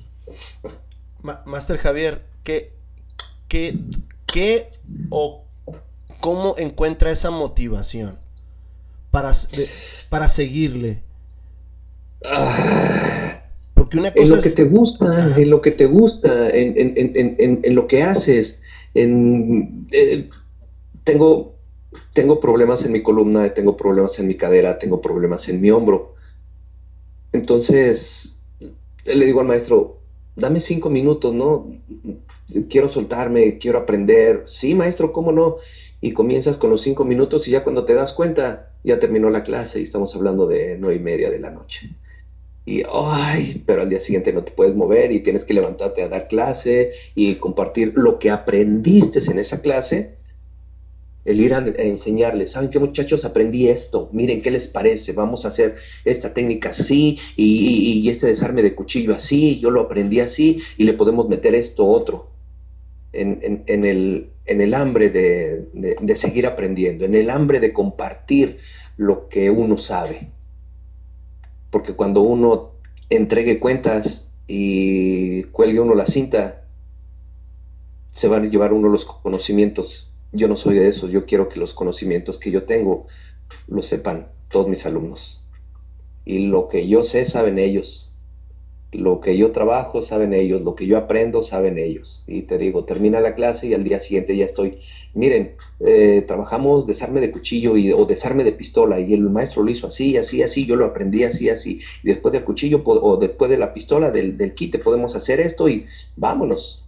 Master 1.23 1.79
Javier, 1.79 2.21
¿qué, 2.43 2.73
qué, 3.47 3.73
qué 4.31 4.67
o 5.09 5.45
cómo 6.21 6.53
encuentra 6.59 7.09
esa 7.09 7.31
motivación 7.31 8.19
para, 9.09 9.33
para 10.11 10.29
seguirle? 10.29 11.08
Ah, 12.23 13.43
porque 13.73 13.97
una 13.97 14.11
cosa 14.11 14.23
en 14.23 14.29
lo 14.29 14.41
que 14.41 14.49
te 14.49 14.63
gusta, 14.65 15.35
en 15.37 15.49
lo 15.49 15.61
que 15.61 15.71
te 15.71 15.85
gusta, 15.85 16.49
en, 16.49 16.77
en, 16.77 17.15
en, 17.15 17.59
en 17.63 17.75
lo 17.75 17.87
que 17.87 18.03
haces. 18.03 18.59
En, 18.93 19.87
eh, 19.91 20.29
tengo, 21.03 21.55
tengo 22.13 22.39
problemas 22.39 22.83
en 22.83 22.91
mi 22.91 23.01
columna, 23.01 23.53
tengo 23.53 23.77
problemas 23.77 24.19
en 24.19 24.27
mi 24.27 24.35
cadera, 24.35 24.79
tengo 24.79 25.01
problemas 25.01 25.47
en 25.47 25.61
mi 25.61 25.71
hombro. 25.71 26.15
Entonces, 27.31 28.37
le 29.05 29.25
digo 29.25 29.39
al 29.39 29.47
maestro, 29.47 29.99
dame 30.35 30.59
cinco 30.59 30.89
minutos, 30.89 31.33
¿no? 31.33 31.67
Quiero 32.69 32.89
soltarme, 32.89 33.59
quiero 33.59 33.79
aprender. 33.79 34.45
Sí, 34.47 34.73
maestro, 34.73 35.13
¿cómo 35.13 35.31
no? 35.31 35.57
Y 36.01 36.11
comienzas 36.11 36.57
con 36.57 36.69
los 36.69 36.81
cinco 36.81 37.05
minutos 37.05 37.47
y 37.47 37.51
ya 37.51 37.63
cuando 37.63 37.85
te 37.85 37.93
das 37.93 38.11
cuenta, 38.13 38.71
ya 38.83 38.99
terminó 38.99 39.29
la 39.29 39.43
clase 39.43 39.79
y 39.79 39.83
estamos 39.83 40.15
hablando 40.15 40.47
de 40.47 40.77
nueve 40.77 40.95
y 40.95 40.99
media 41.03 41.29
de 41.29 41.39
la 41.39 41.51
noche 41.51 41.91
y 42.69 42.83
ay, 42.93 43.63
pero 43.65 43.81
al 43.81 43.89
día 43.89 43.99
siguiente 43.99 44.31
no 44.31 44.43
te 44.43 44.51
puedes 44.51 44.75
mover 44.75 45.11
y 45.11 45.21
tienes 45.21 45.43
que 45.43 45.55
levantarte 45.55 46.03
a 46.03 46.07
dar 46.07 46.27
clase 46.27 46.91
y 47.15 47.33
compartir 47.37 47.93
lo 47.95 48.19
que 48.19 48.29
aprendiste 48.29 49.19
en 49.25 49.39
esa 49.39 49.59
clase, 49.63 50.17
el 51.25 51.41
ir 51.41 51.55
a, 51.55 51.65
enseñarles, 51.65 52.51
¿saben 52.51 52.69
qué 52.69 52.77
muchachos? 52.77 53.25
Aprendí 53.25 53.67
esto, 53.69 54.11
miren 54.13 54.43
qué 54.43 54.51
les 54.51 54.67
parece, 54.67 55.13
vamos 55.13 55.45
a 55.45 55.47
hacer 55.47 55.73
esta 56.05 56.31
técnica 56.31 56.69
así 56.69 57.17
y, 57.35 58.07
este 58.07 58.27
desarme 58.27 58.61
de 58.61 58.75
cuchillo 58.75 59.15
así, 59.15 59.59
yo 59.59 59.71
lo 59.71 59.81
aprendí 59.81 60.19
así 60.19 60.59
y 60.77 60.83
le 60.83 60.93
podemos 60.93 61.27
meter 61.27 61.55
esto 61.55 61.87
otro. 61.87 62.27
En, 63.13 63.63
en, 63.65 63.85
el, 63.85 64.27
en 64.45 64.61
el 64.61 64.75
hambre 64.75 65.09
de, 65.09 65.95
de 65.99 66.15
seguir 66.15 66.45
aprendiendo, 66.45 67.05
en 67.05 67.15
el 67.15 67.31
hambre 67.31 67.59
de 67.59 67.73
compartir 67.73 68.57
lo 68.95 69.27
que 69.27 69.49
uno 69.49 69.79
sabe 69.79 70.27
porque 71.71 71.93
cuando 71.93 72.21
uno 72.21 72.71
entregue 73.09 73.59
cuentas 73.59 74.27
y 74.47 75.43
cuelgue 75.43 75.79
uno 75.79 75.93
la 75.93 76.05
cinta, 76.05 76.65
se 78.11 78.27
van 78.27 78.45
a 78.45 78.49
llevar 78.49 78.73
uno 78.73 78.89
los 78.89 79.05
conocimientos. 79.05 80.11
Yo 80.31 80.47
no 80.47 80.55
soy 80.55 80.75
de 80.75 80.87
eso, 80.87 81.07
yo 81.07 81.25
quiero 81.25 81.49
que 81.49 81.59
los 81.59 81.73
conocimientos 81.73 82.39
que 82.39 82.51
yo 82.51 82.63
tengo 82.63 83.07
los 83.67 83.87
sepan 83.87 84.27
todos 84.49 84.67
mis 84.67 84.85
alumnos. 84.85 85.43
Y 86.25 86.47
lo 86.47 86.67
que 86.67 86.87
yo 86.87 87.03
sé 87.03 87.25
saben 87.25 87.59
ellos. 87.59 88.08
Lo 88.91 89.21
que 89.21 89.37
yo 89.37 89.51
trabajo 89.51 90.01
saben 90.01 90.33
ellos, 90.33 90.61
lo 90.61 90.73
que 90.73 90.87
yo 90.87 90.97
aprendo 90.97 91.43
saben 91.43 91.77
ellos. 91.77 92.23
Y 92.27 92.43
te 92.43 92.57
digo, 92.57 92.85
termina 92.85 93.19
la 93.19 93.35
clase 93.35 93.67
y 93.67 93.73
al 93.75 93.83
día 93.83 93.99
siguiente 93.99 94.35
ya 94.35 94.45
estoy, 94.45 94.79
miren, 95.13 95.55
eh, 95.79 96.23
trabajamos 96.27 96.87
desarme 96.87 97.21
de 97.21 97.31
cuchillo 97.31 97.77
y, 97.77 97.91
o 97.91 98.05
desarme 98.05 98.43
de 98.43 98.51
pistola 98.51 98.99
y 98.99 99.13
el 99.13 99.21
maestro 99.29 99.63
lo 99.63 99.69
hizo 99.69 99.87
así, 99.87 100.17
así, 100.17 100.41
así, 100.41 100.65
yo 100.65 100.75
lo 100.75 100.85
aprendí 100.85 101.23
así, 101.23 101.49
así. 101.49 101.79
Y 102.03 102.07
después 102.07 102.31
del 102.33 102.43
cuchillo 102.43 102.81
o 102.83 103.17
después 103.17 103.51
de 103.51 103.57
la 103.57 103.73
pistola, 103.73 104.09
del, 104.11 104.37
del 104.37 104.55
quite, 104.55 104.79
podemos 104.79 105.15
hacer 105.15 105.39
esto 105.39 105.69
y 105.69 105.85
vámonos. 106.15 106.83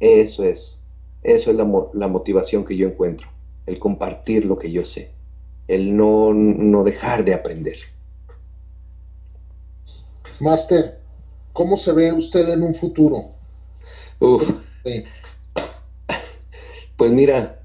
eso 0.00 0.44
es, 0.44 0.78
eso 1.22 1.50
es 1.50 1.56
la, 1.56 1.66
la 1.94 2.08
motivación 2.08 2.64
que 2.64 2.76
yo 2.76 2.88
encuentro, 2.88 3.28
el 3.66 3.78
compartir 3.78 4.44
lo 4.46 4.58
que 4.58 4.72
yo 4.72 4.84
sé, 4.84 5.10
el 5.68 5.96
no, 5.96 6.32
no 6.34 6.84
dejar 6.84 7.24
de 7.24 7.34
aprender. 7.34 7.76
Master, 10.40 10.98
¿cómo 11.52 11.76
se 11.76 11.92
ve 11.92 12.12
usted 12.12 12.48
en 12.48 12.62
un 12.62 12.74
futuro? 12.74 13.32
Uf. 14.20 14.42
Pues 16.96 17.10
mira, 17.10 17.60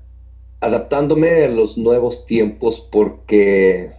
adaptándome 0.60 1.46
a 1.46 1.48
los 1.48 1.78
nuevos 1.78 2.26
tiempos 2.26 2.88
porque 2.92 3.92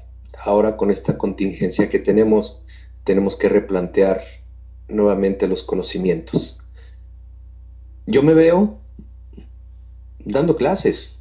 ahora 0.42 0.76
con 0.76 0.90
esta 0.90 1.18
contingencia 1.18 1.88
que 1.88 1.98
tenemos, 1.98 2.62
tenemos 3.04 3.36
que 3.36 3.48
replantear 3.48 4.22
nuevamente 4.88 5.46
los 5.46 5.62
conocimientos. 5.62 6.58
Yo 8.06 8.22
me 8.22 8.34
veo 8.34 8.78
dando 10.24 10.56
clases, 10.56 11.18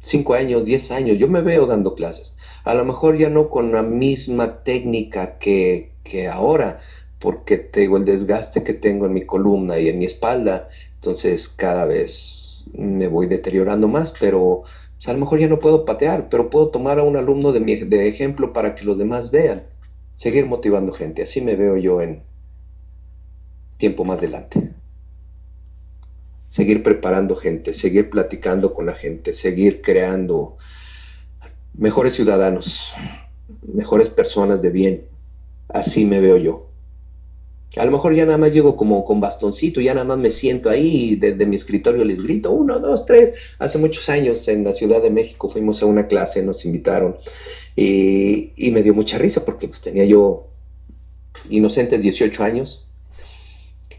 cinco 0.00 0.34
años, 0.34 0.64
diez 0.64 0.90
años, 0.90 1.18
yo 1.18 1.28
me 1.28 1.40
veo 1.40 1.66
dando 1.66 1.94
clases. 1.94 2.34
A 2.64 2.74
lo 2.74 2.84
mejor 2.84 3.16
ya 3.16 3.28
no 3.28 3.48
con 3.48 3.72
la 3.72 3.82
misma 3.82 4.62
técnica 4.64 5.38
que, 5.38 5.92
que 6.10 6.28
ahora, 6.28 6.80
porque 7.18 7.56
tengo 7.58 7.96
el 7.96 8.04
desgaste 8.04 8.64
que 8.64 8.74
tengo 8.74 9.06
en 9.06 9.14
mi 9.14 9.24
columna 9.24 9.78
y 9.78 9.88
en 9.88 9.98
mi 9.98 10.06
espalda, 10.06 10.68
entonces 10.96 11.48
cada 11.48 11.86
vez 11.86 12.64
me 12.74 13.08
voy 13.08 13.26
deteriorando 13.26 13.88
más, 13.88 14.12
pero 14.18 14.64
pues, 14.96 15.08
a 15.08 15.12
lo 15.12 15.18
mejor 15.18 15.38
ya 15.38 15.48
no 15.48 15.60
puedo 15.60 15.84
patear, 15.84 16.28
pero 16.28 16.50
puedo 16.50 16.68
tomar 16.68 16.98
a 16.98 17.02
un 17.02 17.16
alumno 17.16 17.52
de, 17.52 17.60
mi, 17.60 17.76
de 17.76 18.08
ejemplo 18.08 18.52
para 18.52 18.74
que 18.74 18.84
los 18.84 18.98
demás 18.98 19.30
vean, 19.30 19.62
seguir 20.16 20.46
motivando 20.46 20.92
gente, 20.92 21.22
así 21.22 21.40
me 21.40 21.56
veo 21.56 21.76
yo 21.76 22.02
en 22.02 22.22
tiempo 23.78 24.04
más 24.04 24.18
adelante. 24.18 24.70
Seguir 26.50 26.82
preparando 26.82 27.36
gente, 27.36 27.72
seguir 27.72 28.10
platicando 28.10 28.74
con 28.74 28.84
la 28.84 28.94
gente, 28.94 29.32
seguir 29.32 29.82
creando 29.82 30.58
mejores 31.74 32.14
ciudadanos, 32.14 32.92
mejores 33.72 34.08
personas 34.08 34.60
de 34.60 34.70
bien, 34.70 35.04
Así 35.72 36.04
me 36.04 36.20
veo 36.20 36.36
yo. 36.36 36.66
A 37.76 37.84
lo 37.84 37.92
mejor 37.92 38.14
ya 38.14 38.24
nada 38.24 38.38
más 38.38 38.52
llego 38.52 38.76
como 38.76 39.04
con 39.04 39.20
bastoncito, 39.20 39.80
ya 39.80 39.94
nada 39.94 40.04
más 40.04 40.18
me 40.18 40.32
siento 40.32 40.70
ahí 40.70 41.12
y 41.12 41.16
desde 41.16 41.46
mi 41.46 41.54
escritorio 41.54 42.04
les 42.04 42.20
grito, 42.20 42.50
uno, 42.50 42.80
dos, 42.80 43.06
tres. 43.06 43.32
Hace 43.60 43.78
muchos 43.78 44.08
años 44.08 44.46
en 44.48 44.64
la 44.64 44.72
Ciudad 44.72 45.00
de 45.00 45.10
México 45.10 45.48
fuimos 45.50 45.80
a 45.80 45.86
una 45.86 46.08
clase, 46.08 46.42
nos 46.42 46.64
invitaron 46.64 47.16
y, 47.76 48.50
y 48.56 48.72
me 48.72 48.82
dio 48.82 48.92
mucha 48.92 49.18
risa 49.18 49.44
porque 49.44 49.68
pues 49.68 49.80
tenía 49.80 50.04
yo 50.04 50.48
inocentes 51.48 52.02
18 52.02 52.42
años 52.42 52.86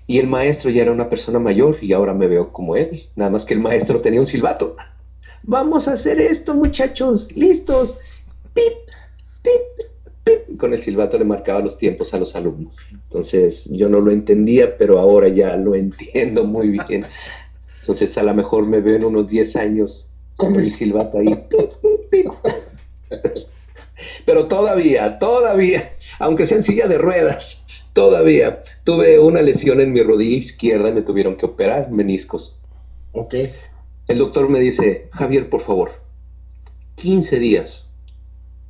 y 0.05 0.19
el 0.19 0.28
maestro 0.28 0.69
ya 0.69 0.82
era 0.82 0.91
una 0.91 1.07
persona 1.07 1.39
mayor 1.39 1.78
y 1.82 1.93
ahora 1.93 2.13
me 2.13 2.28
veo 2.28 2.51
como 2.51 2.76
él, 2.76 3.03
nada 3.15 3.32
más 3.32 3.45
que 3.45 3.53
el 3.53 3.61
maestro 3.61 4.01
tenía 4.01 4.19
un 4.19 4.28
silbato. 4.28 4.76
Vamos 5.43 5.88
a 5.88 5.93
hacer 5.93 6.19
esto 6.19 6.53
muchachos, 6.53 7.30
listos. 7.34 7.95
Pip, 8.53 8.74
pip, 9.41 9.88
con 10.57 10.74
el 10.74 10.84
silbato 10.84 11.17
le 11.17 11.26
marcaba 11.26 11.59
los 11.61 11.78
tiempos 11.78 12.13
a 12.13 12.17
los 12.17 12.36
alumnos. 12.36 12.78
Entonces 12.91 13.65
yo 13.65 13.89
no 13.89 13.99
lo 13.99 14.11
entendía, 14.11 14.78
pero 14.78 14.99
ahora 14.99 15.28
ya 15.30 15.55
lo 15.55 15.76
entiendo 15.76 16.43
muy 16.43 16.69
bien. 16.69 17.05
Entonces 17.82 18.17
a 18.17 18.24
lo 18.24 18.34
mejor 18.34 18.65
me 18.65 18.80
veo 18.80 18.95
en 18.95 19.05
unos 19.05 19.28
10 19.28 19.55
años 19.55 20.07
con 20.38 20.55
el 20.55 20.72
silbato 20.72 21.17
ahí. 21.17 21.45
Pero 24.26 24.47
todavía, 24.47 25.19
todavía, 25.19 25.91
aunque 26.19 26.45
sea 26.45 26.57
en 26.57 26.63
silla 26.63 26.88
de 26.88 26.97
ruedas, 26.97 27.63
todavía 27.93 28.63
tuve 28.84 29.19
una 29.19 29.41
lesión 29.41 29.80
en 29.82 29.91
mi 29.93 30.01
rodilla 30.01 30.38
izquierda 30.38 30.89
y 30.89 30.93
me 30.93 31.01
tuvieron 31.01 31.38
que 31.38 31.45
operar 31.45 31.91
meniscos. 31.91 32.57
Ok. 33.11 33.36
El 34.07 34.17
doctor 34.17 34.49
me 34.49 34.59
dice, 34.59 35.09
Javier, 35.11 35.49
por 35.49 35.61
favor, 35.61 35.91
15 36.95 37.39
días, 37.39 37.89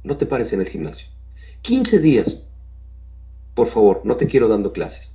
no 0.03 0.17
te 0.17 0.25
pares 0.25 0.51
en 0.53 0.61
el 0.61 0.69
gimnasio. 0.69 1.07
15 1.61 1.99
días. 1.99 2.43
Por 3.53 3.69
favor, 3.69 4.01
no 4.03 4.17
te 4.17 4.27
quiero 4.27 4.47
dando 4.47 4.73
clases. 4.73 5.13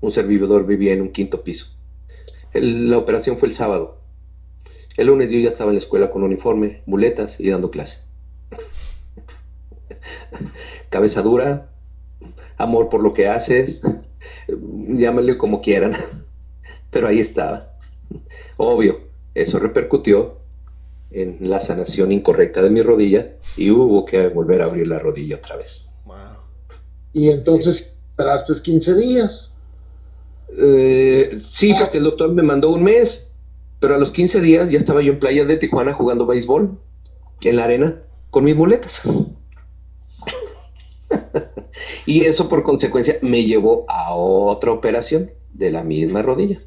Un 0.00 0.12
servidor 0.12 0.66
vivía 0.66 0.92
en 0.92 1.02
un 1.02 1.12
quinto 1.12 1.42
piso. 1.42 1.66
la 2.54 2.96
operación 2.96 3.38
fue 3.38 3.48
el 3.48 3.54
sábado. 3.54 4.00
El 4.96 5.08
lunes 5.08 5.30
yo 5.30 5.38
ya 5.38 5.50
estaba 5.50 5.70
en 5.70 5.76
la 5.76 5.82
escuela 5.82 6.10
con 6.10 6.22
uniforme, 6.22 6.82
muletas 6.86 7.38
y 7.38 7.50
dando 7.50 7.70
clase. 7.70 7.98
Cabeza 10.88 11.20
dura, 11.20 11.68
amor 12.56 12.88
por 12.88 13.02
lo 13.02 13.12
que 13.12 13.28
haces, 13.28 13.82
llámale 14.48 15.36
como 15.36 15.60
quieran. 15.60 15.96
Pero 16.90 17.08
ahí 17.08 17.20
estaba. 17.20 17.72
Obvio, 18.56 19.00
eso 19.34 19.58
repercutió 19.58 20.35
en 21.16 21.48
la 21.48 21.60
sanación 21.60 22.12
incorrecta 22.12 22.60
de 22.60 22.68
mi 22.68 22.82
rodilla 22.82 23.36
y 23.56 23.70
hubo 23.70 24.04
que 24.04 24.28
volver 24.28 24.60
a 24.60 24.66
abrir 24.66 24.86
la 24.86 24.98
rodilla 24.98 25.36
otra 25.36 25.56
vez. 25.56 25.88
Y 27.14 27.30
entonces 27.30 27.96
esperaste 28.10 28.52
15 28.62 28.94
días. 28.94 29.50
Eh, 30.58 31.40
sí, 31.52 31.72
porque 31.80 31.96
el 31.98 32.04
doctor 32.04 32.34
me 32.34 32.42
mandó 32.42 32.70
un 32.70 32.82
mes, 32.82 33.26
pero 33.80 33.94
a 33.94 33.98
los 33.98 34.10
15 34.10 34.42
días 34.42 34.70
ya 34.70 34.78
estaba 34.78 35.00
yo 35.00 35.14
en 35.14 35.18
playa 35.18 35.46
de 35.46 35.56
Tijuana 35.56 35.94
jugando 35.94 36.26
béisbol 36.26 36.78
en 37.40 37.56
la 37.56 37.64
arena 37.64 38.02
con 38.30 38.44
mis 38.44 38.54
muletas. 38.54 39.00
y 42.06 42.26
eso 42.26 42.50
por 42.50 42.62
consecuencia 42.62 43.16
me 43.22 43.44
llevó 43.44 43.86
a 43.88 44.14
otra 44.14 44.72
operación 44.72 45.30
de 45.54 45.70
la 45.70 45.82
misma 45.82 46.20
rodilla 46.20 46.60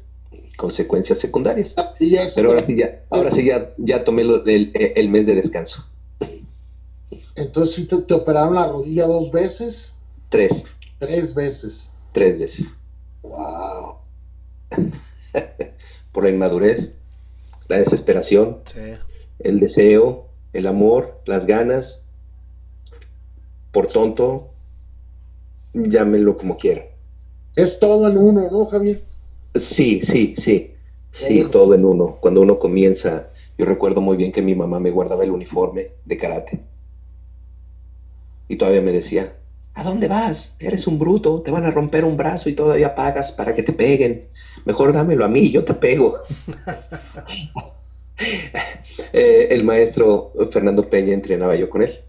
consecuencias 0.60 1.18
secundarias. 1.18 1.72
Ah, 1.78 1.94
Pero 1.98 2.50
ahora 2.50 2.62
sí 2.64 2.76
ya, 2.76 3.00
ahora 3.08 3.30
sí 3.30 3.46
ya, 3.46 3.72
ya 3.78 4.04
tomé 4.04 4.22
el, 4.22 5.08
mes 5.08 5.24
de 5.24 5.34
descanso. 5.34 5.82
Entonces 7.34 7.74
¿sí 7.74 7.88
te, 7.88 8.12
operaron 8.12 8.54
la 8.56 8.66
rodilla 8.66 9.06
dos 9.06 9.32
veces. 9.32 9.94
Tres. 10.28 10.52
Tres 10.98 11.34
veces. 11.34 11.90
Tres 12.12 12.38
veces. 12.38 12.66
Wow. 13.22 13.96
Por 16.12 16.24
la 16.24 16.30
inmadurez, 16.30 16.94
la 17.68 17.78
desesperación, 17.78 18.58
el 19.38 19.60
deseo, 19.60 20.26
el 20.52 20.66
amor, 20.66 21.22
las 21.24 21.46
ganas, 21.46 22.02
por 23.72 23.86
tonto, 23.86 24.50
llámenlo 25.72 26.36
como 26.36 26.58
quiera. 26.58 26.82
Es 27.54 27.78
todo 27.78 28.08
en 28.08 28.18
uno, 28.18 28.48
¿no, 28.50 28.66
Javier? 28.66 29.04
Sí, 29.54 30.00
sí, 30.02 30.34
sí. 30.36 30.74
Sí, 31.12 31.44
todo 31.50 31.74
en 31.74 31.84
uno. 31.84 32.18
Cuando 32.20 32.40
uno 32.40 32.58
comienza, 32.58 33.30
yo 33.58 33.66
recuerdo 33.66 34.00
muy 34.00 34.16
bien 34.16 34.32
que 34.32 34.42
mi 34.42 34.54
mamá 34.54 34.78
me 34.78 34.90
guardaba 34.90 35.24
el 35.24 35.30
uniforme 35.32 35.88
de 36.04 36.16
karate. 36.16 36.60
Y 38.48 38.56
todavía 38.56 38.80
me 38.80 38.92
decía, 38.92 39.32
¿a 39.74 39.82
dónde 39.82 40.08
vas? 40.08 40.54
Eres 40.58 40.86
un 40.86 40.98
bruto, 40.98 41.42
te 41.42 41.50
van 41.50 41.64
a 41.64 41.70
romper 41.70 42.04
un 42.04 42.16
brazo 42.16 42.48
y 42.48 42.54
todavía 42.54 42.94
pagas 42.94 43.32
para 43.32 43.54
que 43.54 43.62
te 43.62 43.72
peguen. 43.72 44.28
Mejor 44.64 44.92
dámelo 44.92 45.24
a 45.24 45.28
mí, 45.28 45.50
yo 45.50 45.64
te 45.64 45.74
pego. 45.74 46.18
Eh, 49.14 49.48
el 49.50 49.64
maestro 49.64 50.32
Fernando 50.52 50.90
Peña 50.90 51.14
entrenaba 51.14 51.56
yo 51.56 51.70
con 51.70 51.80
él. 51.82 52.00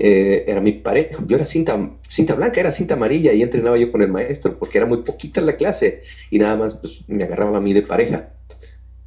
Eh, 0.00 0.44
era 0.46 0.60
mi 0.60 0.72
pareja, 0.72 1.18
yo 1.26 1.34
era 1.34 1.44
cinta, 1.44 1.90
cinta 2.08 2.34
blanca, 2.36 2.60
era 2.60 2.70
cinta 2.70 2.94
amarilla 2.94 3.32
y 3.32 3.42
entrenaba 3.42 3.76
yo 3.76 3.90
con 3.90 4.00
el 4.00 4.08
maestro 4.08 4.56
porque 4.56 4.78
era 4.78 4.86
muy 4.86 4.98
poquita 4.98 5.40
la 5.40 5.56
clase 5.56 6.02
y 6.30 6.38
nada 6.38 6.54
más 6.54 6.74
pues, 6.74 7.00
me 7.08 7.24
agarraba 7.24 7.56
a 7.56 7.60
mí 7.60 7.72
de 7.72 7.82
pareja. 7.82 8.28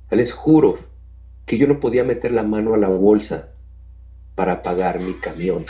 Les 0.09 0.33
juro 0.33 0.79
que 1.45 1.57
yo 1.57 1.65
no 1.65 1.79
podía 1.79 2.03
meter 2.03 2.33
la 2.33 2.43
mano 2.43 2.73
a 2.73 2.77
la 2.77 2.89
bolsa 2.89 3.53
para 4.35 4.53
apagar 4.53 4.99
mi 4.99 5.13
camión 5.13 5.65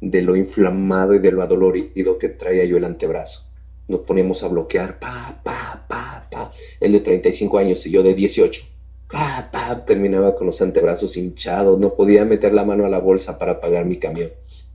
de 0.00 0.22
lo 0.22 0.34
inflamado 0.34 1.14
y 1.14 1.20
de 1.20 1.30
lo 1.30 1.42
adolorido 1.42 2.18
que 2.18 2.28
traía 2.30 2.64
yo 2.64 2.76
el 2.76 2.84
antebrazo. 2.84 3.42
Nos 3.86 4.00
poníamos 4.00 4.42
a 4.42 4.48
bloquear, 4.48 4.98
pa, 4.98 5.40
pa, 5.44 5.84
pa, 5.86 6.26
pa, 6.28 6.52
el 6.80 6.90
de 6.90 7.00
35 7.00 7.58
años 7.58 7.86
y 7.86 7.92
yo 7.92 8.02
de 8.02 8.14
18. 8.14 8.60
Pa, 9.08 9.50
pa, 9.52 9.84
terminaba 9.84 10.34
con 10.34 10.48
los 10.48 10.60
antebrazos 10.60 11.16
hinchados, 11.16 11.78
no 11.78 11.94
podía 11.94 12.24
meter 12.24 12.52
la 12.52 12.64
mano 12.64 12.84
a 12.84 12.88
la 12.88 12.98
bolsa 12.98 13.38
para 13.38 13.52
apagar 13.52 13.84
mi 13.84 13.98
camión 13.98 14.30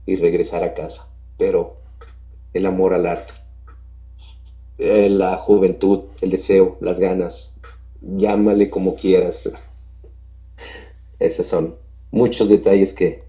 y 0.06 0.16
regresar 0.16 0.62
a 0.64 0.74
casa. 0.74 1.06
Pero 1.38 1.76
el 2.52 2.66
amor 2.66 2.94
al 2.94 3.06
arte, 3.06 3.32
eh, 4.78 5.08
la 5.08 5.36
juventud, 5.36 6.04
el 6.20 6.30
deseo, 6.30 6.78
las 6.80 6.98
ganas, 6.98 7.54
llámale 8.00 8.70
como 8.70 8.96
quieras. 8.96 9.48
Esos 11.18 11.46
son 11.46 11.76
muchos 12.10 12.48
detalles 12.48 12.92
que, 12.94 13.22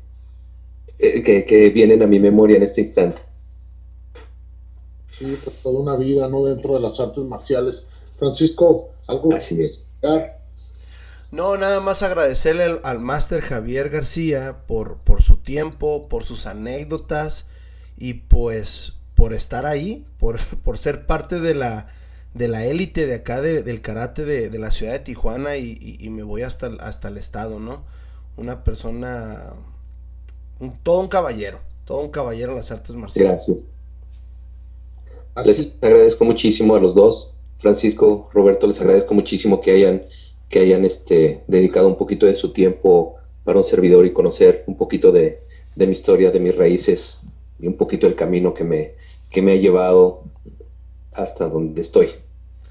eh, 0.99 1.23
que, 1.23 1.45
que 1.45 1.69
vienen 1.69 2.01
a 2.01 2.07
mi 2.07 2.19
memoria 2.19 2.57
en 2.57 2.63
este 2.63 2.81
instante. 2.81 3.21
Sí, 5.09 5.37
toda 5.61 5.79
una 5.79 5.95
vida, 5.97 6.29
¿no? 6.29 6.45
Dentro 6.45 6.75
de 6.75 6.79
las 6.79 6.99
artes 6.99 7.23
marciales. 7.25 7.87
Francisco, 8.17 8.89
algo 9.07 9.33
Así 9.33 9.59
es. 9.59 9.85
No, 11.31 11.55
nada 11.57 11.79
más 11.79 12.03
agradecerle 12.03 12.79
al, 12.83 12.99
máster 12.99 13.41
Javier 13.41 13.89
García 13.89 14.57
por, 14.67 14.97
por 15.03 15.23
su 15.23 15.37
tiempo, 15.37 16.09
por 16.09 16.25
sus 16.25 16.45
anécdotas 16.45 17.45
y 17.97 18.13
pues 18.15 18.93
por 19.15 19.33
estar 19.33 19.65
ahí, 19.65 20.05
por, 20.19 20.39
por 20.63 20.77
ser 20.77 21.05
parte 21.05 21.39
de 21.39 21.55
la 21.55 21.87
de 22.33 22.47
la 22.47 22.65
élite 22.65 23.07
de 23.07 23.15
acá 23.15 23.41
del 23.41 23.81
karate 23.81 24.23
de, 24.23 24.57
la 24.57 24.71
ciudad 24.71 24.93
de 24.93 24.99
Tijuana 24.99 25.57
y, 25.57 26.07
me 26.09 26.23
voy 26.23 26.43
hasta, 26.43 26.67
hasta 26.79 27.09
el 27.09 27.17
estado, 27.17 27.59
¿no? 27.59 27.83
Una 28.37 28.63
persona, 28.63 29.53
un, 30.59 30.81
todo 30.81 31.01
un 31.01 31.09
caballero, 31.09 31.59
todo 31.85 31.99
un 31.99 32.09
caballero 32.09 32.53
en 32.53 32.59
las 32.59 32.71
artes 32.71 32.95
marciales. 32.95 33.45
Gracias. 33.45 33.65
Les 35.45 35.73
agradezco 35.81 36.25
muchísimo 36.25 36.75
a 36.75 36.79
los 36.79 36.95
dos, 36.95 37.33
Francisco, 37.59 38.29
Roberto, 38.33 38.67
les 38.67 38.79
agradezco 38.79 39.13
muchísimo 39.13 39.61
que 39.61 39.71
hayan, 39.71 40.03
que 40.51 40.59
hayan 40.59 40.83
este, 40.83 41.43
dedicado 41.47 41.87
un 41.87 41.97
poquito 41.97 42.25
de 42.25 42.35
su 42.35 42.51
tiempo 42.51 43.15
para 43.45 43.57
un 43.57 43.63
servidor 43.63 44.05
y 44.05 44.13
conocer 44.13 44.63
un 44.67 44.77
poquito 44.77 45.11
de, 45.11 45.39
mi 45.77 45.93
historia, 45.93 46.29
de 46.29 46.39
mis 46.41 46.55
raíces 46.55 47.17
y 47.57 47.67
un 47.67 47.77
poquito 47.77 48.05
el 48.05 48.15
camino 48.15 48.53
que 48.53 48.65
me, 48.65 48.95
que 49.31 49.41
me 49.41 49.53
ha 49.53 49.55
llevado 49.55 50.23
hasta 51.13 51.47
donde 51.47 51.81
estoy. 51.81 52.09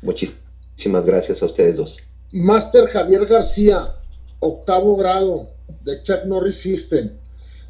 Muchísimas 0.02 1.06
gracias 1.06 1.42
a 1.42 1.46
ustedes 1.46 1.76
dos. 1.76 1.98
Master 2.32 2.86
Javier 2.86 3.26
García, 3.26 3.94
octavo 4.38 4.96
grado 4.96 5.48
de 5.82 6.02
Chuck 6.02 6.24
Norris 6.26 6.60
System. 6.60 7.12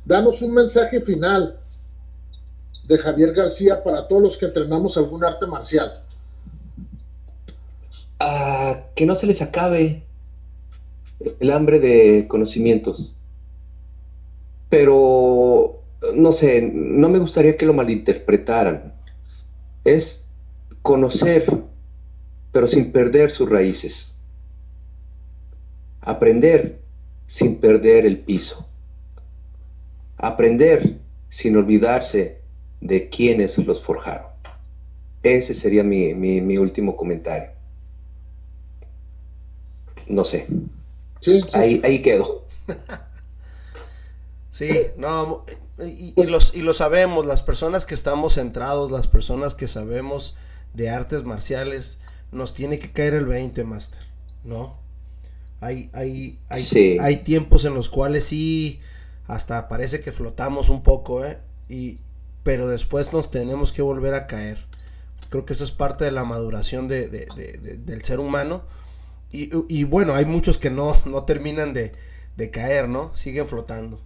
Danos 0.04 0.42
un 0.42 0.52
mensaje 0.52 1.00
final 1.00 1.60
de 2.86 2.98
Javier 2.98 3.32
García 3.32 3.82
para 3.84 4.08
todos 4.08 4.22
los 4.22 4.36
que 4.36 4.46
entrenamos 4.46 4.96
algún 4.96 5.24
arte 5.24 5.46
marcial. 5.46 6.02
Que 9.00 9.06
no 9.06 9.14
se 9.14 9.26
les 9.26 9.40
acabe 9.40 10.02
el 11.40 11.50
hambre 11.52 11.80
de 11.80 12.28
conocimientos. 12.28 13.14
Pero, 14.68 15.80
no 16.14 16.32
sé, 16.32 16.60
no 16.60 17.08
me 17.08 17.18
gustaría 17.18 17.56
que 17.56 17.64
lo 17.64 17.72
malinterpretaran. 17.72 18.92
Es 19.84 20.28
conocer, 20.82 21.46
pero 22.52 22.66
sin 22.66 22.92
perder 22.92 23.30
sus 23.30 23.48
raíces. 23.48 24.14
Aprender 26.02 26.80
sin 27.26 27.56
perder 27.56 28.04
el 28.04 28.18
piso. 28.18 28.68
Aprender 30.18 30.98
sin 31.30 31.56
olvidarse 31.56 32.42
de 32.82 33.08
quienes 33.08 33.56
los 33.56 33.82
forjaron. 33.82 34.28
Ese 35.22 35.54
sería 35.54 35.82
mi, 35.82 36.12
mi, 36.12 36.58
último 36.58 36.94
comentario. 36.94 37.59
No 40.06 40.24
sé. 40.24 40.46
Sí, 41.20 41.42
ahí, 41.52 41.80
ahí 41.84 42.02
quedo. 42.02 42.44
Sí, 44.52 44.68
no, 44.98 45.46
y, 45.78 46.12
los, 46.24 46.54
y 46.54 46.60
lo 46.60 46.74
sabemos, 46.74 47.24
las 47.24 47.40
personas 47.40 47.86
que 47.86 47.94
estamos 47.94 48.34
centrados, 48.34 48.90
las 48.92 49.06
personas 49.06 49.54
que 49.54 49.68
sabemos 49.68 50.36
de 50.74 50.90
artes 50.90 51.24
marciales, 51.24 51.96
nos 52.30 52.52
tiene 52.52 52.78
que 52.78 52.92
caer 52.92 53.14
el 53.14 53.24
20, 53.24 53.64
Master, 53.64 54.00
¿no? 54.44 54.78
Hay, 55.60 55.88
hay, 55.94 56.38
hay, 56.50 56.98
hay 57.00 57.22
tiempos 57.22 57.64
en 57.64 57.74
los 57.74 57.88
cuales 57.88 58.24
sí, 58.24 58.80
hasta 59.26 59.68
parece 59.68 60.00
que 60.00 60.12
flotamos 60.12 60.68
un 60.68 60.82
poco, 60.82 61.24
¿eh? 61.24 61.38
Y, 61.68 61.98
pero 62.42 62.68
después 62.68 63.12
nos 63.12 63.30
tenemos 63.30 63.72
que 63.72 63.82
volver 63.82 64.14
a 64.14 64.26
caer. 64.26 64.58
Creo 65.28 65.44
que 65.44 65.52
eso 65.52 65.64
es 65.64 65.70
parte 65.70 66.04
de 66.04 66.12
la 66.12 66.24
maduración 66.24 66.88
de, 66.88 67.08
del 67.08 68.02
ser 68.04 68.18
humano. 68.18 68.62
Y, 69.32 69.50
y, 69.68 69.84
bueno, 69.84 70.14
hay 70.14 70.24
muchos 70.24 70.58
que 70.58 70.70
no, 70.70 70.96
no 71.06 71.24
terminan 71.24 71.72
de, 71.72 71.92
de 72.36 72.50
caer, 72.50 72.88
¿no? 72.88 73.14
Siguen 73.16 73.46
flotando. 73.46 74.00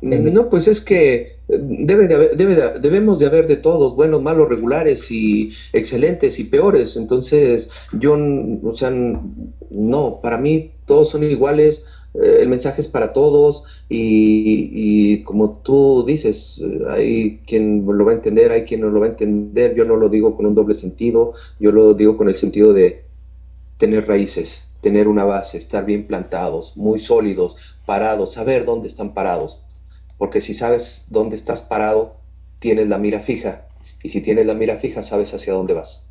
No, 0.00 0.48
pues 0.48 0.68
es 0.68 0.80
que 0.80 1.36
debe 1.48 2.08
debe 2.34 2.78
debemos 2.80 3.18
de 3.18 3.26
haber 3.26 3.46
de 3.46 3.56
todos, 3.56 3.94
buenos, 3.94 4.22
malos, 4.22 4.48
regulares 4.48 5.10
y 5.10 5.50
excelentes 5.72 6.38
y 6.38 6.44
peores. 6.44 6.96
Entonces, 6.96 7.68
yo, 7.92 8.14
o 8.14 8.74
sea, 8.74 8.90
no, 8.90 10.20
para 10.22 10.38
mí 10.38 10.72
todos 10.86 11.10
son 11.10 11.24
iguales, 11.24 11.84
eh, 12.22 12.38
el 12.40 12.48
mensaje 12.48 12.80
es 12.80 12.88
para 12.88 13.12
todos 13.12 13.64
y, 13.88 14.70
y, 14.72 15.22
como 15.24 15.60
tú 15.62 16.04
dices, 16.06 16.60
hay 16.88 17.38
quien 17.46 17.84
lo 17.86 18.04
va 18.04 18.12
a 18.12 18.14
entender, 18.14 18.52
hay 18.52 18.64
quien 18.64 18.80
no 18.80 18.90
lo 18.90 19.00
va 19.00 19.06
a 19.06 19.10
entender. 19.10 19.74
Yo 19.74 19.84
no 19.84 19.96
lo 19.96 20.08
digo 20.08 20.36
con 20.36 20.46
un 20.46 20.54
doble 20.54 20.74
sentido, 20.74 21.32
yo 21.58 21.72
lo 21.72 21.94
digo 21.94 22.16
con 22.16 22.28
el 22.28 22.36
sentido 22.36 22.72
de 22.72 23.04
tener 23.78 24.06
raíces 24.06 24.68
tener 24.80 25.08
una 25.08 25.24
base, 25.24 25.58
estar 25.58 25.84
bien 25.84 26.06
plantados, 26.06 26.72
muy 26.76 27.00
sólidos, 27.00 27.56
parados, 27.86 28.34
saber 28.34 28.64
dónde 28.64 28.88
están 28.88 29.14
parados. 29.14 29.60
Porque 30.16 30.40
si 30.40 30.54
sabes 30.54 31.04
dónde 31.08 31.36
estás 31.36 31.62
parado, 31.62 32.16
tienes 32.58 32.88
la 32.88 32.98
mira 32.98 33.20
fija. 33.20 33.66
Y 34.02 34.10
si 34.10 34.20
tienes 34.20 34.46
la 34.46 34.54
mira 34.54 34.78
fija, 34.78 35.02
sabes 35.02 35.32
hacia 35.34 35.52
dónde 35.52 35.74
vas. 35.74 36.07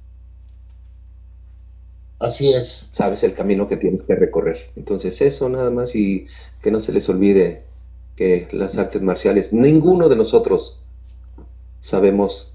Así 2.19 2.51
es. 2.51 2.89
Sabes 2.93 3.23
el 3.23 3.33
camino 3.33 3.67
que 3.67 3.77
tienes 3.77 4.01
que 4.03 4.15
recorrer. 4.15 4.71
Entonces 4.75 5.21
eso 5.21 5.49
nada 5.49 5.69
más 5.69 5.95
y 5.95 6.27
que 6.61 6.71
no 6.71 6.79
se 6.79 6.91
les 6.91 7.07
olvide 7.09 7.63
que 8.15 8.47
las 8.51 8.77
artes 8.77 9.01
marciales, 9.01 9.53
ninguno 9.53 10.09
de 10.09 10.15
nosotros 10.15 10.79
sabemos 11.81 12.53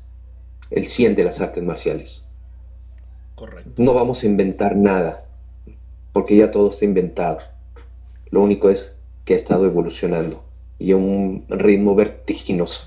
el 0.70 0.88
100 0.88 1.14
de 1.14 1.24
las 1.24 1.40
artes 1.40 1.62
marciales. 1.62 2.24
Correcto. 3.36 3.70
No 3.76 3.94
vamos 3.94 4.22
a 4.22 4.26
inventar 4.26 4.76
nada 4.76 5.24
porque 6.12 6.36
ya 6.36 6.50
todo 6.50 6.70
está 6.70 6.84
inventado. 6.84 7.38
Lo 8.30 8.42
único 8.42 8.68
es 8.68 8.98
que 9.24 9.34
ha 9.34 9.36
estado 9.36 9.66
evolucionando 9.66 10.42
y 10.78 10.90
a 10.90 10.96
un 10.96 11.44
ritmo 11.48 11.94
vertiginoso. 11.94 12.80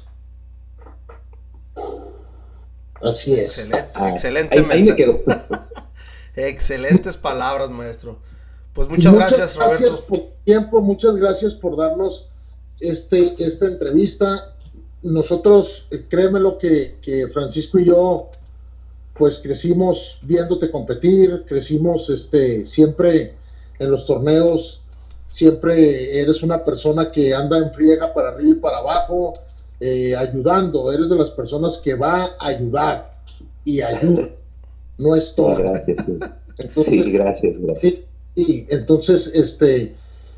Así 3.01 3.33
es. 3.33 3.57
Excelente, 3.57 3.89
ah, 3.93 4.09
excelente 4.15 5.23
Excelentes 6.35 7.17
palabras, 7.17 7.69
maestro. 7.69 8.19
Pues 8.73 8.89
muchas, 8.89 9.13
gracias, 9.13 9.55
Roberto. 9.55 9.85
Gracias 9.85 10.01
por 10.01 10.19
tiempo, 10.43 10.81
muchas 10.81 11.15
gracias 11.15 11.53
por 11.55 11.77
darnos 11.77 12.27
este 12.79 13.35
esta 13.43 13.67
entrevista. 13.67 14.53
Nosotros, 15.01 15.87
eh, 15.91 16.05
créeme 16.09 16.39
lo 16.39 16.57
que, 16.57 16.95
que 17.01 17.27
Francisco 17.27 17.79
y 17.79 17.85
yo 17.85 18.31
pues 19.15 19.39
crecimos 19.39 20.17
viéndote 20.21 20.69
competir, 20.69 21.45
crecimos 21.47 22.09
este, 22.09 22.65
siempre 22.65 23.35
en 23.79 23.91
los 23.91 24.05
torneos, 24.05 24.81
siempre 25.29 26.19
eres 26.19 26.43
una 26.43 26.63
persona 26.63 27.11
que 27.11 27.33
anda 27.33 27.57
en 27.57 27.71
friega 27.71 28.13
para 28.13 28.29
arriba 28.29 28.57
y 28.57 28.59
para 28.59 28.79
abajo, 28.79 29.33
eh, 29.79 30.15
ayudando, 30.15 30.91
eres 30.91 31.09
de 31.09 31.15
las 31.15 31.29
personas 31.31 31.79
que 31.83 31.93
va 31.95 32.25
a 32.25 32.47
ayudar 32.47 33.11
y 33.63 33.81
ayuda, 33.81 34.29
no 34.97 35.15
es 35.15 35.33
todo. 35.35 35.55
Gracias, 35.55 36.05
sí. 36.05 36.19
Entonces, 36.57 37.07
gracias, 37.07 37.57
gracias. 37.59 37.93
Sí, 38.35 38.65
entonces, 38.69 39.29
este, 39.33 39.95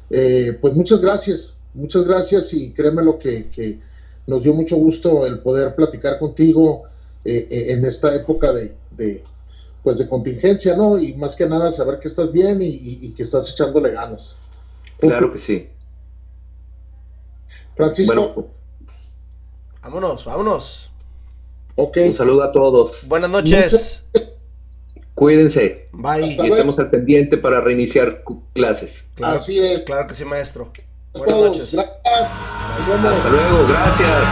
eh, 0.10 0.58
pues 0.62 0.74
muchas 0.74 1.02
gracias, 1.02 1.54
muchas 1.74 2.06
gracias 2.06 2.54
y 2.54 2.72
créeme 2.72 3.04
lo 3.04 3.18
que, 3.18 3.50
que 3.50 3.80
nos 4.28 4.44
dio 4.44 4.54
mucho 4.54 4.76
gusto 4.76 5.26
el 5.26 5.40
poder 5.40 5.74
platicar 5.76 6.20
contigo 6.20 6.84
eh, 7.26 7.48
eh, 7.50 7.74
en 7.74 7.86
esta 7.86 8.14
época 8.14 8.54
de, 8.54 8.76
pues 9.84 9.98
de 9.98 10.08
contingencia, 10.08 10.76
¿no? 10.76 11.00
Y 11.00 11.14
más 11.14 11.36
que 11.36 11.48
nada 11.48 11.72
saber 11.72 12.00
que 12.00 12.10
estás 12.10 12.32
bien 12.32 12.60
y, 12.62 13.14
que 13.14 13.24
estás 13.24 13.52
echándole 13.52 13.92
ganas. 13.92 14.40
Claro 14.98 15.32
que 15.32 15.40
sí. 15.40 15.68
Francisco. 17.76 18.14
Bueno, 18.14 18.48
vámonos, 19.82 20.26
vámonos. 20.26 20.90
Ok. 21.76 21.98
Un 22.08 22.14
saludo 22.14 22.44
a 22.44 22.52
todos. 22.52 23.06
Buenas 23.08 23.30
noches. 23.30 24.04
Cuídense. 25.18 25.88
Bye. 25.94 26.28
y 26.28 26.52
estamos 26.52 26.78
al 26.78 26.92
pendiente 26.92 27.40
para 27.40 27.60
reiniciar 27.60 28.22
clases. 28.54 29.04
Claro, 29.16 29.38
Así 29.38 29.58
es. 29.58 29.80
Claro 29.82 30.06
que 30.06 30.14
sí, 30.14 30.24
maestro. 30.24 30.72
Buenas 31.12 31.38
noches. 31.38 31.72
Gracias. 31.74 31.98
Hasta 32.78 33.30
luego. 33.30 33.68
Gracias. 33.68 34.24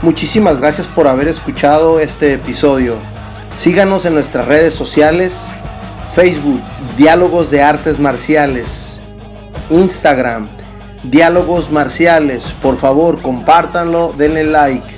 Muchísimas 0.00 0.58
gracias 0.58 0.86
por 0.86 1.06
haber 1.06 1.28
escuchado 1.28 2.00
este 2.00 2.32
episodio. 2.32 2.96
Síganos 3.58 4.06
en 4.06 4.14
nuestras 4.14 4.48
redes 4.48 4.72
sociales, 4.72 5.34
Facebook, 6.14 6.62
Diálogos 6.96 7.50
de 7.50 7.60
Artes 7.60 7.98
Marciales, 7.98 8.85
Instagram, 9.70 10.48
Diálogos 11.04 11.70
Marciales. 11.70 12.44
Por 12.62 12.78
favor, 12.78 13.20
compártanlo, 13.22 14.12
denle 14.16 14.44
like. 14.44 14.96